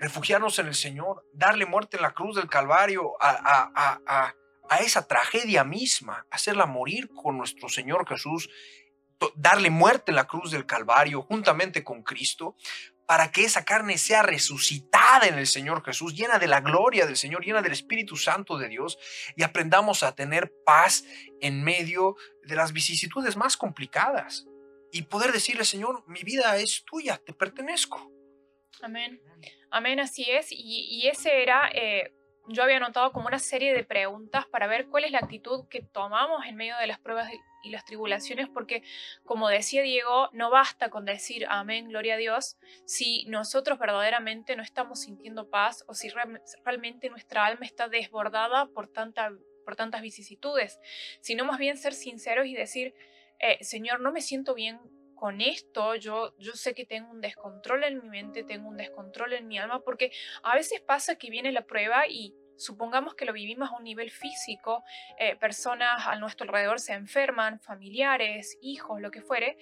refugiarnos 0.01 0.57
en 0.57 0.65
el 0.65 0.73
Señor, 0.73 1.23
darle 1.31 1.67
muerte 1.67 1.97
en 1.97 2.01
la 2.01 2.11
cruz 2.11 2.35
del 2.35 2.49
Calvario 2.49 3.13
a, 3.21 3.71
a, 4.07 4.35
esa 4.79 5.05
tragedia 5.05 5.63
misma, 5.63 6.25
hacerla 6.31 6.65
morir 6.65 7.09
con 7.13 7.37
nuestro 7.37 7.69
Señor 7.69 8.07
Jesús, 8.07 8.49
darle 9.35 9.69
muerte 9.69 10.11
en 10.11 10.15
la 10.15 10.25
cruz 10.27 10.49
del 10.49 10.65
Calvario 10.65 11.21
juntamente 11.21 11.83
con 11.83 12.01
Cristo, 12.01 12.55
para 13.05 13.31
que 13.31 13.43
esa 13.43 13.63
carne 13.63 13.97
sea 13.99 14.23
resucitada 14.23 15.27
en 15.27 15.37
el 15.37 15.45
Señor 15.45 15.83
Jesús, 15.83 16.15
llena 16.15 16.39
de 16.39 16.47
la 16.47 16.61
gloria 16.61 17.05
del 17.05 17.17
Señor, 17.17 17.45
llena 17.45 17.61
del 17.61 17.73
Espíritu 17.73 18.15
Santo 18.15 18.57
de 18.57 18.69
Dios, 18.69 18.97
y 19.35 19.43
aprendamos 19.43 20.01
a 20.01 20.15
tener 20.15 20.51
paz 20.65 21.03
en 21.41 21.63
medio 21.63 22.15
de 22.43 22.55
las 22.55 22.73
vicisitudes 22.73 23.35
más 23.35 23.55
complicadas. 23.55 24.47
Y 24.91 25.03
poder 25.03 25.31
decirle, 25.31 25.65
Señor, 25.65 26.03
mi 26.07 26.23
vida 26.23 26.57
es 26.57 26.85
tuya, 26.85 27.21
te 27.23 27.33
pertenezco. 27.33 28.11
Amén. 28.81 29.21
Amén, 29.69 29.99
así 29.99 30.29
es. 30.29 30.47
Y, 30.51 31.07
ese 31.07 31.43
era, 31.43 31.69
eh, 31.73 32.13
yo 32.47 32.63
había 32.63 32.77
anotado 32.77 33.11
como 33.11 33.27
una 33.27 33.39
serie 33.39 33.73
de 33.73 33.83
preguntas 33.83 34.45
para 34.47 34.67
ver 34.67 34.87
cuál 34.87 35.03
es 35.03 35.11
la 35.11 35.19
actitud 35.19 35.67
que 35.69 35.81
tomamos 35.81 36.45
en 36.45 36.55
medio 36.55 36.77
de 36.77 36.87
las 36.87 36.99
pruebas 36.99 37.29
y 37.63 37.69
las 37.69 37.85
tribulaciones, 37.85 38.49
porque 38.49 38.83
como 39.23 39.47
decía 39.47 39.83
Diego, 39.83 40.29
no 40.33 40.49
basta 40.49 40.89
con 40.89 41.05
decir 41.05 41.45
amén, 41.49 41.89
gloria 41.89 42.15
a 42.15 42.17
Dios, 42.17 42.57
si 42.85 43.25
nosotros 43.25 43.77
verdaderamente 43.77 44.55
no 44.55 44.63
estamos 44.63 45.01
sintiendo 45.01 45.49
paz 45.49 45.83
o 45.87 45.93
si 45.93 46.09
realmente 46.63 47.09
nuestra 47.09 47.45
alma 47.45 47.65
está 47.65 47.87
desbordada 47.87 48.67
por, 48.67 48.87
tanta, 48.87 49.31
por 49.63 49.75
tantas 49.75 50.01
vicisitudes, 50.01 50.79
sino 51.21 51.45
más 51.45 51.59
bien 51.59 51.77
ser 51.77 51.93
sinceros 51.93 52.47
y 52.47 52.55
decir, 52.55 52.95
eh, 53.39 53.63
Señor, 53.63 54.01
no 54.01 54.11
me 54.11 54.21
siento 54.21 54.53
bien 54.53 54.79
con 55.21 55.39
esto 55.39 55.93
yo, 55.93 56.33
yo 56.39 56.53
sé 56.53 56.73
que 56.73 56.83
tengo 56.83 57.11
un 57.11 57.21
descontrol 57.21 57.83
en 57.83 58.01
mi 58.01 58.09
mente, 58.09 58.43
tengo 58.43 58.67
un 58.67 58.75
descontrol 58.75 59.33
en 59.33 59.47
mi 59.47 59.59
alma, 59.59 59.83
porque 59.83 60.11
a 60.41 60.55
veces 60.55 60.81
pasa 60.81 61.15
que 61.15 61.29
viene 61.29 61.51
la 61.51 61.67
prueba 61.67 62.07
y 62.07 62.33
supongamos 62.57 63.13
que 63.13 63.25
lo 63.25 63.31
vivimos 63.31 63.69
a 63.69 63.77
un 63.77 63.83
nivel 63.83 64.09
físico, 64.09 64.83
eh, 65.19 65.35
personas 65.35 66.07
a 66.07 66.15
nuestro 66.15 66.47
alrededor 66.47 66.79
se 66.79 66.93
enferman, 66.93 67.59
familiares, 67.59 68.57
hijos, 68.63 68.99
lo 68.99 69.11
que 69.11 69.21
fuere, 69.21 69.59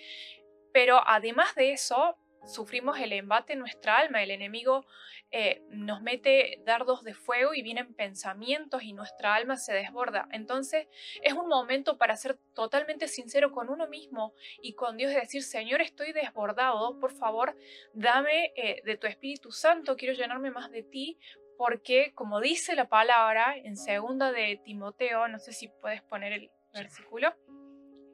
pero 0.72 1.02
además 1.06 1.54
de 1.56 1.74
eso, 1.74 2.16
sufrimos 2.46 3.00
el 3.00 3.14
embate 3.14 3.54
en 3.54 3.60
nuestra 3.60 3.98
alma, 3.98 4.24
el 4.24 4.32
enemigo 4.32 4.86
eh, 5.32 5.62
nos 5.70 6.02
mete 6.02 6.62
dardos 6.66 7.04
de 7.04 7.14
fuego 7.14 7.54
y 7.54 7.62
vienen 7.62 7.94
pensamientos 7.94 8.84
y 8.84 8.94
nuestra 8.94 9.36
alma 9.36 9.58
se 9.58 9.74
desborda. 9.74 10.28
Entonces 10.32 10.88
es 11.22 11.34
un 11.34 11.48
momento 11.48 11.98
para 11.98 12.16
ser 12.16 12.38
totalmente 12.56 13.08
sincero 13.08 13.52
con 13.52 13.70
uno 13.70 13.88
mismo 13.88 14.34
y 14.62 14.74
con 14.74 14.98
Dios 14.98 15.14
decir, 15.14 15.44
Señor, 15.44 15.82
estoy 15.82 16.14
desbordado, 16.14 17.00
por 17.00 17.12
favor, 17.12 17.56
dame 17.94 18.54
eh, 18.56 18.82
de 18.86 18.98
tu 18.98 19.08
Espíritu 19.08 19.52
Santo, 19.52 19.96
quiero 19.96 20.14
llenarme 20.14 20.52
más 20.52 20.72
de 20.72 20.84
ti, 20.84 21.20
porque 21.58 22.14
como 22.16 22.40
dice 22.40 22.76
la 22.76 22.88
palabra 22.88 23.56
en 23.58 23.76
segunda 23.76 24.32
de 24.32 24.60
Timoteo, 24.64 25.28
no 25.28 25.40
sé 25.40 25.52
si 25.52 25.68
puedes 25.68 26.02
poner 26.02 26.34
el 26.34 26.52
versículo, 26.74 27.36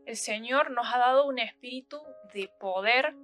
el 0.06 0.18
Señor 0.18 0.72
nos 0.72 0.94
ha 0.94 0.98
dado 0.98 1.26
un 1.26 1.40
espíritu 1.40 2.02
de 2.34 2.50
poder, 2.60 3.16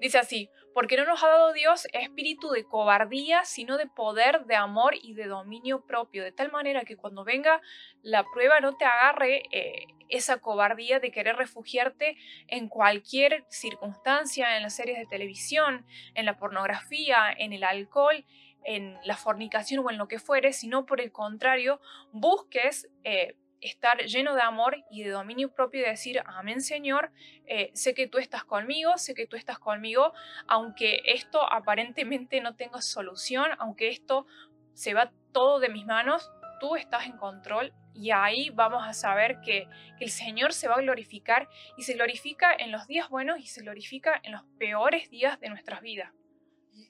Dice 0.00 0.18
así, 0.18 0.50
porque 0.74 0.96
no 0.96 1.04
nos 1.04 1.22
ha 1.22 1.28
dado 1.28 1.52
Dios 1.52 1.86
espíritu 1.92 2.50
de 2.50 2.64
cobardía, 2.64 3.44
sino 3.44 3.76
de 3.76 3.86
poder, 3.86 4.44
de 4.46 4.56
amor 4.56 4.94
y 5.00 5.14
de 5.14 5.26
dominio 5.26 5.84
propio, 5.84 6.24
de 6.24 6.32
tal 6.32 6.50
manera 6.50 6.84
que 6.84 6.96
cuando 6.96 7.24
venga 7.24 7.60
la 8.02 8.24
prueba 8.24 8.60
no 8.60 8.76
te 8.76 8.84
agarre 8.84 9.42
eh, 9.52 9.86
esa 10.08 10.38
cobardía 10.38 11.00
de 11.00 11.10
querer 11.10 11.36
refugiarte 11.36 12.16
en 12.48 12.68
cualquier 12.68 13.44
circunstancia, 13.48 14.56
en 14.56 14.62
las 14.62 14.76
series 14.76 14.98
de 14.98 15.06
televisión, 15.06 15.86
en 16.14 16.26
la 16.26 16.36
pornografía, 16.36 17.32
en 17.36 17.52
el 17.52 17.64
alcohol, 17.64 18.24
en 18.64 18.98
la 19.04 19.16
fornicación 19.16 19.84
o 19.84 19.90
en 19.90 19.98
lo 19.98 20.08
que 20.08 20.18
fuere, 20.18 20.52
sino 20.52 20.86
por 20.86 21.00
el 21.00 21.12
contrario, 21.12 21.80
busques... 22.12 22.88
Eh, 23.04 23.36
estar 23.62 23.98
lleno 24.04 24.34
de 24.34 24.42
amor 24.42 24.76
y 24.90 25.04
de 25.04 25.10
dominio 25.10 25.54
propio 25.54 25.80
y 25.80 25.88
decir, 25.88 26.20
amén 26.26 26.60
Señor, 26.60 27.12
eh, 27.46 27.70
sé 27.74 27.94
que 27.94 28.08
tú 28.08 28.18
estás 28.18 28.44
conmigo, 28.44 28.98
sé 28.98 29.14
que 29.14 29.26
tú 29.26 29.36
estás 29.36 29.58
conmigo, 29.58 30.12
aunque 30.48 31.00
esto 31.06 31.40
aparentemente 31.50 32.40
no 32.40 32.56
tenga 32.56 32.82
solución, 32.82 33.50
aunque 33.58 33.88
esto 33.88 34.26
se 34.74 34.94
va 34.94 35.12
todo 35.32 35.60
de 35.60 35.68
mis 35.68 35.86
manos, 35.86 36.30
tú 36.60 36.76
estás 36.76 37.06
en 37.06 37.16
control 37.16 37.72
y 37.94 38.10
ahí 38.10 38.50
vamos 38.50 38.86
a 38.86 38.92
saber 38.94 39.40
que, 39.44 39.68
que, 39.98 40.04
el 40.04 40.10
Señor 40.10 40.52
se 40.52 40.66
va 40.66 40.76
a 40.76 40.80
glorificar 40.80 41.48
y 41.76 41.82
se 41.82 41.94
glorifica 41.94 42.52
en 42.52 42.72
los 42.72 42.86
días 42.86 43.08
buenos 43.08 43.38
y 43.38 43.46
se 43.46 43.62
glorifica 43.62 44.20
en 44.22 44.32
los 44.32 44.42
peores 44.58 45.08
días 45.10 45.38
de 45.40 45.50
nuestras 45.50 45.82
vidas. 45.82 46.10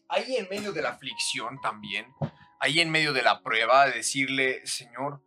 Ahí 0.09 0.37
en 0.37 0.49
medio 0.49 0.73
de 0.73 0.83
la 0.83 0.91
aflicción 0.91 1.61
también, 1.61 2.07
ahí 2.61 2.81
en 2.81 2.91
medio 2.91 3.13
de 3.13 3.23
la 3.23 3.43
prueba, 3.43 3.87
de 3.87 3.93
decirle, 3.93 4.65
Señor, 4.67 5.21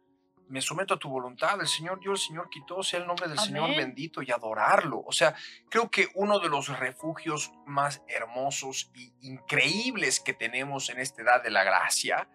me 0.50 0.62
someto 0.62 0.94
a 0.94 1.00
tu 1.00 1.10
voluntad, 1.10 1.60
el 1.60 1.68
Señor 1.68 2.00
dio, 2.00 2.12
el 2.12 2.18
Señor 2.18 2.50
quitó, 2.50 2.84
sea 2.84 3.00
el 3.00 3.08
nombre 3.08 3.28
del 3.28 3.40
Señor 3.40 3.76
bendito 3.76 4.22
y 4.22 4.32
adorarlo. 4.32 5.04
O 5.06 5.12
sea, 5.12 5.36
creo 5.70 5.90
que 5.90 6.10
uno 6.16 6.40
de 6.40 6.50
los 6.50 6.68
refugios 6.80 7.52
más 7.66 8.02
hermosos 8.08 8.92
e 8.96 9.12
increíbles 9.22 10.20
que 10.20 10.34
tenemos 10.34 10.90
en 10.90 11.00
esta 11.00 11.22
edad 11.22 11.44
de 11.44 11.50
la 11.50 11.64
gracia 11.64 12.28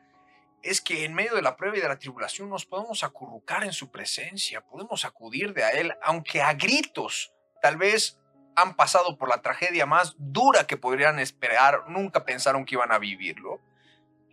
es 0.62 0.80
que 0.80 1.04
en 1.04 1.14
medio 1.14 1.34
de 1.34 1.42
la 1.42 1.56
prueba 1.56 1.76
y 1.76 1.80
de 1.80 1.88
la 1.88 1.98
tribulación 1.98 2.50
nos 2.50 2.66
podemos 2.66 3.02
acurrucar 3.02 3.64
en 3.64 3.72
su 3.72 3.90
presencia, 3.90 4.60
podemos 4.60 5.04
acudir 5.04 5.54
de 5.54 5.64
a 5.64 5.70
Él, 5.70 5.94
aunque 6.02 6.42
a 6.42 6.52
gritos, 6.52 7.32
tal 7.62 7.76
vez 7.76 8.18
han 8.56 8.74
pasado 8.74 9.16
por 9.16 9.28
la 9.28 9.40
tragedia 9.40 9.86
más 9.86 10.14
dura 10.18 10.66
que 10.66 10.76
podrían 10.76 11.18
esperar, 11.18 11.84
nunca 11.88 12.24
pensaron 12.24 12.64
que 12.64 12.74
iban 12.74 12.92
a 12.92 12.98
vivirlo, 12.98 13.60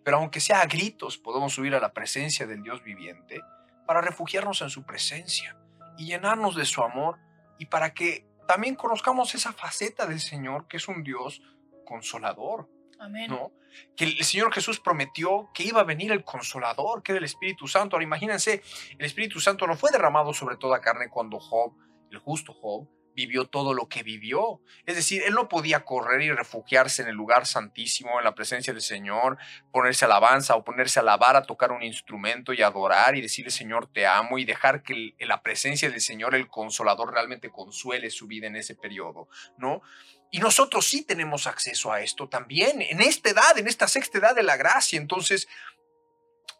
pero 0.03 0.17
aunque 0.17 0.39
sea 0.39 0.61
a 0.61 0.65
gritos, 0.65 1.17
podemos 1.17 1.53
subir 1.53 1.75
a 1.75 1.79
la 1.79 1.93
presencia 1.93 2.45
del 2.45 2.63
Dios 2.63 2.83
viviente 2.83 3.41
para 3.87 4.01
refugiarnos 4.01 4.61
en 4.61 4.69
su 4.69 4.83
presencia 4.83 5.57
y 5.97 6.05
llenarnos 6.05 6.55
de 6.55 6.65
su 6.65 6.83
amor 6.83 7.17
y 7.57 7.65
para 7.65 7.93
que 7.93 8.27
también 8.47 8.75
conozcamos 8.75 9.33
esa 9.33 9.53
faceta 9.53 10.05
del 10.05 10.19
Señor 10.19 10.67
que 10.67 10.77
es 10.77 10.87
un 10.87 11.01
Dios 11.03 11.41
consolador. 11.85 12.69
Amén. 12.99 13.29
¿no? 13.29 13.51
Que 13.95 14.05
el 14.05 14.23
Señor 14.23 14.53
Jesús 14.53 14.79
prometió 14.79 15.49
que 15.53 15.63
iba 15.63 15.81
a 15.81 15.83
venir 15.83 16.11
el 16.11 16.23
consolador, 16.23 17.01
que 17.01 17.13
era 17.13 17.19
el 17.19 17.25
Espíritu 17.25 17.67
Santo. 17.67 17.95
Ahora 17.95 18.03
imagínense, 18.03 18.61
el 18.97 19.05
Espíritu 19.05 19.39
Santo 19.39 19.65
no 19.65 19.75
fue 19.75 19.91
derramado 19.91 20.33
sobre 20.33 20.57
toda 20.57 20.81
carne 20.81 21.09
cuando 21.09 21.39
Job, 21.39 21.73
el 22.11 22.19
justo 22.19 22.53
Job, 22.53 22.87
vivió 23.17 23.45
todo 23.47 23.73
lo 23.73 23.89
que 23.89 24.03
vivió. 24.03 24.61
Es 24.85 24.95
decir, 24.95 25.23
él 25.23 25.33
no 25.33 25.49
podía 25.49 25.83
correr 25.83 26.21
y 26.21 26.31
refugiarse 26.31 27.01
en 27.01 27.07
el 27.07 27.15
lugar 27.15 27.47
santísimo, 27.47 28.19
en 28.19 28.23
la 28.23 28.35
presencia 28.35 28.71
del 28.71 28.83
Señor, 28.83 29.39
ponerse 29.71 30.05
alabanza 30.05 30.55
o 30.55 30.63
ponerse 30.63 30.99
a 30.99 31.01
alabar, 31.01 31.35
a 31.35 31.41
tocar 31.41 31.71
un 31.71 31.81
instrumento 31.81 32.53
y 32.53 32.61
adorar 32.61 33.15
y 33.15 33.21
decirle, 33.21 33.49
Señor, 33.49 33.87
te 33.91 34.05
amo 34.05 34.37
y 34.37 34.45
dejar 34.45 34.83
que 34.83 35.15
la 35.17 35.41
presencia 35.41 35.89
del 35.89 35.99
Señor, 35.99 36.35
el 36.35 36.47
consolador, 36.47 37.11
realmente 37.11 37.49
consuele 37.49 38.11
su 38.11 38.27
vida 38.27 38.45
en 38.45 38.55
ese 38.55 38.75
periodo, 38.75 39.27
¿no? 39.57 39.81
Y 40.29 40.37
nosotros 40.37 40.85
sí 40.85 41.03
tenemos 41.03 41.47
acceso 41.47 41.91
a 41.91 42.01
esto 42.01 42.29
también, 42.29 42.83
en 42.83 43.01
esta 43.01 43.31
edad, 43.31 43.57
en 43.57 43.67
esta 43.67 43.87
sexta 43.87 44.19
edad 44.19 44.35
de 44.35 44.43
la 44.43 44.57
gracia. 44.57 44.99
Entonces, 44.99 45.47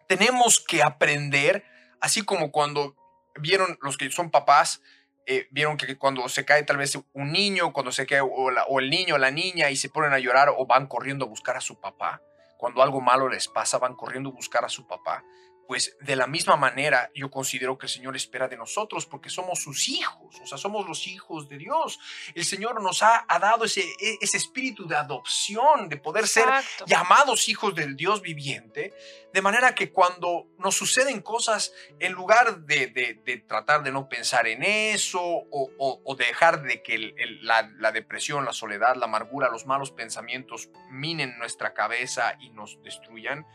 tenemos 0.07 0.59
que 0.59 0.81
aprender, 0.81 1.63
así 2.01 2.23
como 2.23 2.51
cuando 2.51 2.95
vieron 3.35 3.77
los 3.83 3.95
que 3.95 4.09
son 4.09 4.31
papás, 4.31 4.81
eh, 5.27 5.47
vieron 5.51 5.77
que 5.77 5.97
cuando 5.97 6.27
se 6.29 6.45
cae 6.45 6.63
tal 6.63 6.77
vez 6.77 6.97
un 7.13 7.31
niño, 7.31 7.73
cuando 7.73 7.91
se 7.91 8.07
cae 8.07 8.21
o, 8.21 8.79
el 8.79 8.89
niño 8.89 9.17
la 9.17 9.29
niña 9.29 9.69
y 9.69 9.75
se 9.75 9.89
ponen 9.89 10.13
a 10.13 10.19
llorar 10.19 10.49
o 10.55 10.65
van 10.65 10.87
corriendo 10.87 11.25
a 11.25 11.27
buscar 11.27 11.57
a 11.57 11.61
su 11.61 11.79
papá. 11.79 12.21
Cuando 12.57 12.81
algo 12.81 13.01
malo 13.01 13.29
les 13.29 13.47
pasa, 13.47 13.77
van 13.77 13.93
corriendo 13.93 14.29
a 14.29 14.33
buscar 14.33 14.65
a 14.65 14.69
su 14.69 14.87
papá 14.87 15.23
pues 15.67 15.97
de 15.99 16.15
la 16.15 16.27
misma 16.27 16.55
manera 16.55 17.11
yo 17.13 17.29
considero 17.29 17.77
que 17.77 17.87
el 17.87 17.91
Señor 17.91 18.15
espera 18.15 18.47
de 18.47 18.55
nosotros 18.55 19.05
porque 19.05 19.29
somos 19.29 19.59
sus 19.59 19.89
hijos, 19.89 20.39
o 20.41 20.47
sea, 20.47 20.57
somos 20.57 20.87
los 20.87 21.07
hijos 21.07 21.49
de 21.49 21.57
Dios. 21.57 21.99
El 22.33 22.45
Señor 22.45 22.81
nos 22.81 23.03
ha, 23.03 23.25
dado 23.41 23.65
ese, 23.65 23.81
e, 23.81 24.17
ese, 24.21 24.37
espíritu 24.37 24.87
de 24.87 24.95
adopción, 24.95 25.89
de 25.89 25.97
poder 25.97 26.27
ser 26.27 26.45
llamados 26.85 27.49
hijos 27.49 27.75
del 27.75 27.97
Dios 27.97 28.21
viviente, 28.21 28.93
de 29.33 29.41
manera 29.41 29.75
que 29.75 29.91
cuando 29.91 30.47
nos 30.57 30.75
suceden 30.75 31.21
cosas, 31.21 31.73
en 31.99 32.13
lugar 32.13 32.61
de, 32.61 33.43
tratar 33.45 33.83
de 33.83 33.91
no 33.91 34.07
pensar 34.07 34.47
en 34.47 34.63
eso 34.63 35.19
o, 35.21 36.15
dejar 36.17 36.63
de 36.63 36.81
que 36.81 37.13
la, 37.41 37.69
la 37.77 37.91
depresión, 37.91 38.45
la 38.45 38.53
soledad, 38.53 38.95
la 38.95 39.05
amargura, 39.05 39.49
los 39.49 39.65
malos 39.65 39.91
pensamientos 39.91 40.69
minen 40.89 41.37
nuestra 41.37 41.73
cabeza 41.73 42.37
y 42.39 42.51
nos 42.51 42.81
destruyan, 42.83 43.45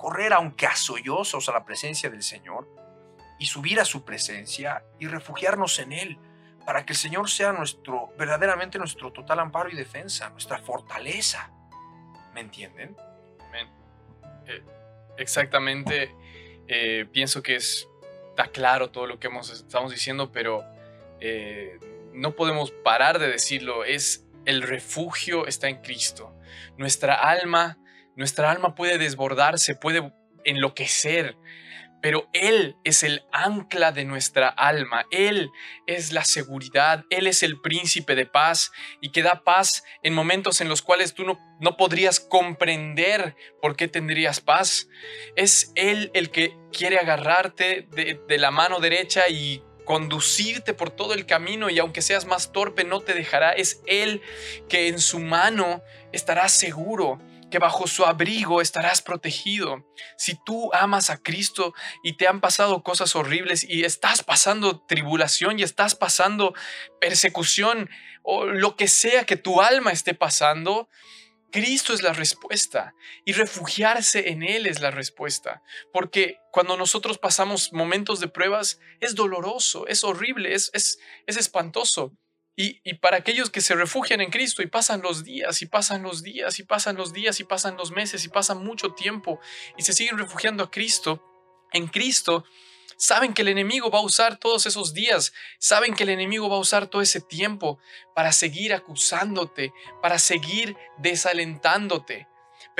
correr 0.00 0.32
aunque 0.32 0.66
a 0.66 0.74
sollozos 0.74 1.48
a 1.48 1.52
la 1.52 1.64
presencia 1.64 2.08
del 2.08 2.22
Señor 2.22 2.66
y 3.38 3.46
subir 3.46 3.78
a 3.80 3.84
su 3.84 4.04
presencia 4.04 4.82
y 4.98 5.06
refugiarnos 5.06 5.78
en 5.78 5.92
Él 5.92 6.18
para 6.64 6.86
que 6.86 6.94
el 6.94 6.98
Señor 6.98 7.28
sea 7.28 7.52
nuestro, 7.52 8.12
verdaderamente 8.18 8.78
nuestro 8.78 9.12
total 9.12 9.40
amparo 9.40 9.68
y 9.68 9.76
defensa, 9.76 10.30
nuestra 10.30 10.58
fortaleza. 10.58 11.50
¿Me 12.34 12.40
entienden? 12.40 12.96
Eh, 14.46 14.62
exactamente. 15.18 16.14
Eh, 16.66 17.06
pienso 17.12 17.42
que 17.42 17.56
es, 17.56 17.88
está 18.30 18.46
claro 18.46 18.90
todo 18.90 19.06
lo 19.06 19.18
que 19.18 19.28
estamos 19.28 19.92
diciendo, 19.92 20.32
pero 20.32 20.64
eh, 21.20 21.78
no 22.12 22.36
podemos 22.36 22.70
parar 22.70 23.18
de 23.18 23.28
decirlo. 23.28 23.84
Es 23.84 24.26
el 24.44 24.62
refugio 24.62 25.46
está 25.46 25.68
en 25.68 25.82
Cristo. 25.82 26.34
Nuestra 26.76 27.14
alma 27.14 27.78
nuestra 28.20 28.50
alma 28.50 28.74
puede 28.74 28.98
desbordarse, 28.98 29.74
puede 29.74 30.12
enloquecer, 30.44 31.38
pero 32.02 32.28
Él 32.34 32.76
es 32.84 33.02
el 33.02 33.22
ancla 33.32 33.92
de 33.92 34.04
nuestra 34.04 34.48
alma, 34.48 35.06
Él 35.10 35.50
es 35.86 36.12
la 36.12 36.26
seguridad, 36.26 37.06
Él 37.08 37.26
es 37.26 37.42
el 37.42 37.62
príncipe 37.62 38.14
de 38.14 38.26
paz 38.26 38.72
y 39.00 39.10
que 39.10 39.22
da 39.22 39.42
paz 39.42 39.84
en 40.02 40.12
momentos 40.12 40.60
en 40.60 40.68
los 40.68 40.82
cuales 40.82 41.14
tú 41.14 41.24
no, 41.24 41.38
no 41.60 41.78
podrías 41.78 42.20
comprender 42.20 43.36
por 43.62 43.74
qué 43.74 43.88
tendrías 43.88 44.40
paz. 44.40 44.86
Es 45.34 45.72
Él 45.74 46.10
el 46.12 46.30
que 46.30 46.54
quiere 46.72 46.98
agarrarte 46.98 47.88
de, 47.90 48.20
de 48.28 48.38
la 48.38 48.50
mano 48.50 48.80
derecha 48.80 49.30
y 49.30 49.62
conducirte 49.86 50.74
por 50.74 50.90
todo 50.90 51.14
el 51.14 51.24
camino 51.24 51.70
y 51.70 51.78
aunque 51.78 52.02
seas 52.02 52.26
más 52.26 52.52
torpe 52.52 52.84
no 52.84 53.00
te 53.00 53.14
dejará. 53.14 53.52
Es 53.52 53.80
Él 53.86 54.20
que 54.68 54.88
en 54.88 54.98
su 55.00 55.20
mano 55.20 55.82
estarás 56.12 56.52
seguro 56.52 57.18
que 57.50 57.58
bajo 57.58 57.86
su 57.86 58.04
abrigo 58.04 58.60
estarás 58.60 59.02
protegido. 59.02 59.86
Si 60.16 60.38
tú 60.44 60.72
amas 60.72 61.10
a 61.10 61.18
Cristo 61.18 61.74
y 62.02 62.16
te 62.16 62.26
han 62.26 62.40
pasado 62.40 62.82
cosas 62.82 63.14
horribles 63.16 63.64
y 63.68 63.84
estás 63.84 64.22
pasando 64.22 64.80
tribulación 64.86 65.58
y 65.58 65.62
estás 65.62 65.94
pasando 65.94 66.54
persecución 67.00 67.90
o 68.22 68.46
lo 68.46 68.76
que 68.76 68.88
sea 68.88 69.24
que 69.24 69.36
tu 69.36 69.60
alma 69.60 69.92
esté 69.92 70.14
pasando, 70.14 70.88
Cristo 71.50 71.92
es 71.92 72.02
la 72.02 72.12
respuesta 72.12 72.94
y 73.24 73.32
refugiarse 73.32 74.30
en 74.30 74.42
Él 74.42 74.66
es 74.66 74.80
la 74.80 74.90
respuesta. 74.90 75.62
Porque 75.92 76.38
cuando 76.52 76.76
nosotros 76.76 77.18
pasamos 77.18 77.72
momentos 77.72 78.20
de 78.20 78.28
pruebas 78.28 78.78
es 79.00 79.14
doloroso, 79.14 79.86
es 79.86 80.04
horrible, 80.04 80.54
es, 80.54 80.70
es, 80.72 80.98
es 81.26 81.36
espantoso. 81.36 82.12
Y, 82.62 82.94
para 82.94 83.16
aquellos 83.16 83.48
que 83.48 83.62
se 83.62 83.74
refugian 83.74 84.20
en 84.20 84.28
Cristo 84.28 84.60
y 84.60 84.66
pasan 84.66 85.00
los 85.00 85.24
días 85.24 85.62
y 85.62 85.66
pasan 85.66 86.02
los 86.02 86.22
días 86.22 86.58
y 86.58 86.62
pasan 86.62 86.94
los 86.94 87.14
días 87.14 87.40
y 87.40 87.44
pasan 87.44 87.78
los 87.78 87.90
meses 87.90 88.22
y 88.26 88.28
pasan 88.28 88.62
mucho 88.62 88.92
tiempo 88.92 89.40
y 89.78 89.82
se 89.82 89.94
siguen 89.94 90.18
refugiando 90.18 90.64
a 90.64 90.70
Cristo, 90.70 91.24
en 91.72 91.86
Cristo, 91.86 92.44
saben 92.98 93.32
que 93.32 93.40
el 93.40 93.48
enemigo 93.48 93.90
va 93.90 94.00
a 94.00 94.02
usar 94.02 94.36
todos 94.36 94.66
esos 94.66 94.92
días, 94.92 95.32
saben 95.58 95.94
que 95.94 96.02
el 96.02 96.10
enemigo 96.10 96.50
va 96.50 96.56
a 96.56 96.60
usar 96.60 96.88
todo 96.88 97.00
ese 97.00 97.22
tiempo 97.22 97.78
para 98.14 98.30
seguir 98.30 98.74
acusándote, 98.74 99.72
para 100.02 100.18
seguir 100.18 100.76
desalentándote. 100.98 102.28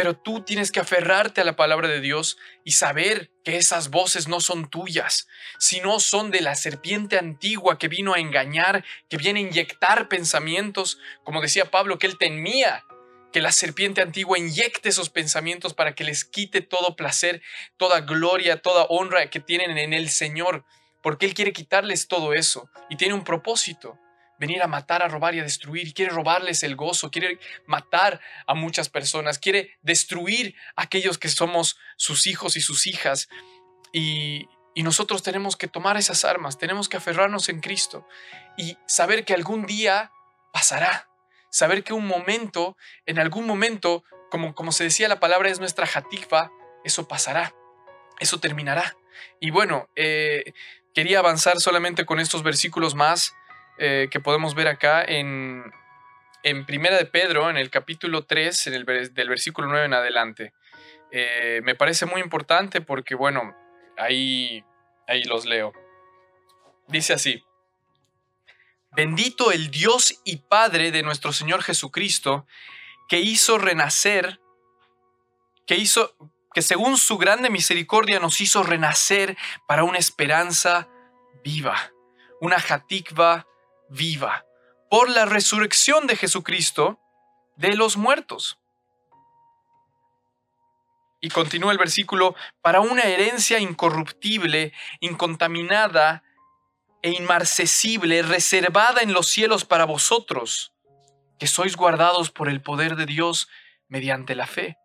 Pero 0.00 0.16
tú 0.16 0.40
tienes 0.40 0.72
que 0.72 0.80
aferrarte 0.80 1.42
a 1.42 1.44
la 1.44 1.56
palabra 1.56 1.86
de 1.86 2.00
Dios 2.00 2.38
y 2.64 2.72
saber 2.72 3.30
que 3.44 3.58
esas 3.58 3.90
voces 3.90 4.28
no 4.28 4.40
son 4.40 4.70
tuyas, 4.70 5.28
sino 5.58 6.00
son 6.00 6.30
de 6.30 6.40
la 6.40 6.54
serpiente 6.54 7.18
antigua 7.18 7.78
que 7.78 7.88
vino 7.88 8.14
a 8.14 8.18
engañar, 8.18 8.82
que 9.10 9.18
viene 9.18 9.40
a 9.40 9.42
inyectar 9.42 10.08
pensamientos, 10.08 10.98
como 11.22 11.42
decía 11.42 11.70
Pablo, 11.70 11.98
que 11.98 12.06
él 12.06 12.16
temía 12.16 12.86
que 13.30 13.42
la 13.42 13.52
serpiente 13.52 14.00
antigua 14.00 14.38
inyecte 14.38 14.88
esos 14.88 15.10
pensamientos 15.10 15.74
para 15.74 15.94
que 15.94 16.04
les 16.04 16.24
quite 16.24 16.62
todo 16.62 16.96
placer, 16.96 17.42
toda 17.76 18.00
gloria, 18.00 18.62
toda 18.62 18.86
honra 18.88 19.28
que 19.28 19.40
tienen 19.40 19.76
en 19.76 19.92
el 19.92 20.08
Señor, 20.08 20.64
porque 21.02 21.26
Él 21.26 21.34
quiere 21.34 21.52
quitarles 21.52 22.08
todo 22.08 22.32
eso 22.32 22.70
y 22.88 22.96
tiene 22.96 23.12
un 23.12 23.24
propósito 23.24 23.98
venir 24.40 24.62
a 24.62 24.66
matar, 24.66 25.02
a 25.02 25.08
robar 25.08 25.34
y 25.34 25.40
a 25.40 25.44
destruir. 25.44 25.94
Quiere 25.94 26.10
robarles 26.10 26.64
el 26.64 26.74
gozo, 26.74 27.10
quiere 27.10 27.38
matar 27.66 28.20
a 28.46 28.54
muchas 28.54 28.88
personas, 28.88 29.38
quiere 29.38 29.78
destruir 29.82 30.56
a 30.74 30.82
aquellos 30.82 31.18
que 31.18 31.28
somos 31.28 31.78
sus 31.96 32.26
hijos 32.26 32.56
y 32.56 32.62
sus 32.62 32.88
hijas. 32.88 33.28
Y, 33.92 34.48
nosotros 34.76 35.22
tenemos 35.22 35.56
que 35.56 35.68
tomar 35.68 35.98
esas 35.98 36.24
armas, 36.24 36.56
tenemos 36.56 36.88
que 36.88 36.96
aferrarnos 36.96 37.50
en 37.50 37.60
Cristo 37.60 38.08
y 38.56 38.78
saber 38.86 39.26
que 39.26 39.34
algún 39.34 39.66
día 39.66 40.10
pasará. 40.54 41.06
Saber 41.50 41.84
que 41.84 41.92
un 41.92 42.06
momento, 42.06 42.78
en 43.04 43.18
algún 43.18 43.46
momento, 43.46 44.04
como, 44.30 44.54
como 44.54 44.72
se 44.72 44.84
decía 44.84 45.06
la 45.06 45.20
palabra 45.20 45.50
es 45.50 45.60
nuestra 45.60 45.86
jatifa, 45.86 46.50
eso 46.82 47.06
pasará, 47.08 47.54
eso 48.20 48.40
terminará. 48.40 48.96
Y 49.38 49.50
bueno, 49.50 49.90
eh, 49.96 50.54
quería 50.94 51.18
avanzar 51.18 51.60
solamente 51.60 52.06
con 52.06 52.18
estos 52.18 52.42
versículos 52.42 52.94
más 52.94 53.34
eh, 53.82 54.08
que 54.10 54.20
podemos 54.20 54.54
ver 54.54 54.68
acá 54.68 55.02
en, 55.02 55.72
en 56.42 56.66
Primera 56.66 56.98
de 56.98 57.06
Pedro, 57.06 57.48
en 57.48 57.56
el 57.56 57.70
capítulo 57.70 58.26
3, 58.26 58.66
en 58.66 58.74
el, 58.74 58.84
del 58.84 59.28
versículo 59.30 59.68
9 59.68 59.86
en 59.86 59.94
adelante. 59.94 60.52
Eh, 61.10 61.62
me 61.64 61.74
parece 61.74 62.04
muy 62.04 62.20
importante 62.20 62.82
porque, 62.82 63.14
bueno, 63.14 63.56
ahí, 63.96 64.62
ahí 65.08 65.24
los 65.24 65.46
leo. 65.46 65.72
Dice 66.88 67.14
así, 67.14 67.42
bendito 68.92 69.50
el 69.50 69.70
Dios 69.70 70.20
y 70.24 70.36
Padre 70.36 70.90
de 70.90 71.02
nuestro 71.02 71.32
Señor 71.32 71.62
Jesucristo, 71.62 72.46
que 73.08 73.20
hizo 73.20 73.56
renacer, 73.56 74.40
que 75.66 75.76
hizo, 75.76 76.14
que 76.52 76.60
según 76.60 76.98
su 76.98 77.16
grande 77.16 77.48
misericordia 77.48 78.20
nos 78.20 78.42
hizo 78.42 78.62
renacer 78.62 79.38
para 79.66 79.84
una 79.84 79.96
esperanza 79.96 80.86
viva, 81.42 81.94
una 82.42 82.60
jatikva 82.60 83.46
viva, 83.90 84.46
por 84.88 85.10
la 85.10 85.26
resurrección 85.26 86.06
de 86.06 86.16
Jesucristo 86.16 86.98
de 87.56 87.74
los 87.74 87.96
muertos. 87.96 88.58
Y 91.20 91.28
continúa 91.28 91.72
el 91.72 91.78
versículo, 91.78 92.34
para 92.62 92.80
una 92.80 93.02
herencia 93.02 93.58
incorruptible, 93.58 94.72
incontaminada 95.00 96.22
e 97.02 97.10
inmarcesible, 97.10 98.22
reservada 98.22 99.02
en 99.02 99.12
los 99.12 99.28
cielos 99.28 99.64
para 99.66 99.84
vosotros, 99.84 100.72
que 101.38 101.46
sois 101.46 101.76
guardados 101.76 102.30
por 102.30 102.48
el 102.48 102.62
poder 102.62 102.96
de 102.96 103.06
Dios 103.06 103.48
mediante 103.88 104.34
la 104.34 104.46
fe, 104.46 104.78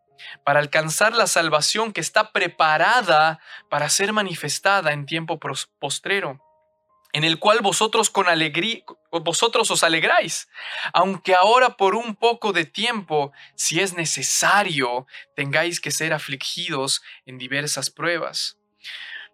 para 0.43 0.59
alcanzar 0.59 1.13
la 1.13 1.27
salvación 1.27 1.93
que 1.93 2.01
está 2.01 2.31
preparada 2.31 3.39
para 3.69 3.89
ser 3.89 4.11
manifestada 4.11 4.91
en 4.91 5.05
tiempo 5.05 5.39
postrero 5.79 6.44
en 7.15 7.23
el 7.23 7.39
cual 7.39 7.59
vosotros 7.61 8.09
con 8.09 8.27
alegría 8.27 8.83
vosotros 9.09 9.71
os 9.71 9.83
alegráis, 9.85 10.49
aunque 10.91 11.33
ahora 11.33 11.77
por 11.77 11.95
un 11.95 12.13
poco 12.13 12.51
de 12.51 12.65
tiempo, 12.65 13.31
si 13.55 13.79
es 13.79 13.93
necesario, 13.93 15.07
tengáis 15.33 15.79
que 15.79 15.91
ser 15.91 16.11
afligidos 16.11 17.01
en 17.25 17.37
diversas 17.37 17.89
pruebas, 17.89 18.57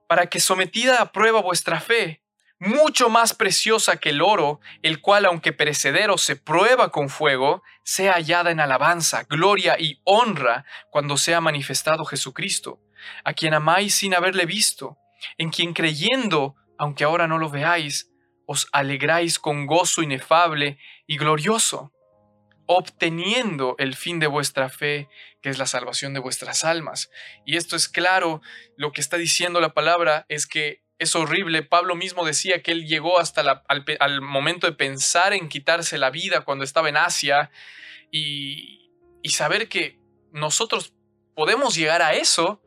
para 0.07 0.27
que 0.27 0.39
sometida 0.39 1.01
a 1.01 1.11
prueba 1.11 1.41
vuestra 1.41 1.81
fe, 1.81 2.21
mucho 2.59 3.09
más 3.09 3.33
preciosa 3.33 3.97
que 3.97 4.09
el 4.09 4.21
oro, 4.21 4.59
el 4.83 5.01
cual 5.01 5.25
aunque 5.25 5.51
perecedero 5.51 6.19
se 6.19 6.35
prueba 6.35 6.91
con 6.91 7.09
fuego, 7.09 7.63
sea 7.83 8.13
hallada 8.13 8.51
en 8.51 8.59
alabanza, 8.59 9.23
gloria 9.23 9.77
y 9.79 9.99
honra 10.03 10.65
cuando 10.91 11.17
sea 11.17 11.41
manifestado 11.41 12.05
Jesucristo, 12.05 12.79
a 13.23 13.33
quien 13.33 13.55
amáis 13.55 13.95
sin 13.95 14.13
haberle 14.13 14.45
visto, 14.45 14.99
en 15.39 15.49
quien 15.49 15.73
creyendo 15.73 16.55
aunque 16.81 17.03
ahora 17.03 17.27
no 17.27 17.37
lo 17.37 17.51
veáis, 17.51 18.09
os 18.47 18.67
alegráis 18.71 19.37
con 19.37 19.67
gozo 19.67 20.01
inefable 20.01 20.79
y 21.05 21.15
glorioso, 21.17 21.93
obteniendo 22.65 23.75
el 23.77 23.93
fin 23.95 24.17
de 24.17 24.25
vuestra 24.25 24.67
fe, 24.67 25.07
que 25.43 25.49
es 25.49 25.59
la 25.59 25.67
salvación 25.67 26.15
de 26.15 26.21
vuestras 26.21 26.63
almas. 26.63 27.11
Y 27.45 27.57
esto 27.57 27.75
es 27.75 27.87
claro, 27.87 28.41
lo 28.77 28.93
que 28.93 29.01
está 29.01 29.17
diciendo 29.17 29.61
la 29.61 29.75
palabra 29.75 30.25
es 30.27 30.47
que 30.47 30.81
es 30.97 31.15
horrible. 31.15 31.61
Pablo 31.61 31.95
mismo 31.95 32.25
decía 32.25 32.63
que 32.63 32.71
él 32.71 32.87
llegó 32.87 33.19
hasta 33.19 33.41
al, 33.41 33.85
al, 33.99 34.21
momento 34.21 34.65
de 34.65 34.73
pensar 34.73 35.33
en 35.33 35.49
quitarse 35.49 35.99
la 35.99 36.09
vida 36.09 36.41
cuando 36.41 36.63
estaba 36.63 36.89
en 36.89 36.97
Asia 36.97 37.51
y, 38.09 38.91
y 39.21 39.29
saber 39.29 39.69
que 39.69 39.99
nosotros 40.31 40.95
podemos 41.35 41.75
llegar 41.75 42.01
a 42.01 42.15
eso 42.15 42.59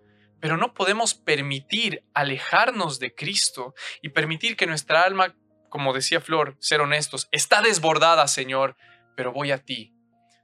pero 0.44 0.58
no 0.58 0.74
podemos 0.74 1.14
permitir 1.14 2.04
alejarnos 2.12 2.98
de 2.98 3.14
Cristo 3.14 3.74
y 4.02 4.10
permitir 4.10 4.58
que 4.58 4.66
nuestra 4.66 5.02
alma, 5.02 5.34
como 5.70 5.94
decía 5.94 6.20
Flor, 6.20 6.54
ser 6.60 6.82
honestos, 6.82 7.28
está 7.32 7.62
desbordada, 7.62 8.28
Señor, 8.28 8.76
pero 9.16 9.32
voy 9.32 9.52
a 9.52 9.64
ti. 9.64 9.94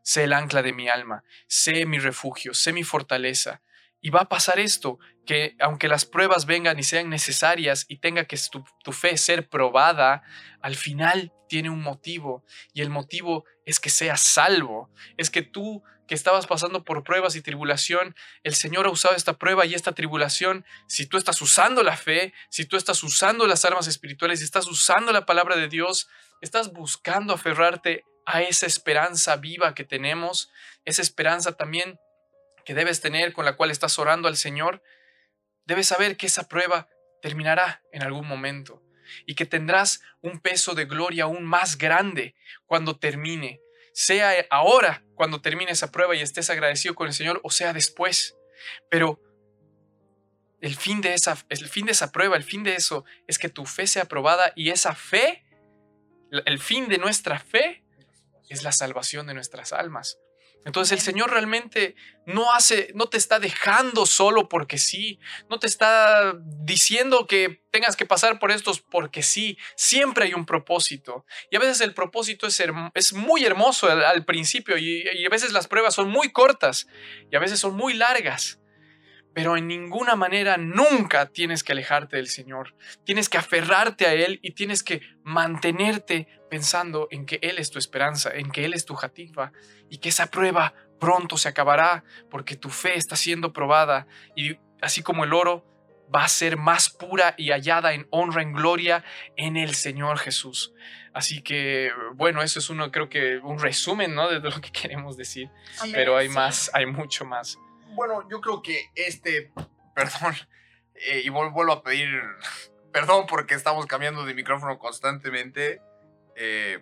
Sé 0.02 0.24
el 0.24 0.32
ancla 0.32 0.62
de 0.62 0.72
mi 0.72 0.88
alma, 0.88 1.22
sé 1.48 1.84
mi 1.84 1.98
refugio, 1.98 2.54
sé 2.54 2.72
mi 2.72 2.82
fortaleza. 2.82 3.60
Y 4.00 4.08
va 4.08 4.22
a 4.22 4.28
pasar 4.30 4.58
esto, 4.58 4.98
que 5.26 5.54
aunque 5.60 5.86
las 5.86 6.06
pruebas 6.06 6.46
vengan 6.46 6.78
y 6.78 6.82
sean 6.82 7.10
necesarias 7.10 7.84
y 7.86 7.98
tenga 7.98 8.24
que 8.24 8.38
tu, 8.50 8.64
tu, 8.82 8.92
fe 8.92 9.18
ser 9.18 9.50
probada, 9.50 10.22
al 10.62 10.76
final 10.76 11.30
tiene 11.46 11.68
un 11.68 11.82
motivo 11.82 12.42
y 12.72 12.80
el 12.80 12.88
motivo 12.88 13.44
es 13.70 13.80
que 13.80 13.90
seas 13.90 14.20
salvo, 14.20 14.90
es 15.16 15.30
que 15.30 15.42
tú 15.42 15.82
que 16.08 16.14
estabas 16.16 16.48
pasando 16.48 16.84
por 16.84 17.04
pruebas 17.04 17.36
y 17.36 17.40
tribulación, 17.40 18.16
el 18.42 18.56
Señor 18.56 18.86
ha 18.86 18.90
usado 18.90 19.14
esta 19.14 19.38
prueba 19.38 19.64
y 19.64 19.74
esta 19.74 19.92
tribulación. 19.92 20.66
Si 20.88 21.06
tú 21.06 21.16
estás 21.16 21.40
usando 21.40 21.84
la 21.84 21.96
fe, 21.96 22.34
si 22.48 22.64
tú 22.64 22.76
estás 22.76 23.04
usando 23.04 23.46
las 23.46 23.64
armas 23.64 23.86
espirituales, 23.86 24.40
si 24.40 24.44
estás 24.44 24.66
usando 24.66 25.12
la 25.12 25.24
palabra 25.24 25.54
de 25.54 25.68
Dios, 25.68 26.08
estás 26.40 26.72
buscando 26.72 27.32
aferrarte 27.32 28.04
a 28.26 28.42
esa 28.42 28.66
esperanza 28.66 29.36
viva 29.36 29.72
que 29.72 29.84
tenemos, 29.84 30.50
esa 30.84 31.02
esperanza 31.02 31.52
también 31.52 32.00
que 32.64 32.74
debes 32.74 33.00
tener 33.00 33.32
con 33.32 33.44
la 33.44 33.56
cual 33.56 33.70
estás 33.70 33.96
orando 34.00 34.26
al 34.26 34.36
Señor, 34.36 34.82
debes 35.64 35.86
saber 35.86 36.16
que 36.16 36.26
esa 36.26 36.48
prueba 36.48 36.88
terminará 37.22 37.82
en 37.92 38.02
algún 38.02 38.26
momento 38.26 38.82
y 39.26 39.34
que 39.34 39.46
tendrás 39.46 40.00
un 40.20 40.40
peso 40.40 40.74
de 40.74 40.84
gloria 40.84 41.24
aún 41.24 41.44
más 41.44 41.78
grande 41.78 42.34
cuando 42.66 42.98
termine 42.98 43.60
sea 43.92 44.32
ahora 44.50 45.04
cuando 45.14 45.40
termine 45.40 45.72
esa 45.72 45.90
prueba 45.90 46.14
y 46.16 46.20
estés 46.20 46.48
agradecido 46.48 46.94
con 46.94 47.06
el 47.06 47.12
Señor 47.12 47.40
o 47.42 47.50
sea 47.50 47.72
después. 47.72 48.36
Pero 48.88 49.20
el 50.60 50.76
fin 50.76 51.00
de 51.00 51.14
esa, 51.14 51.36
el 51.48 51.68
fin 51.68 51.86
de 51.86 51.92
esa 51.92 52.12
prueba, 52.12 52.36
el 52.36 52.44
fin 52.44 52.62
de 52.62 52.74
eso 52.74 53.04
es 53.26 53.38
que 53.38 53.48
tu 53.48 53.66
fe 53.66 53.86
sea 53.86 54.04
aprobada 54.04 54.52
y 54.56 54.70
esa 54.70 54.94
fe, 54.94 55.44
el 56.30 56.58
fin 56.58 56.88
de 56.88 56.98
nuestra 56.98 57.38
fe 57.38 57.84
es 58.48 58.62
la 58.62 58.72
salvación 58.72 59.26
de 59.26 59.34
nuestras 59.34 59.72
almas. 59.72 60.18
Entonces 60.64 60.92
el 60.92 61.00
Señor 61.00 61.30
realmente 61.30 61.94
no 62.26 62.52
hace, 62.52 62.92
no 62.94 63.06
te 63.08 63.16
está 63.16 63.38
dejando 63.38 64.04
solo 64.06 64.48
porque 64.48 64.78
sí, 64.78 65.18
no 65.48 65.58
te 65.58 65.66
está 65.66 66.34
diciendo 66.38 67.26
que 67.26 67.62
tengas 67.70 67.96
que 67.96 68.06
pasar 68.06 68.38
por 68.38 68.50
estos 68.50 68.80
porque 68.80 69.22
sí, 69.22 69.56
siempre 69.74 70.26
hay 70.26 70.34
un 70.34 70.44
propósito. 70.44 71.24
Y 71.50 71.56
a 71.56 71.60
veces 71.60 71.80
el 71.80 71.94
propósito 71.94 72.46
es, 72.46 72.62
es 72.94 73.12
muy 73.12 73.44
hermoso 73.44 73.88
al, 73.90 74.24
principio 74.24 74.76
y, 74.76 75.02
y 75.14 75.24
a 75.24 75.30
veces 75.30 75.52
las 75.52 75.66
pruebas 75.66 75.94
son 75.94 76.10
muy 76.10 76.30
cortas 76.30 76.86
y 77.30 77.36
a 77.36 77.40
veces 77.40 77.58
son 77.58 77.74
muy 77.74 77.94
largas 77.94 78.60
pero 79.32 79.56
en 79.56 79.68
ninguna 79.68 80.16
manera 80.16 80.56
nunca 80.56 81.26
tienes 81.26 81.62
que 81.62 81.72
alejarte 81.72 82.16
del 82.16 82.28
Señor. 82.28 82.74
Tienes 83.04 83.28
que 83.28 83.38
aferrarte 83.38 84.06
a 84.06 84.14
Él 84.14 84.40
y 84.42 84.52
tienes 84.52 84.82
que 84.82 85.02
mantenerte 85.22 86.26
pensando 86.50 87.08
en 87.10 87.26
que 87.26 87.38
Él 87.42 87.58
es 87.58 87.70
tu 87.70 87.78
esperanza, 87.78 88.30
en 88.34 88.50
que 88.50 88.64
Él 88.64 88.74
es 88.74 88.84
tu 88.84 88.94
jativa 88.94 89.52
y 89.88 89.98
que 89.98 90.08
esa 90.08 90.26
prueba 90.30 90.74
pronto 90.98 91.36
se 91.36 91.48
acabará 91.48 92.04
porque 92.30 92.56
tu 92.56 92.70
fe 92.70 92.96
está 92.96 93.16
siendo 93.16 93.52
probada 93.52 94.06
y 94.36 94.58
así 94.80 95.02
como 95.02 95.24
el 95.24 95.32
oro 95.32 95.66
va 96.14 96.24
a 96.24 96.28
ser 96.28 96.56
más 96.56 96.90
pura 96.90 97.34
y 97.38 97.50
hallada 97.50 97.92
en 97.92 98.06
honra, 98.10 98.42
en 98.42 98.52
gloria 98.52 99.04
en 99.36 99.56
el 99.56 99.74
Señor 99.74 100.18
Jesús. 100.18 100.74
Así 101.12 101.42
que, 101.42 101.90
bueno, 102.14 102.42
eso 102.42 102.58
es 102.58 102.70
uno, 102.70 102.90
creo 102.90 103.08
que 103.08 103.38
un 103.38 103.58
resumen, 103.58 104.14
¿no? 104.14 104.28
De 104.28 104.40
lo 104.40 104.60
que 104.60 104.72
queremos 104.72 105.16
decir. 105.16 105.50
Pero 105.92 106.16
hay 106.16 106.28
más, 106.28 106.70
hay 106.74 106.86
mucho 106.86 107.24
más. 107.24 107.58
Bueno, 107.90 108.28
yo 108.28 108.40
creo 108.40 108.62
que 108.62 108.90
este, 108.94 109.52
perdón, 109.94 110.34
eh, 110.94 111.22
y 111.24 111.28
vuelvo 111.28 111.72
a 111.72 111.82
pedir 111.82 112.08
perdón 112.92 113.26
porque 113.26 113.54
estamos 113.54 113.86
cambiando 113.86 114.24
de 114.24 114.34
micrófono 114.34 114.78
constantemente. 114.78 115.80
Eh, 116.36 116.78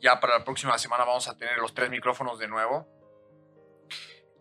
ya 0.00 0.20
para 0.20 0.38
la 0.38 0.44
próxima 0.44 0.76
semana 0.78 1.04
vamos 1.04 1.28
a 1.28 1.36
tener 1.36 1.58
los 1.58 1.72
tres 1.74 1.90
micrófonos 1.90 2.38
de 2.38 2.48
nuevo. 2.48 2.86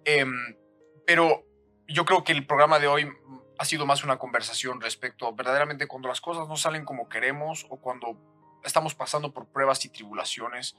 Em, 0.03 0.57
pero 1.05 1.45
yo 1.87 2.03
creo 2.05 2.23
que 2.23 2.33
el 2.33 2.45
programa 2.45 2.79
de 2.79 2.87
hoy 2.87 3.09
ha 3.57 3.65
sido 3.65 3.85
más 3.85 4.03
una 4.03 4.17
conversación 4.17 4.81
respecto 4.81 5.33
verdaderamente 5.33 5.87
cuando 5.87 6.09
las 6.09 6.19
cosas 6.19 6.49
no 6.49 6.57
salen 6.57 6.83
como 6.83 7.07
queremos 7.07 7.65
o 7.69 7.79
cuando 7.79 8.17
estamos 8.63 8.95
pasando 8.95 9.31
por 9.31 9.47
pruebas 9.47 9.85
y 9.85 9.89
tribulaciones 9.89 10.75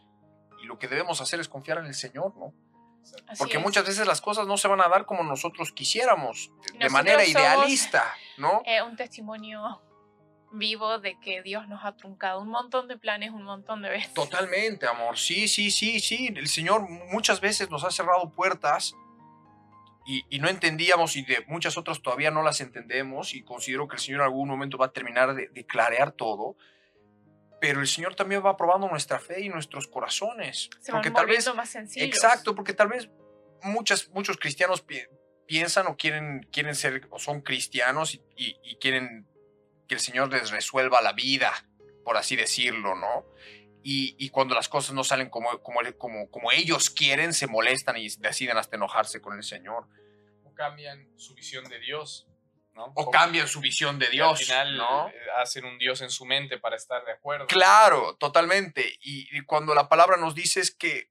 y 0.62 0.66
lo 0.66 0.78
que 0.78 0.88
debemos 0.88 1.20
hacer 1.20 1.40
es 1.40 1.48
confiar 1.48 1.78
en 1.78 1.86
el 1.86 1.94
Señor, 1.94 2.36
¿no? 2.36 2.52
Porque 3.38 3.58
muchas 3.58 3.86
veces 3.86 4.06
las 4.06 4.20
cosas 4.20 4.46
no 4.46 4.56
se 4.56 4.68
van 4.68 4.80
a 4.80 4.88
dar 4.88 5.06
como 5.06 5.22
nosotros 5.22 5.72
quisiéramos, 5.72 6.50
de 6.78 6.88
manera 6.88 7.24
idealista, 7.24 8.14
¿no? 8.36 8.62
Eh, 8.64 8.82
un 8.82 8.96
testimonio 8.96 9.80
vivo 10.54 10.98
de 10.98 11.18
que 11.18 11.42
Dios 11.42 11.68
nos 11.68 11.84
ha 11.84 11.96
truncado 11.96 12.40
un 12.40 12.48
montón 12.48 12.88
de 12.88 12.96
planes 12.96 13.30
un 13.30 13.42
montón 13.42 13.82
de 13.82 13.90
veces. 13.90 14.14
Totalmente, 14.14 14.86
amor. 14.86 15.18
Sí, 15.18 15.48
sí, 15.48 15.70
sí, 15.70 16.00
sí. 16.00 16.32
El 16.34 16.48
Señor 16.48 16.88
muchas 16.88 17.40
veces 17.40 17.70
nos 17.70 17.84
ha 17.84 17.90
cerrado 17.90 18.30
puertas 18.30 18.94
y, 20.06 20.38
no 20.38 20.48
entendíamos 20.48 21.16
y 21.16 21.22
de 21.22 21.44
muchas 21.46 21.76
otras 21.76 22.02
todavía 22.02 22.30
no 22.30 22.42
las 22.42 22.60
entendemos 22.60 23.34
y 23.34 23.42
considero 23.42 23.88
que 23.88 23.96
el 23.96 24.02
Señor 24.02 24.20
en 24.20 24.26
algún 24.26 24.48
momento 24.48 24.78
va 24.78 24.86
a 24.86 24.92
terminar 24.92 25.34
de, 25.34 25.48
de 25.48 25.66
clarear 25.66 26.12
todo 26.12 26.56
pero 27.64 27.80
el 27.80 27.86
Señor 27.86 28.14
también 28.14 28.44
va 28.44 28.58
probando 28.58 28.86
nuestra 28.88 29.18
fe 29.18 29.40
y 29.40 29.48
nuestros 29.48 29.88
corazones. 29.88 30.68
Se 30.82 30.92
porque 30.92 31.10
tal 31.10 31.24
vez 31.24 31.54
más 31.54 31.70
sencillos. 31.70 32.06
Exacto, 32.06 32.54
porque 32.54 32.74
tal 32.74 32.88
vez 32.88 33.08
muchas, 33.62 34.10
muchos 34.10 34.36
cristianos 34.36 34.84
piensan 35.46 35.86
o 35.86 35.96
quieren, 35.96 36.46
quieren 36.52 36.74
ser 36.74 37.08
o 37.08 37.18
son 37.18 37.40
cristianos 37.40 38.20
y, 38.36 38.76
quieren 38.82 39.26
que 39.88 39.94
el 39.94 40.00
Señor 40.00 40.30
les 40.30 40.50
resuelva 40.50 41.00
la 41.00 41.14
vida, 41.14 41.54
por 42.04 42.18
así 42.18 42.36
decirlo, 42.36 42.96
¿no? 42.96 43.24
Y, 43.82 44.14
y 44.18 44.28
cuando 44.28 44.54
las 44.54 44.68
cosas 44.68 44.94
no 44.94 45.02
salen 45.02 45.30
como, 45.30 45.62
como, 45.62 45.80
como, 45.96 46.30
como 46.30 46.52
ellos 46.52 46.90
quieren, 46.90 47.32
se 47.32 47.46
molestan 47.46 47.96
y 47.96 48.10
deciden 48.18 48.58
hasta 48.58 48.76
enojarse 48.76 49.22
con 49.22 49.38
el 49.38 49.42
Señor. 49.42 49.88
O 50.44 50.52
cambian 50.52 51.08
su 51.16 51.32
visión 51.32 51.64
de 51.70 51.78
Dios. 51.78 52.28
¿No? 52.74 52.92
O 52.94 53.10
cambian 53.10 53.46
su 53.48 53.60
visión 53.60 53.98
de 53.98 54.06
Y 54.06 54.10
Dios, 54.12 54.40
Al 54.40 54.44
final 54.44 54.76
¿no? 54.76 55.08
eh, 55.08 55.12
hacen 55.36 55.64
un 55.64 55.78
Dios 55.78 56.00
en 56.00 56.10
su 56.10 56.24
mente 56.24 56.58
para 56.58 56.76
estar 56.76 57.04
de 57.04 57.12
acuerdo. 57.12 57.46
Claro, 57.46 58.16
totalmente. 58.16 58.98
Y, 59.00 59.28
y 59.36 59.42
cuando 59.42 59.74
la 59.74 59.88
palabra 59.88 60.16
nos 60.16 60.34
dice 60.34 60.60
es 60.60 60.74
que 60.74 61.10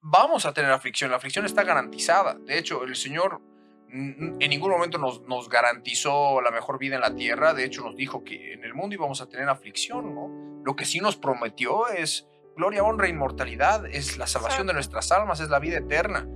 vamos 0.00 0.46
a 0.46 0.52
tener 0.54 0.70
aflicción, 0.70 1.10
la 1.10 1.16
aflicción 1.16 1.44
está 1.44 1.64
garantizada. 1.64 2.34
De 2.34 2.58
hecho, 2.58 2.84
el 2.84 2.96
Señor 2.96 3.40
mm, 3.88 4.40
en 4.40 4.50
ningún 4.50 4.70
momento 4.70 4.98
nos, 4.98 5.22
nos 5.22 5.48
garantizó 5.48 6.40
la 6.40 6.50
mejor 6.50 6.78
vida 6.78 6.94
en 6.94 7.00
la 7.02 7.14
tierra. 7.14 7.54
De 7.54 7.64
hecho, 7.64 7.82
nos 7.82 7.96
dijo 7.96 8.24
que 8.24 8.52
en 8.54 8.64
el 8.64 8.74
mundo 8.74 8.94
íbamos 8.94 9.20
a 9.20 9.28
tener 9.28 9.48
aflicción, 9.48 10.14
¿no? 10.14 10.62
Lo 10.64 10.76
que 10.76 10.84
sí 10.84 11.00
nos 11.00 11.16
prometió 11.16 11.88
es 11.88 12.26
gloria, 12.56 12.82
honra 12.82 13.06
e 13.06 13.10
inmortalidad, 13.10 13.86
es 13.86 14.18
la 14.18 14.26
salvación 14.26 14.66
de 14.66 14.74
nuestras 14.74 15.12
almas, 15.12 15.40
es 15.40 15.48
la 15.48 15.60
vida 15.60 15.78
eterna. 15.78 16.26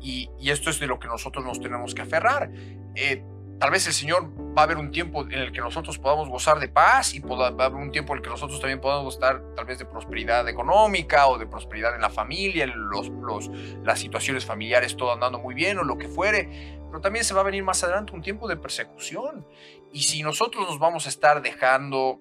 Y, 0.00 0.28
esto 0.50 0.70
es 0.70 0.80
de 0.80 0.86
lo 0.86 0.98
que 0.98 1.08
nosotros 1.08 1.44
nos 1.44 1.60
tenemos 1.60 1.94
que 1.94 2.02
aferrar. 2.02 2.50
Eh, 2.94 3.22
tal 3.58 3.70
vez 3.70 3.86
el 3.86 3.92
Señor 3.92 4.30
va 4.56 4.62
a 4.62 4.64
haber 4.64 4.78
un 4.78 4.90
tiempo 4.90 5.22
en 5.22 5.34
el 5.34 5.52
que 5.52 5.60
nosotros 5.60 5.98
podamos 5.98 6.28
gozar 6.28 6.58
de 6.58 6.68
paz 6.68 7.14
y 7.14 7.20
va 7.20 7.46
a 7.46 7.48
haber 7.48 7.74
un 7.74 7.92
tiempo 7.92 8.12
en 8.12 8.18
el 8.18 8.22
que 8.22 8.30
nosotros 8.30 8.58
también 8.58 8.80
podamos 8.80 9.14
gozar 9.14 9.42
tal 9.54 9.66
vez 9.66 9.78
de 9.78 9.84
prosperidad 9.84 10.48
económica 10.48 11.28
o 11.28 11.38
de 11.38 11.46
prosperidad 11.46 11.94
en 11.94 12.00
la 12.00 12.10
familia, 12.10 12.66
los, 12.66 13.10
los, 13.10 13.50
las 13.84 13.98
situaciones 13.98 14.46
familiares 14.46 14.96
todo 14.96 15.12
andando 15.12 15.38
muy 15.38 15.54
bien 15.54 15.78
o 15.78 15.84
lo 15.84 15.98
que 15.98 16.08
fuere. 16.08 16.80
Pero 16.88 17.00
también 17.00 17.24
se 17.24 17.34
va 17.34 17.42
a 17.42 17.44
venir 17.44 17.62
más 17.62 17.84
adelante 17.84 18.12
un 18.12 18.22
tiempo 18.22 18.48
de 18.48 18.56
persecución. 18.56 19.46
Y 19.92 20.02
si 20.02 20.22
nosotros 20.22 20.66
nos 20.66 20.78
vamos 20.78 21.06
a 21.06 21.08
estar 21.08 21.42
dejando 21.42 22.20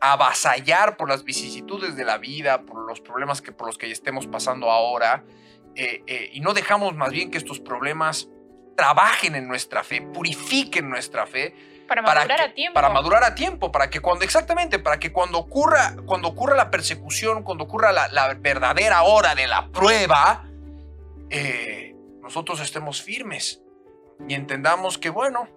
avasallar 0.00 0.96
por 0.96 1.08
las 1.08 1.24
vicisitudes 1.24 1.96
de 1.96 2.04
la 2.04 2.18
vida, 2.18 2.62
por 2.62 2.86
los 2.86 3.00
problemas 3.00 3.42
que 3.42 3.52
por 3.52 3.66
los 3.66 3.78
que 3.78 3.90
estemos 3.90 4.26
pasando 4.26 4.70
ahora, 4.70 5.24
eh, 5.76 6.02
eh, 6.06 6.30
y 6.32 6.40
no 6.40 6.54
dejamos 6.54 6.94
más 6.96 7.10
bien 7.10 7.30
que 7.30 7.38
estos 7.38 7.60
problemas 7.60 8.28
trabajen 8.76 9.34
en 9.34 9.46
nuestra 9.48 9.84
fe, 9.84 10.02
purifiquen 10.02 10.88
nuestra 10.90 11.26
fe, 11.26 11.54
Para 11.88 12.02
para 12.02 12.20
madurar 12.20 12.38
que- 12.38 12.44
a 12.44 12.54
tiempo. 12.54 12.74
para 12.74 12.88
madurar 12.90 13.24
a 13.24 13.34
tiempo, 13.34 13.70
para 13.72 13.88
que 13.88 14.00
cuando 14.00 14.24
exactamente, 14.24 14.78
para 14.78 14.98
que 14.98 15.12
cuando 15.12 15.38
ocurra, 15.38 15.94
cuando 16.04 16.28
ocurra 16.28 16.56
la 16.56 16.70
persecución, 16.70 17.42
cuando 17.42 17.64
ocurra 17.64 17.92
la, 17.92 18.08
la 18.08 18.34
verdadera 18.34 19.02
hora 19.04 19.34
de 19.34 19.46
la 19.46 19.68
prueba, 19.70 20.44
eh, 21.30 21.94
nosotros 22.22 22.60
estemos 22.60 23.02
firmes 23.02 23.62
y 24.28 24.34
entendamos 24.34 24.98
que 24.98 25.10
bueno, 25.10 25.48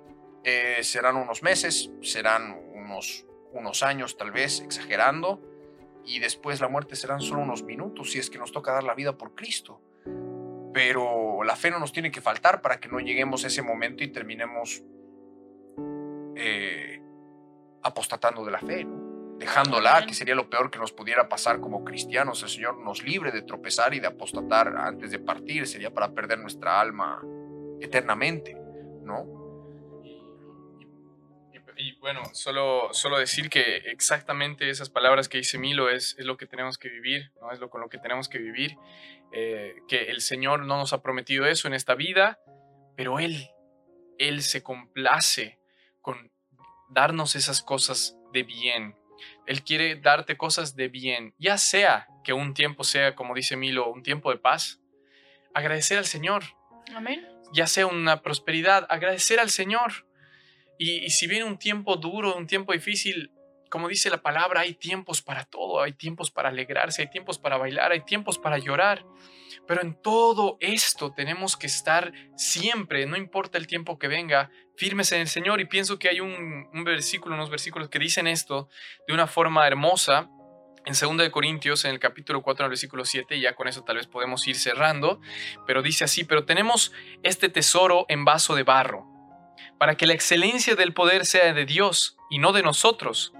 eh, 0.43 0.79
serán 0.83 1.15
unos 1.17 1.43
meses, 1.43 1.89
serán 2.01 2.57
unos 2.73 3.25
unos 3.51 3.81
años 3.81 4.15
tal 4.15 4.31
vez, 4.31 4.59
exagerando, 4.61 5.41
y 6.05 6.19
después 6.19 6.61
la 6.61 6.67
muerte 6.67 6.95
serán 6.95 7.19
solo 7.19 7.41
unos 7.41 7.63
minutos 7.63 8.11
si 8.11 8.19
es 8.19 8.29
que 8.29 8.37
nos 8.37 8.51
toca 8.51 8.71
dar 8.71 8.83
la 8.83 8.93
vida 8.93 9.17
por 9.17 9.33
Cristo. 9.33 9.81
Pero 10.73 11.43
la 11.43 11.55
fe 11.55 11.71
no 11.71 11.79
nos 11.79 11.91
tiene 11.91 12.11
que 12.11 12.21
faltar 12.21 12.61
para 12.61 12.79
que 12.79 12.89
no 12.89 12.99
lleguemos 12.99 13.43
a 13.43 13.47
ese 13.47 13.61
momento 13.61 14.03
y 14.03 14.09
terminemos 14.09 14.83
eh, 16.35 17.01
apostatando 17.83 18.45
de 18.45 18.51
la 18.51 18.59
fe, 18.59 18.85
¿no? 18.85 19.09
dejándola, 19.39 20.05
que 20.05 20.13
sería 20.13 20.35
lo 20.35 20.49
peor 20.49 20.69
que 20.69 20.79
nos 20.79 20.91
pudiera 20.91 21.29
pasar 21.29 21.61
como 21.61 21.83
cristianos. 21.85 22.43
El 22.43 22.49
Señor 22.49 22.77
nos 22.77 23.03
libre 23.03 23.31
de 23.31 23.41
tropezar 23.41 23.93
y 23.93 23.99
de 23.99 24.07
apostatar 24.07 24.75
antes 24.77 25.11
de 25.11 25.19
partir, 25.19 25.65
sería 25.65 25.91
para 25.93 26.11
perder 26.11 26.39
nuestra 26.39 26.79
alma 26.79 27.21
eternamente, 27.79 28.57
¿no? 29.03 29.38
Y, 31.81 31.93
bueno, 31.99 32.23
solo, 32.33 32.89
solo 32.91 33.17
decir 33.17 33.49
que 33.49 33.77
exactamente 33.77 34.69
esas 34.69 34.89
palabras 34.89 35.29
que 35.29 35.37
dice 35.37 35.57
Milo 35.57 35.89
es, 35.89 36.13
es 36.19 36.25
lo 36.25 36.35
que 36.35 36.45
tenemos 36.45 36.77
que 36.77 36.89
vivir, 36.89 37.31
¿no? 37.39 37.53
es 37.53 37.59
lo 37.59 37.69
con 37.69 37.79
lo 37.79 37.87
que 37.87 37.97
tenemos 37.97 38.27
que 38.27 38.37
vivir. 38.37 38.75
eh, 39.31 39.75
que 39.87 40.09
el 40.09 40.21
Señor 40.21 40.65
no 40.65 40.77
nos 40.77 40.91
ha 40.91 41.01
prometido 41.01 41.45
eso 41.45 41.67
en 41.67 41.73
esta 41.73 41.95
vida, 41.95 42.39
pero 42.97 43.19
Él, 43.19 43.49
Él 44.17 44.41
se 44.41 44.61
complace 44.61 45.59
con 46.01 46.31
darnos 46.89 47.35
esas 47.35 47.61
cosas 47.61 48.17
de 48.33 48.43
bien. 48.43 48.95
Él 49.45 49.63
quiere 49.63 49.95
darte 49.95 50.35
cosas 50.35 50.75
de 50.75 50.89
bien, 50.89 51.33
ya 51.37 51.57
sea 51.57 52.07
que 52.23 52.33
un 52.33 52.53
tiempo 52.53 52.83
sea, 52.83 53.15
como 53.15 53.35
dice 53.35 53.55
Milo, 53.55 53.89
un 53.89 54.03
tiempo 54.03 54.31
de 54.31 54.37
paz. 54.37 54.81
Agradecer 55.53 55.97
al 55.97 56.05
Señor, 56.05 56.43
Amén. 56.93 57.25
ya 57.53 57.67
sea 57.67 57.87
una 57.87 58.21
prosperidad, 58.21 58.85
agradecer 58.89 59.39
al 59.39 59.49
Señor. 59.49 60.08
Y, 60.81 61.09
si 61.09 61.27
viene 61.27 61.43
un 61.43 61.59
tiempo 61.59 61.97
duro, 61.97 62.37
un 62.37 62.47
tiempo 62.47 62.71
difícil, 62.71 63.33
como 63.69 63.89
dice 63.89 64.09
la 64.09 64.21
palabra, 64.21 64.61
hay 64.61 64.75
tiempos 64.75 65.21
para 65.21 65.43
todo, 65.43 65.81
hay 65.81 65.91
tiempos 65.91 66.31
para 66.31 66.49
alegrarse, 66.49 67.01
hay 67.01 67.09
tiempos 67.09 67.37
para 67.37 67.57
bailar, 67.57 67.91
hay 67.91 68.05
tiempos 68.05 68.39
para 68.39 68.57
llorar. 68.57 69.05
Pero 69.67 69.81
en 69.81 70.01
todo 70.01 70.57
esto 70.61 71.11
tenemos 71.11 71.57
que 71.57 71.67
estar 71.67 72.13
siempre, 72.37 73.05
no 73.05 73.17
importa 73.17 73.57
el 73.57 73.67
tiempo 73.67 73.99
que 73.99 74.07
venga, 74.07 74.49
firmes 74.77 75.11
en 75.11 75.19
el 75.19 75.27
Señor. 75.27 75.59
Y 75.59 75.65
pienso 75.65 75.99
que 75.99 76.07
hay 76.07 76.21
un, 76.21 76.69
un 76.73 76.83
versículo, 76.85 77.35
unos 77.35 77.49
versículos 77.49 77.89
que 77.89 77.99
dicen 77.99 78.25
esto 78.25 78.69
de 79.05 79.13
una 79.13 79.27
forma 79.27 79.67
hermosa. 79.67 80.29
En 80.85 80.93
2 80.93 81.17
de 81.17 81.29
Corintios, 81.29 81.83
en 81.83 81.91
el 81.91 81.99
capítulo 81.99 82.41
4, 82.41 82.63
en 82.63 82.65
el 82.67 82.69
versículo 82.69 83.03
7, 83.03 83.35
y 83.35 83.41
ya 83.41 83.53
con 83.53 83.67
eso 83.67 83.83
tal 83.83 83.97
vez 83.97 84.07
podemos 84.07 84.47
ir 84.47 84.55
cerrando, 84.55 85.19
pero 85.67 85.81
dice 85.81 86.05
así, 86.05 86.23
pero 86.23 86.45
tenemos 86.45 86.93
este 87.21 87.49
tesoro 87.49 88.05
en 88.07 88.23
vaso 88.23 88.55
de 88.55 88.63
barro, 88.63 89.18
para 89.79 89.95
que 89.95 90.05
la 90.05 90.13
excelencia 90.13 90.75
del 90.75 90.93
poder 90.93 91.25
sea 91.25 91.53
de 91.53 91.65
Dios 91.65 92.17
y 92.29 92.37
no 92.37 92.51
de 92.51 92.61
nosotros, 92.61 93.33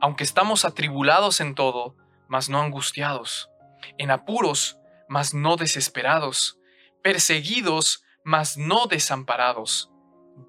aunque 0.00 0.24
estamos 0.24 0.64
atribulados 0.64 1.40
en 1.40 1.54
todo, 1.54 1.96
mas 2.28 2.48
no 2.48 2.60
angustiados, 2.60 3.50
en 3.98 4.10
apuros, 4.10 4.78
mas 5.08 5.34
no 5.34 5.56
desesperados, 5.56 6.58
perseguidos, 7.02 8.04
mas 8.24 8.56
no 8.56 8.86
desamparados, 8.86 9.90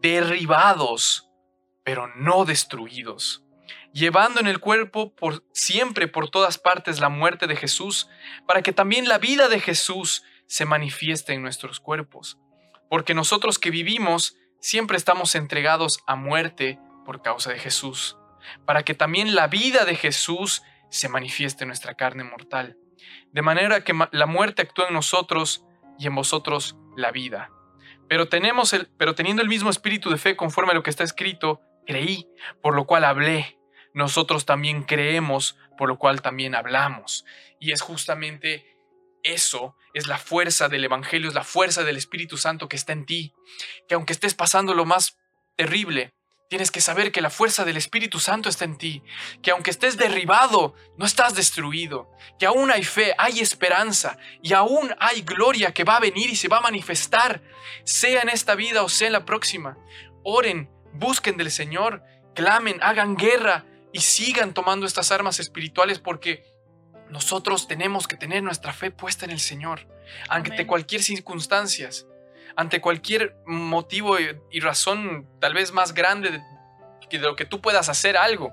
derribados, 0.02 1.30
pero 1.84 2.08
no 2.16 2.44
destruidos, 2.44 3.44
llevando 3.94 4.42
en 4.42 4.48
el 4.48 4.60
cuerpo 4.60 5.16
por 5.16 5.46
siempre 5.54 6.08
por 6.08 6.30
todas 6.30 6.58
partes 6.58 7.00
la 7.00 7.10
muerte 7.10 7.48
de 7.48 7.56
Jesús, 7.56 8.10
para 8.46 8.62
que 8.62 8.74
también 8.74 9.08
la 9.08 9.18
vida 9.18 9.48
de 9.48 9.62
Jesús 9.62 10.24
se 10.46 10.66
manifieste 10.66 11.34
en 11.34 11.42
nuestros 11.42 11.80
cuerpos, 11.80 12.38
porque 12.90 13.14
nosotros 13.14 13.60
que 13.60 13.72
vivimos 13.72 14.36
siempre 14.60 14.98
estamos 14.98 15.36
entregados 15.36 16.04
a 16.08 16.16
muerte 16.16 16.80
por 17.06 17.22
causa 17.22 17.52
de 17.52 17.60
Jesús, 17.60 18.18
para 18.66 18.84
que 18.84 18.94
también 18.94 19.36
la 19.36 19.48
vida 19.48 19.86
de 19.86 19.96
Jesús 19.96 20.62
se 20.90 21.10
manifieste 21.10 21.64
en 21.64 21.70
nuestra 21.70 21.96
carne 21.96 22.24
mortal, 22.24 22.78
de 23.32 23.42
manera 23.42 23.84
que 23.84 23.94
la 24.12 24.26
muerte 24.26 24.62
actúa 24.62 24.88
en 24.88 24.94
nosotros 24.94 25.66
y 26.00 26.08
en 26.08 26.16
vosotros 26.16 26.76
la 26.96 27.12
vida. 27.12 27.52
Pero, 28.08 28.28
pero 28.98 29.16
teniendo 29.16 29.42
el 29.42 29.50
mismo 29.50 29.70
espíritu 29.70 30.10
de 30.10 30.18
fe 30.18 30.36
conforme 30.36 30.72
a 30.72 30.76
lo 30.76 30.84
que 30.84 30.90
está 30.90 31.04
escrito, 31.04 31.62
creí, 31.86 32.28
por 32.62 32.76
lo 32.76 32.86
cual 32.86 33.04
hablé. 33.04 33.60
Nosotros 33.94 34.46
también 34.46 34.84
creemos, 34.84 35.58
por 35.78 35.90
lo 35.90 35.98
cual 35.98 36.22
también 36.22 36.56
hablamos. 36.56 37.26
Y 37.60 37.72
es 37.72 37.82
justamente 37.82 38.78
eso, 39.24 39.76
es 39.98 40.06
la 40.06 40.20
fuerza 40.20 40.70
del 40.70 40.84
Evangelio, 40.84 41.28
es 41.28 41.34
la 41.34 41.44
fuerza 41.44 41.84
del 41.84 41.98
Espíritu 41.98 42.38
Santo 42.38 42.70
que 42.70 42.76
está 42.76 42.94
en 42.94 43.08
ti. 43.08 43.34
Que 43.88 43.96
aunque 43.96 44.14
estés 44.14 44.36
pasando 44.36 44.76
lo 44.76 44.86
más 44.86 45.18
terrible, 45.56 46.14
tienes 46.50 46.70
que 46.70 46.82
saber 46.82 47.12
que 47.12 47.20
la 47.20 47.32
fuerza 47.32 47.66
del 47.66 47.78
Espíritu 47.78 48.20
Santo 48.20 48.48
está 48.48 48.64
en 48.66 48.78
ti. 48.78 49.02
Que 49.42 49.50
aunque 49.50 49.72
estés 49.72 49.98
derribado, 49.98 50.76
no 50.98 51.06
estás 51.08 51.34
destruido. 51.34 52.12
Que 52.38 52.46
aún 52.46 52.70
hay 52.70 52.84
fe, 52.84 53.16
hay 53.18 53.40
esperanza 53.40 54.20
y 54.44 54.54
aún 54.54 54.94
hay 55.00 55.22
gloria 55.22 55.74
que 55.74 55.84
va 55.84 55.96
a 55.96 56.02
venir 56.02 56.30
y 56.30 56.36
se 56.36 56.48
va 56.48 56.58
a 56.58 56.62
manifestar, 56.62 57.42
sea 57.84 58.22
en 58.22 58.30
esta 58.30 58.54
vida 58.54 58.84
o 58.84 58.90
sea 58.90 59.08
en 59.08 59.14
la 59.14 59.26
próxima. 59.26 59.80
Oren, 60.24 60.70
busquen 60.94 61.38
del 61.38 61.50
Señor, 61.50 62.04
clamen, 62.36 62.78
hagan 62.84 63.16
guerra 63.16 63.66
y 63.92 64.02
sigan 64.02 64.54
tomando 64.54 64.86
estas 64.86 65.12
armas 65.12 65.40
espirituales 65.40 65.98
porque 65.98 66.44
nosotros 67.10 67.68
tenemos 67.68 68.08
que 68.08 68.16
tener 68.18 68.44
nuestra 68.44 68.74
fe 68.74 68.92
puesta 68.92 69.26
en 69.26 69.32
el 69.32 69.40
Señor, 69.40 69.88
ante 70.30 70.54
Amén. 70.54 70.68
cualquier 70.68 71.02
circunstancia, 71.04 71.90
ante 72.56 72.82
cualquier 72.82 73.36
motivo 73.46 74.18
y, 74.52 74.60
razón 74.60 75.28
tal 75.40 75.54
vez 75.54 75.72
más 75.72 75.94
grande 75.94 76.32
de, 76.32 76.42
que 77.10 77.20
de 77.20 77.26
lo 77.28 77.36
que 77.36 77.46
tú 77.46 77.62
puedas 77.62 77.90
hacer 77.90 78.18
algo. 78.18 78.52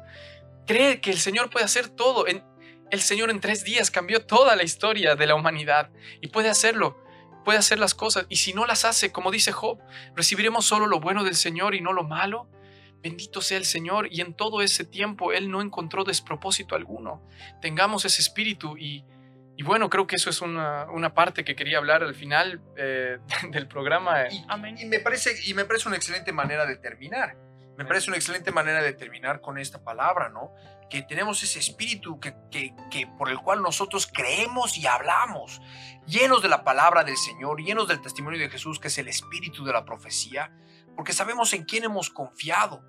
Cree 0.66 1.00
que 1.00 1.10
el 1.10 1.18
Señor 1.18 1.50
puede 1.50 1.64
hacer 1.64 1.88
todo. 1.88 2.26
En- 2.26 2.44
el 2.90 3.00
Señor 3.00 3.30
en 3.30 3.40
tres 3.40 3.64
días 3.64 3.90
cambió 3.90 4.24
toda 4.24 4.54
la 4.56 4.62
historia 4.62 5.16
de 5.16 5.26
la 5.26 5.34
humanidad 5.34 5.90
y 6.20 6.28
puede 6.28 6.48
hacerlo, 6.48 6.96
puede 7.44 7.58
hacer 7.58 7.78
las 7.78 7.94
cosas. 7.94 8.26
Y 8.28 8.36
si 8.36 8.52
no 8.52 8.66
las 8.66 8.84
hace, 8.84 9.10
como 9.10 9.30
dice 9.30 9.52
Job, 9.52 9.78
recibiremos 10.14 10.64
solo 10.66 10.86
lo 10.86 11.00
bueno 11.00 11.24
del 11.24 11.34
Señor 11.34 11.74
y 11.74 11.80
no 11.80 11.92
lo 11.92 12.04
malo. 12.04 12.48
Bendito 13.04 13.42
sea 13.42 13.58
el 13.58 13.66
Señor 13.66 14.08
y 14.10 14.22
en 14.22 14.32
todo 14.32 14.62
ese 14.62 14.82
tiempo 14.82 15.34
Él 15.34 15.50
no 15.50 15.60
encontró 15.60 16.04
despropósito 16.04 16.74
alguno. 16.74 17.22
Tengamos 17.60 18.06
ese 18.06 18.22
espíritu 18.22 18.78
y, 18.78 19.04
y 19.58 19.62
bueno, 19.62 19.90
creo 19.90 20.06
que 20.06 20.16
eso 20.16 20.30
es 20.30 20.40
una, 20.40 20.86
una 20.86 21.12
parte 21.12 21.44
que 21.44 21.54
quería 21.54 21.76
hablar 21.76 22.02
al 22.02 22.14
final 22.14 22.62
eh, 22.78 23.18
del 23.50 23.68
programa. 23.68 24.26
Y, 24.30 24.42
Amén. 24.48 24.78
y 24.80 24.86
me 24.86 25.00
parece, 25.00 25.34
y 25.44 25.52
me 25.52 25.66
parece 25.66 25.86
una 25.86 25.98
excelente 25.98 26.32
manera 26.32 26.64
de 26.64 26.76
terminar. 26.76 27.36
Me 27.76 27.84
parece 27.84 28.08
una 28.08 28.16
excelente 28.16 28.52
manera 28.52 28.82
de 28.82 28.94
terminar 28.94 29.42
con 29.42 29.58
esta 29.58 29.84
palabra, 29.84 30.30
¿no? 30.30 30.54
Que 30.88 31.02
tenemos 31.02 31.42
ese 31.42 31.58
espíritu 31.58 32.18
que, 32.18 32.34
que, 32.50 32.74
que, 32.90 33.06
por 33.06 33.28
el 33.28 33.38
cual 33.38 33.60
nosotros 33.60 34.06
creemos 34.10 34.78
y 34.78 34.86
hablamos, 34.86 35.60
llenos 36.06 36.40
de 36.40 36.48
la 36.48 36.64
palabra 36.64 37.04
del 37.04 37.18
Señor, 37.18 37.60
llenos 37.60 37.86
del 37.86 38.00
testimonio 38.00 38.40
de 38.40 38.48
Jesús, 38.48 38.80
que 38.80 38.88
es 38.88 38.96
el 38.96 39.08
espíritu 39.08 39.62
de 39.62 39.74
la 39.74 39.84
profecía, 39.84 40.52
porque 40.96 41.12
sabemos 41.12 41.52
en 41.52 41.64
quién 41.64 41.84
hemos 41.84 42.08
confiado 42.08 42.82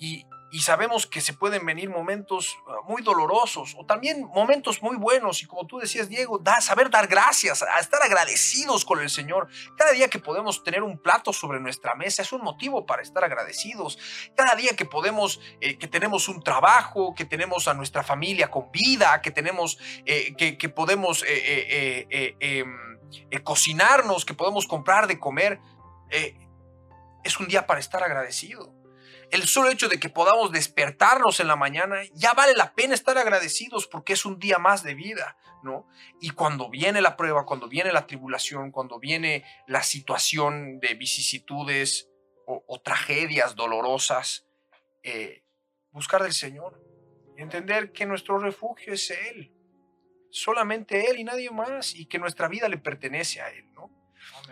y, 0.00 0.26
sabemos 0.62 1.06
que 1.06 1.20
se 1.20 1.32
pueden 1.32 1.64
venir 1.64 1.90
momentos 1.90 2.56
ah, 2.66 2.78
muy 2.88 3.02
dolorosos 3.02 3.76
o 3.78 3.86
también 3.86 4.24
momentos 4.34 4.82
muy 4.82 4.96
buenos 4.96 5.42
y 5.42 5.46
como 5.46 5.64
tú 5.64 5.78
decías 5.78 6.08
Diego, 6.08 6.42
saber 6.60 6.90
dar 6.90 7.06
gracias, 7.06 7.62
estar 7.78 8.02
agradecidos 8.02 8.84
con 8.84 8.98
el 8.98 9.10
Señor. 9.10 9.46
Cada 9.76 9.92
día 9.92 10.08
que 10.08 10.18
podemos 10.18 10.64
tener 10.64 10.82
un 10.82 10.98
plato 10.98 11.32
sobre 11.32 11.60
nuestra 11.60 11.94
mesa 11.94 12.22
es 12.22 12.32
un 12.32 12.42
motivo 12.42 12.84
para 12.84 13.02
estar 13.02 13.22
agradecidos. 13.22 13.96
Cada 14.34 14.56
día 14.56 14.74
que 14.74 14.86
podemos, 14.86 15.38
eh, 15.60 15.78
que 15.78 15.86
tenemos 15.86 16.28
un 16.28 16.42
trabajo, 16.42 17.14
que 17.14 17.24
tenemos 17.24 17.68
a 17.68 17.74
nuestra 17.74 18.02
familia 18.02 18.50
con 18.50 18.72
vida, 18.72 19.20
que 19.22 19.30
tenemos, 19.30 19.78
eh, 20.04 20.34
que, 20.36 20.68
podemos 20.68 21.24
eh, 21.28 22.34
em, 22.40 23.44
cocinarnos, 23.44 24.24
que 24.24 24.34
podemos 24.34 24.66
comprar 24.66 25.06
de 25.06 25.20
comer, 25.20 25.60
es 27.22 27.38
un 27.38 27.46
día 27.46 27.68
para 27.68 27.78
estar 27.78 28.02
agradecido 28.02 28.79
el 29.30 29.44
solo 29.46 29.70
hecho 29.70 29.88
de 29.88 29.98
que 29.98 30.08
podamos 30.08 30.52
despertarnos 30.52 31.40
en 31.40 31.48
la 31.48 31.56
mañana, 31.56 31.96
ya 32.14 32.34
vale 32.34 32.54
la 32.54 32.74
pena 32.74 32.94
estar 32.94 33.16
agradecidos 33.18 33.86
porque 33.86 34.14
es 34.14 34.24
un 34.24 34.38
día 34.38 34.58
más 34.58 34.82
de 34.82 34.94
vida, 34.94 35.36
¿no? 35.62 35.86
Y 36.20 36.30
cuando 36.30 36.68
viene 36.68 37.00
la 37.00 37.16
prueba, 37.16 37.46
cuando 37.46 37.68
viene 37.68 37.92
la 37.92 38.06
tribulación, 38.06 38.70
cuando 38.70 38.98
viene 38.98 39.44
la 39.66 39.82
situación 39.82 40.80
de 40.80 40.94
vicisitudes 40.94 42.08
o, 42.46 42.80
tragedias 42.80 43.54
dolorosas, 43.54 44.46
eh, 45.04 45.44
buscar 45.92 46.22
del 46.22 46.32
Señor 46.32 46.82
entender 47.36 47.92
que 47.92 48.06
nuestro 48.06 48.38
refugio 48.38 48.92
es 48.92 49.10
Él, 49.10 49.52
solamente 50.30 51.10
Él 51.10 51.20
y 51.20 51.24
nadie 51.24 51.50
más, 51.50 51.94
y 51.94 52.06
que 52.06 52.18
nuestra 52.18 52.48
vida 52.48 52.68
le 52.68 52.78
pertenece 52.78 53.40
a 53.40 53.50
Él, 53.50 53.72
¿no? 53.72 53.90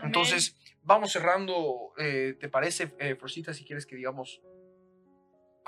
Entonces, 0.02 0.56
vamos 0.82 1.12
cerrando, 1.12 1.92
eh, 1.98 2.36
¿te 2.38 2.48
parece, 2.48 2.94
eh, 2.98 3.16
Frosita, 3.16 3.52
si 3.52 3.64
quieres 3.64 3.84
que 3.84 3.96
digamos 3.96 4.40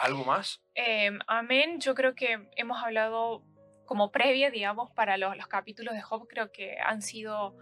¿Algo 0.00 0.24
más? 0.24 0.62
Em, 0.74 1.18
amén. 1.26 1.78
Yo 1.78 1.94
creo 1.94 2.14
que 2.14 2.48
hemos 2.56 2.82
hablado 2.82 3.44
como 3.84 4.10
previa, 4.10 4.50
digamos, 4.50 4.90
para 4.92 5.18
los, 5.18 5.36
los, 5.36 5.46
capítulos 5.46 5.94
de 5.94 6.00
Job, 6.00 6.26
creo 6.26 6.50
que 6.52 6.78
han 6.78 7.02
sido, 7.02 7.54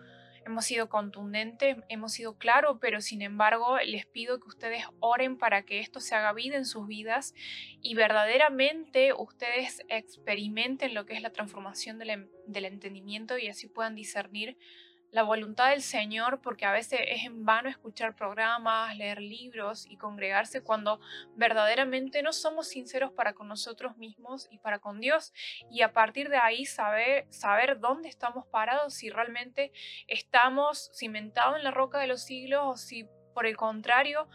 hemos 0.47 0.65
sido 0.65 0.89
contundentes, 0.89 1.79
hemos 1.89 2.13
sido 2.13 2.39
claros, 2.39 2.79
pero 2.81 3.01
sin 3.01 3.23
embargo 3.23 3.79
les 3.79 4.07
pido 4.07 4.39
que 4.39 4.47
ustedes 4.47 4.85
oren 5.01 5.37
para 5.37 5.65
que 5.65 5.81
esto 5.81 5.99
se 5.99 6.15
haga 6.15 6.33
vida 6.33 6.57
en 6.57 6.65
sus 6.65 6.87
vidas 6.87 7.35
y 7.81 7.95
verdaderamente 7.95 9.13
ustedes 9.15 9.83
experimenten 9.89 10.95
lo 10.95 11.07
que 11.07 11.15
es 11.15 11.23
la 11.23 11.31
transformación 11.31 11.99
del, 11.99 12.31
del 12.47 12.67
entendimiento 12.67 13.37
y 13.37 13.49
así 13.49 13.67
puedan 13.67 13.97
discernir 13.97 14.57
la 15.11 15.23
voluntad 15.23 15.71
del 15.71 15.83
Señor, 15.83 16.41
porque 16.43 16.67
a 16.67 16.73
veces 16.73 17.01
es 17.07 17.25
en 17.25 17.45
vano 17.45 17.69
escuchar 17.69 18.15
programas, 18.15 18.97
leer 18.97 19.21
libros 19.21 19.87
y 19.89 19.97
congregarse 19.97 20.63
cuando 20.63 21.01
verdaderamente 21.35 22.23
no 22.23 22.33
somos 22.33 22.69
sinceros 22.69 23.13
para 23.13 23.33
con 23.33 23.49
nosotros 23.49 23.97
mismos 23.97 24.49
y 24.51 24.59
para 24.59 24.79
con 24.79 25.01
Dios. 25.01 25.33
Y 25.71 25.83
a 25.83 25.93
partir 25.93 26.29
de 26.29 26.37
ahí 26.37 26.67
saber, 26.67 27.27
saber 27.31 27.81
dónde 27.81 28.09
estamos 28.09 28.47
parados, 28.47 28.95
si 28.95 29.09
realmente 29.09 29.73
estamos 30.07 30.91
cimentados 30.95 31.57
en 31.57 31.65
la 31.65 31.71
roca 31.71 31.99
de 31.99 32.07
los 32.07 32.23
siglos 32.23 32.63
o 32.65 32.77
si 32.77 33.07
por 33.35 33.47
el 33.47 33.57
contrario 33.57 34.29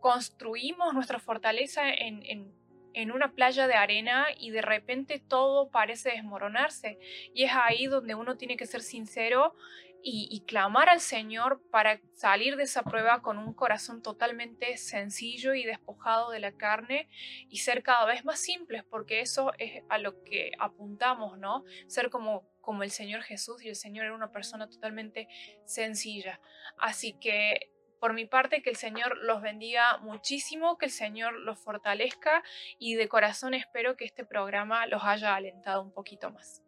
construimos 0.00 0.92
nuestra 0.94 1.18
fortaleza 1.18 1.88
en, 1.88 2.22
en 2.24 2.58
en 2.94 3.12
una 3.12 3.30
playa 3.30 3.68
de 3.68 3.74
arena 3.74 4.26
y 4.36 4.50
de 4.50 4.60
repente 4.60 5.20
todo 5.20 5.70
parece 5.70 6.10
desmoronarse. 6.10 6.98
Y 7.32 7.44
es 7.44 7.52
ahí 7.54 7.86
donde 7.86 8.16
uno 8.16 8.36
tiene 8.36 8.56
que 8.56 8.66
ser 8.66 8.80
sincero 8.80 9.54
y, 10.02 10.44
clamar 10.46 10.88
al 10.88 11.00
Señor 11.00 11.60
para 11.70 12.00
salir 12.14 12.56
de 12.56 12.62
esa 12.62 12.82
prueba 12.82 13.20
con 13.20 13.38
un 13.38 13.52
corazón 13.52 14.02
totalmente 14.02 14.76
sencillo 14.76 15.54
y 15.54 15.64
despojado 15.64 16.30
de 16.30 16.40
la 16.40 16.52
carne 16.52 17.08
y 17.48 17.58
ser 17.58 17.82
cada 17.82 18.06
vez 18.06 18.24
más 18.24 18.40
simples, 18.40 18.84
porque 18.84 19.20
eso 19.20 19.52
es 19.58 19.82
a 19.88 19.98
lo 19.98 20.22
que 20.24 20.52
apuntamos, 20.58 21.38
¿no? 21.38 21.64
Ser 21.88 22.10
como, 22.10 22.48
como 22.60 22.82
el 22.82 22.90
Señor 22.90 23.22
Jesús 23.22 23.62
y 23.62 23.68
el 23.68 23.76
Señor 23.76 24.06
era 24.06 24.14
una 24.14 24.32
persona 24.32 24.68
totalmente 24.68 25.28
sencilla. 25.66 26.40
Así 26.78 27.18
que 27.18 27.72
por 28.00 28.14
mi 28.14 28.26
parte, 28.26 28.62
que 28.62 28.70
el 28.70 28.76
Señor 28.76 29.18
los 29.18 29.42
bendiga 29.42 29.98
muchísimo, 29.98 30.78
que 30.78 30.86
el 30.86 30.92
Señor 30.92 31.34
los 31.34 31.58
fortalezca 31.58 32.44
y 32.78 32.94
de 32.94 33.08
corazón 33.08 33.54
espero 33.54 33.96
que 33.96 34.04
este 34.04 34.24
programa 34.24 34.86
los 34.86 35.02
haya 35.02 35.34
alentado 35.34 35.82
un 35.82 35.92
poquito 35.92 36.30
más. 36.30 36.62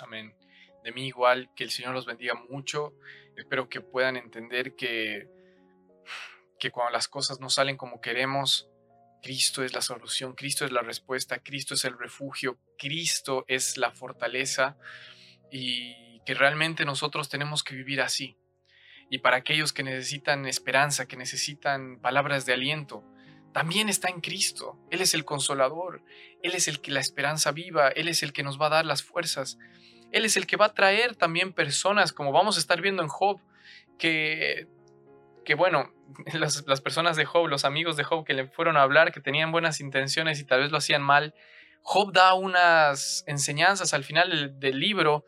Amén 0.00 0.34
de 0.84 0.92
mí 0.92 1.06
igual, 1.06 1.50
que 1.56 1.64
el 1.64 1.70
Señor 1.70 1.94
los 1.94 2.06
bendiga 2.06 2.34
mucho. 2.34 2.92
Espero 3.36 3.68
que 3.68 3.80
puedan 3.80 4.16
entender 4.16 4.76
que, 4.76 5.28
que 6.60 6.70
cuando 6.70 6.92
las 6.92 7.08
cosas 7.08 7.40
no 7.40 7.48
salen 7.48 7.76
como 7.76 8.00
queremos, 8.00 8.68
Cristo 9.22 9.64
es 9.64 9.72
la 9.72 9.80
solución, 9.80 10.34
Cristo 10.34 10.66
es 10.66 10.72
la 10.72 10.82
respuesta, 10.82 11.38
Cristo 11.38 11.72
es 11.72 11.86
el 11.86 11.98
refugio, 11.98 12.58
Cristo 12.78 13.46
es 13.48 13.78
la 13.78 13.90
fortaleza 13.90 14.76
y 15.50 16.20
que 16.26 16.34
realmente 16.34 16.84
nosotros 16.84 17.30
tenemos 17.30 17.64
que 17.64 17.74
vivir 17.74 18.02
así. 18.02 18.36
Y 19.08 19.18
para 19.18 19.38
aquellos 19.38 19.72
que 19.72 19.82
necesitan 19.82 20.44
esperanza, 20.44 21.06
que 21.06 21.16
necesitan 21.16 21.98
palabras 22.00 22.44
de 22.44 22.52
aliento, 22.52 23.04
también 23.54 23.88
está 23.88 24.08
en 24.08 24.20
Cristo. 24.20 24.78
Él 24.90 25.00
es 25.00 25.14
el 25.14 25.24
consolador, 25.24 26.02
Él 26.42 26.54
es 26.54 26.68
el 26.68 26.82
que 26.82 26.90
la 26.90 27.00
esperanza 27.00 27.52
viva, 27.52 27.88
Él 27.88 28.08
es 28.08 28.22
el 28.22 28.34
que 28.34 28.42
nos 28.42 28.60
va 28.60 28.66
a 28.66 28.70
dar 28.70 28.84
las 28.84 29.02
fuerzas. 29.02 29.56
Él 30.14 30.24
es 30.24 30.36
el 30.36 30.46
que 30.46 30.56
va 30.56 30.66
a 30.66 30.74
traer 30.74 31.16
también 31.16 31.52
personas, 31.52 32.12
como 32.12 32.30
vamos 32.30 32.56
a 32.56 32.60
estar 32.60 32.80
viendo 32.80 33.02
en 33.02 33.08
Job, 33.08 33.40
que, 33.98 34.68
que 35.44 35.56
bueno, 35.56 35.92
las, 36.32 36.64
las, 36.68 36.80
personas 36.80 37.16
de 37.16 37.24
Job, 37.24 37.48
los 37.48 37.64
amigos 37.64 37.96
de 37.96 38.04
Job 38.04 38.24
que 38.24 38.32
le 38.32 38.46
fueron 38.46 38.76
a 38.76 38.82
hablar, 38.82 39.10
que 39.10 39.20
tenían 39.20 39.50
buenas 39.50 39.80
intenciones 39.80 40.38
y 40.38 40.44
tal 40.44 40.60
vez 40.60 40.70
lo 40.70 40.78
hacían 40.78 41.02
mal, 41.02 41.34
Job 41.82 42.12
da 42.12 42.32
unas 42.34 43.24
enseñanzas 43.26 43.92
al 43.92 44.04
final 44.04 44.58
del, 44.60 44.78
libro 44.78 45.26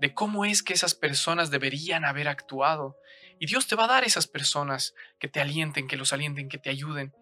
de 0.00 0.14
cómo 0.14 0.44
es 0.44 0.62
que 0.62 0.74
esas 0.74 0.94
personas 0.94 1.50
deberían 1.50 2.04
haber 2.04 2.28
actuado. 2.28 2.96
Y 3.40 3.46
Dios 3.46 3.66
te 3.66 3.74
va 3.74 3.84
a 3.84 3.88
dar 3.88 4.04
esas 4.04 4.28
personas 4.28 4.94
que 5.18 5.26
te 5.26 5.40
alienten, 5.40 5.88
que 5.88 5.96
los 5.96 6.12
alienten, 6.12 6.48
que 6.48 6.58
te 6.58 6.70
ayuden. 6.70 7.12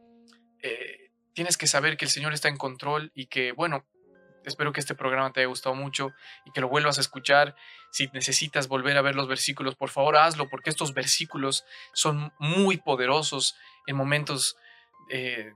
Eh, 0.62 1.10
tienes 1.32 1.56
que 1.56 1.66
saber 1.66 1.96
que 1.96 2.04
el 2.04 2.10
Señor 2.10 2.34
está 2.34 2.48
en 2.48 2.58
control 2.58 3.12
y 3.14 3.26
que, 3.26 3.52
bueno, 3.52 3.86
Espero 4.48 4.72
que 4.72 4.80
este 4.80 4.94
programa 4.94 5.32
te 5.32 5.40
haya 5.40 5.48
gustado 5.48 5.74
mucho 5.74 6.12
y 6.44 6.50
que 6.52 6.60
lo 6.60 6.68
vuelvas 6.68 6.98
a 6.98 7.00
escuchar. 7.00 7.54
Si 7.92 8.08
necesitas 8.12 8.66
volver 8.66 8.96
a 8.96 9.02
ver 9.02 9.14
los 9.14 9.28
versículos, 9.28 9.76
por 9.76 9.90
favor 9.90 10.16
hazlo, 10.16 10.48
porque 10.48 10.70
estos 10.70 10.94
versículos 10.94 11.64
son 11.92 12.32
muy 12.38 12.78
poderosos 12.78 13.56
en 13.86 13.96
momentos 13.96 14.56
eh, 15.10 15.52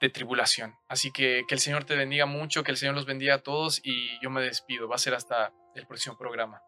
de 0.00 0.10
tribulación. 0.10 0.74
Así 0.88 1.10
que 1.12 1.44
que 1.46 1.54
el 1.54 1.60
Señor 1.60 1.84
te 1.84 1.96
bendiga 1.96 2.26
mucho, 2.26 2.62
que 2.62 2.70
el 2.70 2.76
Señor 2.76 2.94
los 2.94 3.06
bendiga 3.06 3.34
a 3.34 3.42
todos 3.42 3.80
y 3.84 4.18
yo 4.22 4.30
me 4.30 4.40
despido. 4.42 4.88
Va 4.88 4.96
a 4.96 4.98
ser 4.98 5.14
hasta 5.14 5.52
el 5.74 5.86
próximo 5.86 6.16
programa. 6.16 6.62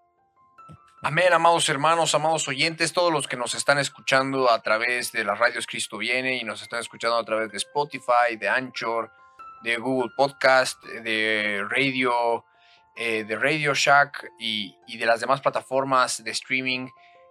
Amén, 1.03 1.33
amados 1.33 1.69
hermanos, 1.69 2.15
amados 2.15 2.49
oyentes, 2.49 2.93
todos 2.93 3.13
los 3.13 3.29
que 3.29 3.37
nos 3.37 3.55
están 3.55 3.79
escuchando 3.79 4.51
a 4.51 4.61
través 4.63 5.13
de 5.13 5.25
las 5.25 5.39
radios 5.39 5.67
Cristo 5.67 5.99
Viene 5.99 6.37
y 6.37 6.43
nos 6.43 6.63
están 6.63 6.81
escuchando 6.81 7.17
a 7.17 7.25
través 7.25 7.51
de 7.53 7.59
Spotify, 7.59 8.37
de 8.37 8.49
Anchor, 8.49 9.13
de 9.67 9.79
Google 9.79 10.13
Podcast, 10.17 10.81
de 10.85 11.67
Radio, 11.69 12.45
eh, 12.95 13.25
de 13.25 13.35
Radio 13.35 13.75
Shack 13.75 14.31
y, 14.39 14.77
de 14.97 15.05
las 15.05 15.19
demás 15.19 15.41
plataformas 15.41 16.23
de 16.23 16.31
streaming 16.31 16.87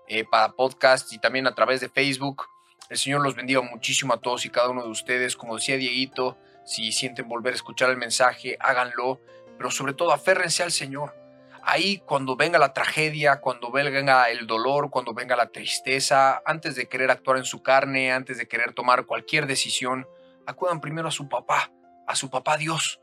eh, 0.09 0.25
para 0.25 0.51
podcast 0.51 1.13
y 1.13 1.17
también 1.17 1.47
a 1.47 1.55
través 1.55 1.79
de 1.79 1.87
Facebook. 1.87 2.43
El 2.89 2.97
Señor 2.97 3.21
los 3.21 3.35
bendiga 3.35 3.61
muchísimo 3.61 4.13
a 4.13 4.17
todos 4.17 4.45
y 4.45 4.49
cada 4.49 4.69
uno 4.69 4.83
de 4.83 4.89
ustedes. 4.89 5.37
Como 5.37 5.55
decía 5.55 5.77
Dieguito, 5.77 6.37
si 6.65 6.91
sienten 6.91 7.29
volver 7.29 7.53
a 7.53 7.55
escuchar 7.55 7.89
el 7.89 7.95
mensaje, 7.95 8.57
háganlo, 8.59 9.21
pero 9.57 9.71
sobre 9.71 9.93
todo 9.93 10.11
aférrense 10.11 10.61
al 10.61 10.73
Señor. 10.73 11.15
Ahí 11.63 11.99
cuando 11.99 12.35
venga 12.35 12.59
la 12.59 12.73
tragedia, 12.73 13.39
cuando 13.39 13.71
venga 13.71 14.29
el 14.29 14.45
dolor, 14.45 14.89
cuando 14.89 15.13
venga 15.13 15.37
la 15.37 15.47
tristeza, 15.47 16.41
antes 16.45 16.75
de 16.75 16.89
querer 16.89 17.11
actuar 17.11 17.37
en 17.37 17.45
su 17.45 17.63
carne, 17.63 18.11
antes 18.11 18.37
de 18.37 18.47
querer 18.49 18.73
tomar 18.73 19.05
cualquier 19.05 19.47
decisión, 19.47 20.05
acudan 20.45 20.81
primero 20.81 21.07
a 21.07 21.11
su 21.11 21.29
papá, 21.29 21.71
a 22.07 22.15
su 22.15 22.29
papá 22.29 22.57
Dios, 22.57 22.99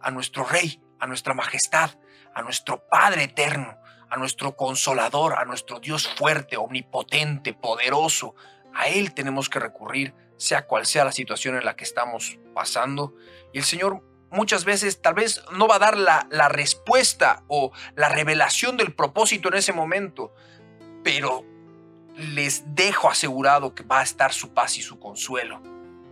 a 0.00 0.10
nuestro 0.10 0.44
Rey, 0.44 0.80
a 1.00 1.06
nuestra 1.06 1.34
majestad, 1.34 1.90
a 2.34 2.42
nuestro 2.42 2.86
Padre 2.88 3.24
eterno, 3.24 3.78
a 4.10 4.16
nuestro 4.16 4.56
consolador, 4.56 5.34
a 5.38 5.44
nuestro 5.44 5.80
Dios 5.80 6.08
fuerte, 6.08 6.56
omnipotente, 6.56 7.52
poderoso. 7.52 8.34
A 8.74 8.88
Él 8.88 9.14
tenemos 9.14 9.48
que 9.48 9.60
recurrir, 9.60 10.14
sea 10.36 10.66
cual 10.66 10.86
sea 10.86 11.04
la 11.04 11.12
situación 11.12 11.56
en 11.56 11.64
la 11.64 11.76
que 11.76 11.84
estamos 11.84 12.38
pasando. 12.54 13.14
Y 13.52 13.58
el 13.58 13.64
Señor 13.64 14.02
muchas 14.30 14.64
veces 14.64 15.00
tal 15.00 15.14
vez 15.14 15.42
no 15.52 15.68
va 15.68 15.76
a 15.76 15.80
dar 15.80 15.96
la, 15.96 16.26
la 16.30 16.48
respuesta 16.48 17.44
o 17.48 17.72
la 17.94 18.08
revelación 18.08 18.76
del 18.76 18.94
propósito 18.94 19.48
en 19.48 19.54
ese 19.54 19.72
momento, 19.72 20.34
pero 21.02 21.44
les 22.16 22.62
dejo 22.74 23.08
asegurado 23.08 23.74
que 23.74 23.82
va 23.82 24.00
a 24.00 24.04
estar 24.04 24.32
su 24.32 24.54
paz 24.54 24.78
y 24.78 24.82
su 24.82 24.98
consuelo. 24.98 25.60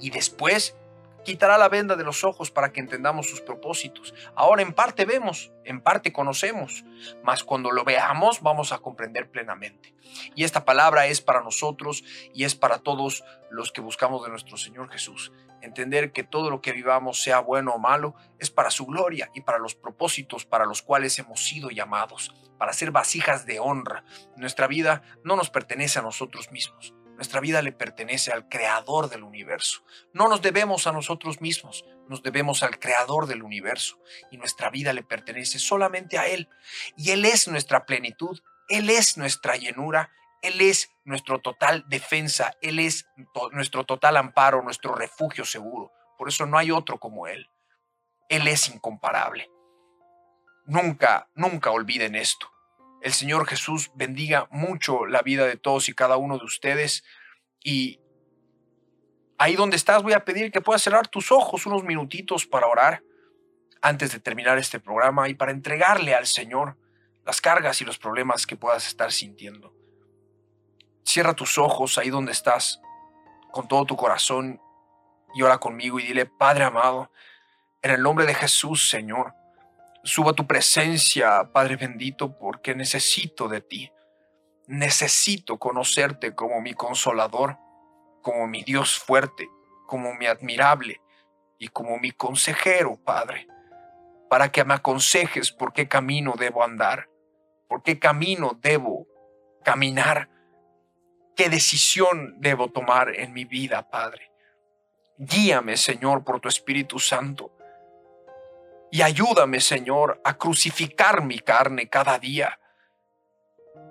Y 0.01 0.11
después 0.11 0.77
quitará 1.25 1.59
la 1.59 1.69
venda 1.69 1.97
de 1.97 2.05
los 2.05 2.25
ojos 2.25 2.51
para 2.51 2.73
que 2.73 2.81
entendamos 2.81 3.29
sus 3.29 3.41
propósitos. 3.41 4.15
Ahora 4.35 4.63
en 4.63 4.73
parte 4.73 5.05
vemos, 5.05 5.53
en 5.65 5.81
parte 5.81 6.13
conocemos, 6.13 6.85
mas 7.23 7.45
cuando 7.45 7.71
lo 7.71 7.85
veamos 7.85 8.41
vamos 8.43 8.73
a 8.73 8.79
comprender 8.79 9.31
plenamente. 9.31 9.95
Y 10.35 10.45
esta 10.45 10.65
palabra 10.65 11.07
es 11.07 11.21
para 11.21 11.43
nosotros 11.43 12.05
y 12.35 12.45
es 12.45 12.55
para 12.55 12.79
todos 12.79 13.25
los 13.51 13.73
que 13.73 13.81
buscamos 13.81 14.23
de 14.25 14.31
nuestro 14.31 14.57
Señor 14.57 14.91
Jesús. 14.91 15.33
Entender 15.61 16.13
que 16.13 16.25
todo 16.25 16.51
lo 16.51 16.61
que 16.61 16.73
vivamos, 16.73 17.23
sea 17.23 17.39
bueno 17.39 17.73
o 17.73 17.79
malo, 17.79 18.15
es 18.39 18.51
para 18.51 18.71
su 18.71 18.85
gloria 18.85 19.31
y 19.35 19.43
para 19.43 19.59
los 19.59 19.75
propósitos 19.75 20.45
para 20.45 20.67
los 20.67 20.83
cuales 20.83 21.19
hemos 21.21 21.45
sido 21.45 21.71
llamados, 21.71 22.35
para 22.59 22.73
ser 22.73 22.91
vasijas 22.91 23.47
de 23.47 23.61
honra. 23.61 24.05
Nuestra 24.37 24.67
vida 24.67 25.03
no 25.23 25.37
nos 25.37 25.51
pertenece 25.51 26.01
a 26.01 26.03
nosotros 26.03 26.51
mismos 26.51 26.95
nuestra 27.17 27.41
vida 27.41 27.63
le 27.63 27.73
pertenece 27.73 28.33
al 28.33 28.49
creador 28.49 29.09
del 29.09 29.23
universo. 29.23 29.85
No 30.13 30.29
nos 30.29 30.43
debemos 30.43 30.87
a 30.87 30.93
nosotros 30.93 31.41
mismos, 31.41 31.85
nos 32.09 32.23
debemos 32.23 32.63
al 32.63 32.79
creador 32.79 33.27
del 33.27 33.43
universo. 33.43 33.99
Y 34.31 34.39
nuestra 34.39 34.71
vida 34.71 34.93
le 34.93 35.03
pertenece 35.03 35.59
solamente 35.59 36.19
a 36.19 36.27
Él. 36.27 36.49
Y 36.97 37.11
Él 37.11 37.25
es 37.25 37.49
nuestra 37.49 37.85
plenitud, 37.85 38.41
Él 38.69 38.91
es 38.91 39.17
nuestra 39.17 39.57
llenura, 39.57 40.11
Él 40.41 40.61
es 40.61 40.91
nuestro 41.05 41.41
total 41.41 41.85
defensa, 41.89 42.57
Él 42.61 42.79
es 42.79 43.07
nuestro 43.53 43.85
total 43.85 44.17
amparo, 44.17 44.63
nuestro 44.63 44.95
refugio 44.95 45.45
seguro. 45.45 45.93
Por 46.19 46.29
eso 46.29 46.47
no 46.47 46.59
hay 46.59 46.71
otro 46.71 46.99
como 46.99 47.27
Él. 47.27 47.49
Él 48.29 48.49
es 48.49 48.69
incomparable. 48.69 49.51
Nunca, 50.65 51.29
nunca 51.35 51.71
olviden 51.71 52.15
esto. 52.15 52.52
El 53.03 53.13
Señor 53.13 53.47
Jesús 53.49 53.91
bendiga 53.95 54.47
mucho 54.53 55.07
la 55.07 55.23
vida 55.23 55.45
de 55.45 55.57
todos 55.57 55.89
y 55.89 55.93
cada 55.93 56.17
uno 56.17 56.39
de 56.39 56.45
ustedes. 56.45 57.03
Y 57.65 58.01
ahí 59.39 59.57
donde 59.57 59.77
estás 59.77 60.05
voy 60.05 60.13
a 60.13 60.25
pedir 60.25 60.53
que 60.53 60.61
puedas 60.61 60.83
cerrar 60.83 61.09
tus 61.09 61.33
ojos 61.33 61.67
unos 61.67 61.83
minutitos 61.83 62.47
para 62.47 62.69
orar 62.69 63.03
antes 63.81 64.13
de 64.13 64.21
terminar 64.21 64.57
este 64.57 64.79
programa 64.79 65.29
y 65.29 65.35
para 65.35 65.51
entregarle 65.51 66.15
al 66.15 66.27
Señor 66.27 66.79
las 67.25 67.41
cargas 67.41 67.81
y 67.81 67.85
los 67.85 67.99
problemas 67.99 68.47
que 68.47 68.57
puedas 68.57 68.87
estar 68.87 69.11
sintiendo. 69.11 69.75
Cierra 71.05 71.35
tus 71.35 71.59
ojos 71.59 71.99
ahí 71.99 72.09
donde 72.09 72.31
estás 72.31 72.81
con 73.51 73.67
todo 73.67 73.85
tu 73.85 73.97
corazón 73.97 74.61
y 75.35 75.43
ora 75.43 75.59
conmigo 75.59 75.99
y 75.99 76.05
dile, 76.05 76.27
Padre 76.27 76.65
amado, 76.65 77.11
en 77.83 77.91
el 77.91 78.03
nombre 78.03 78.27
de 78.27 78.35
Jesús, 78.35 78.89
Señor, 78.89 79.35
Suba 80.05 80.33
tu 80.33 80.49
presencia, 80.49 81.53
Padre 81.53 81.77
bendito, 81.77 82.37
porque 82.37 82.75
necesito 82.75 83.49
de 83.49 83.61
ti. 83.61 83.93
Necesito 84.67 85.59
conocerte 85.59 86.35
como 86.35 86.61
mi 86.61 86.75
consolador, 86.75 87.57
como 88.21 88.49
mi 88.49 88.65
Dios 88.65 88.99
fuerte, 88.99 89.49
como 89.87 90.15
mi 90.15 90.27
admirable 90.27 91.01
y 91.57 91.69
como 91.69 91.99
mi 91.99 92.11
consejero, 92.11 92.97
Padre, 93.05 93.47
para 94.29 94.51
que 94.51 94.65
me 94.65 94.75
aconsejes 94.75 95.53
por 95.53 95.73
qué 95.73 95.87
camino 95.87 96.35
debo 96.37 96.65
andar, 96.65 97.09
por 97.69 97.85
qué 97.85 98.01
camino 98.01 98.59
debo 98.61 99.07
caminar, 99.63 100.29
qué 101.37 101.49
decisión 101.49 102.41
debo 102.41 102.73
tomar 102.73 103.15
en 103.15 103.33
mi 103.33 103.45
vida, 103.45 103.89
Padre. 103.89 104.33
Guíame, 105.17 105.77
Señor, 105.77 106.25
por 106.25 106.41
tu 106.41 106.49
Espíritu 106.49 106.99
Santo 106.99 107.57
y 108.93 109.01
ayúdame, 109.01 109.61
Señor, 109.61 110.21
a 110.23 110.35
crucificar 110.35 111.25
mi 111.25 111.39
carne 111.39 111.89
cada 111.89 112.19
día 112.19 112.61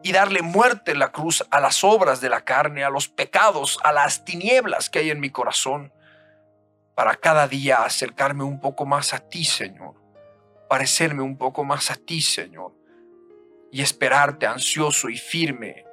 y 0.04 0.12
darle 0.12 0.44
muerte 0.44 0.92
en 0.92 1.00
la 1.00 1.12
cruz 1.12 1.44
a 1.50 1.60
las 1.60 1.84
obras 1.84 2.22
de 2.22 2.30
la 2.30 2.46
carne, 2.46 2.84
a 2.84 2.92
los 2.92 3.08
pecados, 3.08 3.80
a 3.84 3.92
las 3.92 4.24
tinieblas 4.26 4.92
que 4.92 5.00
hay 5.00 5.10
en 5.10 5.20
mi 5.20 5.32
corazón, 5.32 5.92
para 6.94 7.16
cada 7.16 7.48
día 7.48 7.78
acercarme 7.84 8.44
un 8.44 8.62
poco 8.62 8.86
más 8.86 9.16
a 9.16 9.20
ti, 9.28 9.44
Señor, 9.44 9.96
parecerme 10.70 11.24
un 11.24 11.36
poco 11.36 11.64
más 11.64 11.90
a 11.90 11.96
ti, 11.96 12.22
Señor, 12.22 12.72
y 13.72 13.82
esperarte 13.82 14.46
ansioso 14.46 15.10
y 15.10 15.18
firme 15.18 15.84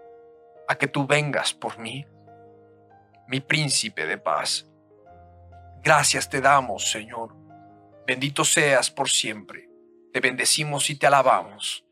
a 0.69 0.75
que 0.75 0.87
tú 0.87 1.07
vengas 1.07 1.55
por 1.55 1.79
mí, 1.79 2.07
mi 3.27 3.41
príncipe 3.41 4.05
de 4.05 4.19
paz. 4.19 4.67
Gracias 5.83 6.29
te 6.29 6.43
damos, 6.43 6.91
Señor 6.91 7.38
Bendito 8.09 8.43
seas 8.43 8.91
por 8.91 9.11
siempre. 9.11 9.69
Te 10.15 10.21
bendecimos 10.21 10.89
y 10.89 10.95
te 10.95 11.07
alabamos. 11.07 11.85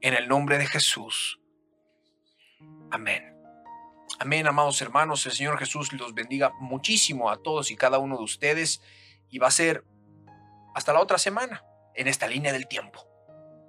En 0.00 0.14
el 0.14 0.26
nombre 0.26 0.58
de 0.58 0.66
Jesús. 0.66 1.40
Amén. 2.90 3.36
Amén, 4.18 4.48
amados 4.48 4.82
hermanos. 4.82 5.24
El 5.26 5.32
Señor 5.32 5.56
Jesús 5.56 5.92
los 5.92 6.12
bendiga 6.12 6.52
muchísimo 6.58 7.30
a 7.30 7.40
todos 7.40 7.70
y 7.70 7.76
cada 7.76 8.00
uno 8.00 8.16
de 8.16 8.24
ustedes. 8.24 8.82
Y 9.30 9.38
va 9.38 9.46
a 9.46 9.52
ser 9.52 9.84
hasta 10.74 10.92
la 10.92 10.98
otra 10.98 11.18
semana 11.18 11.62
en 11.94 12.08
esta 12.08 12.26
línea 12.26 12.52
del 12.52 12.66
tiempo. 12.66 13.06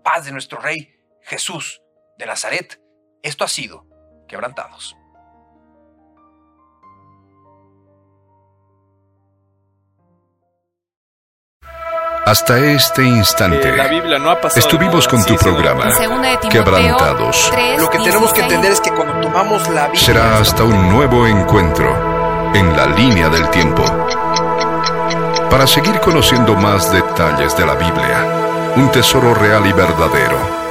Paz 0.04 0.26
de 0.26 0.32
nuestro 0.32 0.60
Rey 0.60 0.96
Jesús 1.22 1.84
de 2.18 2.26
Nazaret. 2.26 2.82
Esto 3.22 3.44
ha 3.44 3.48
sido 3.48 3.86
Quebrantados. 4.28 4.99
Hasta 12.26 12.60
este 12.60 13.04
instante 13.04 13.74
estuvimos 14.56 15.08
con 15.08 15.24
tu 15.26 15.36
programa 15.36 15.92
Quebrantados. 16.50 17.52
Lo 17.78 17.90
que 17.90 18.00
tenemos 18.00 18.34
que 18.34 18.42
entender 18.42 18.72
es 18.72 18.82
que 18.82 18.92
cuando 18.92 19.20
tomamos 19.22 19.68
la 19.70 19.88
Biblia 19.88 20.06
será 20.06 20.38
hasta 20.38 20.64
un 20.64 20.90
nuevo 20.90 21.26
encuentro 21.26 22.52
en 22.54 22.76
la 22.76 22.88
línea 22.88 23.30
del 23.30 23.50
tiempo. 23.50 23.84
Para 25.50 25.66
seguir 25.66 26.00
conociendo 26.00 26.56
más 26.56 26.92
detalles 26.92 27.56
de 27.58 27.66
la 27.66 27.76
Biblia, 27.76 28.74
un 28.76 28.92
tesoro 28.92 29.34
real 29.34 29.66
y 29.66 29.74
verdadero 29.74 30.69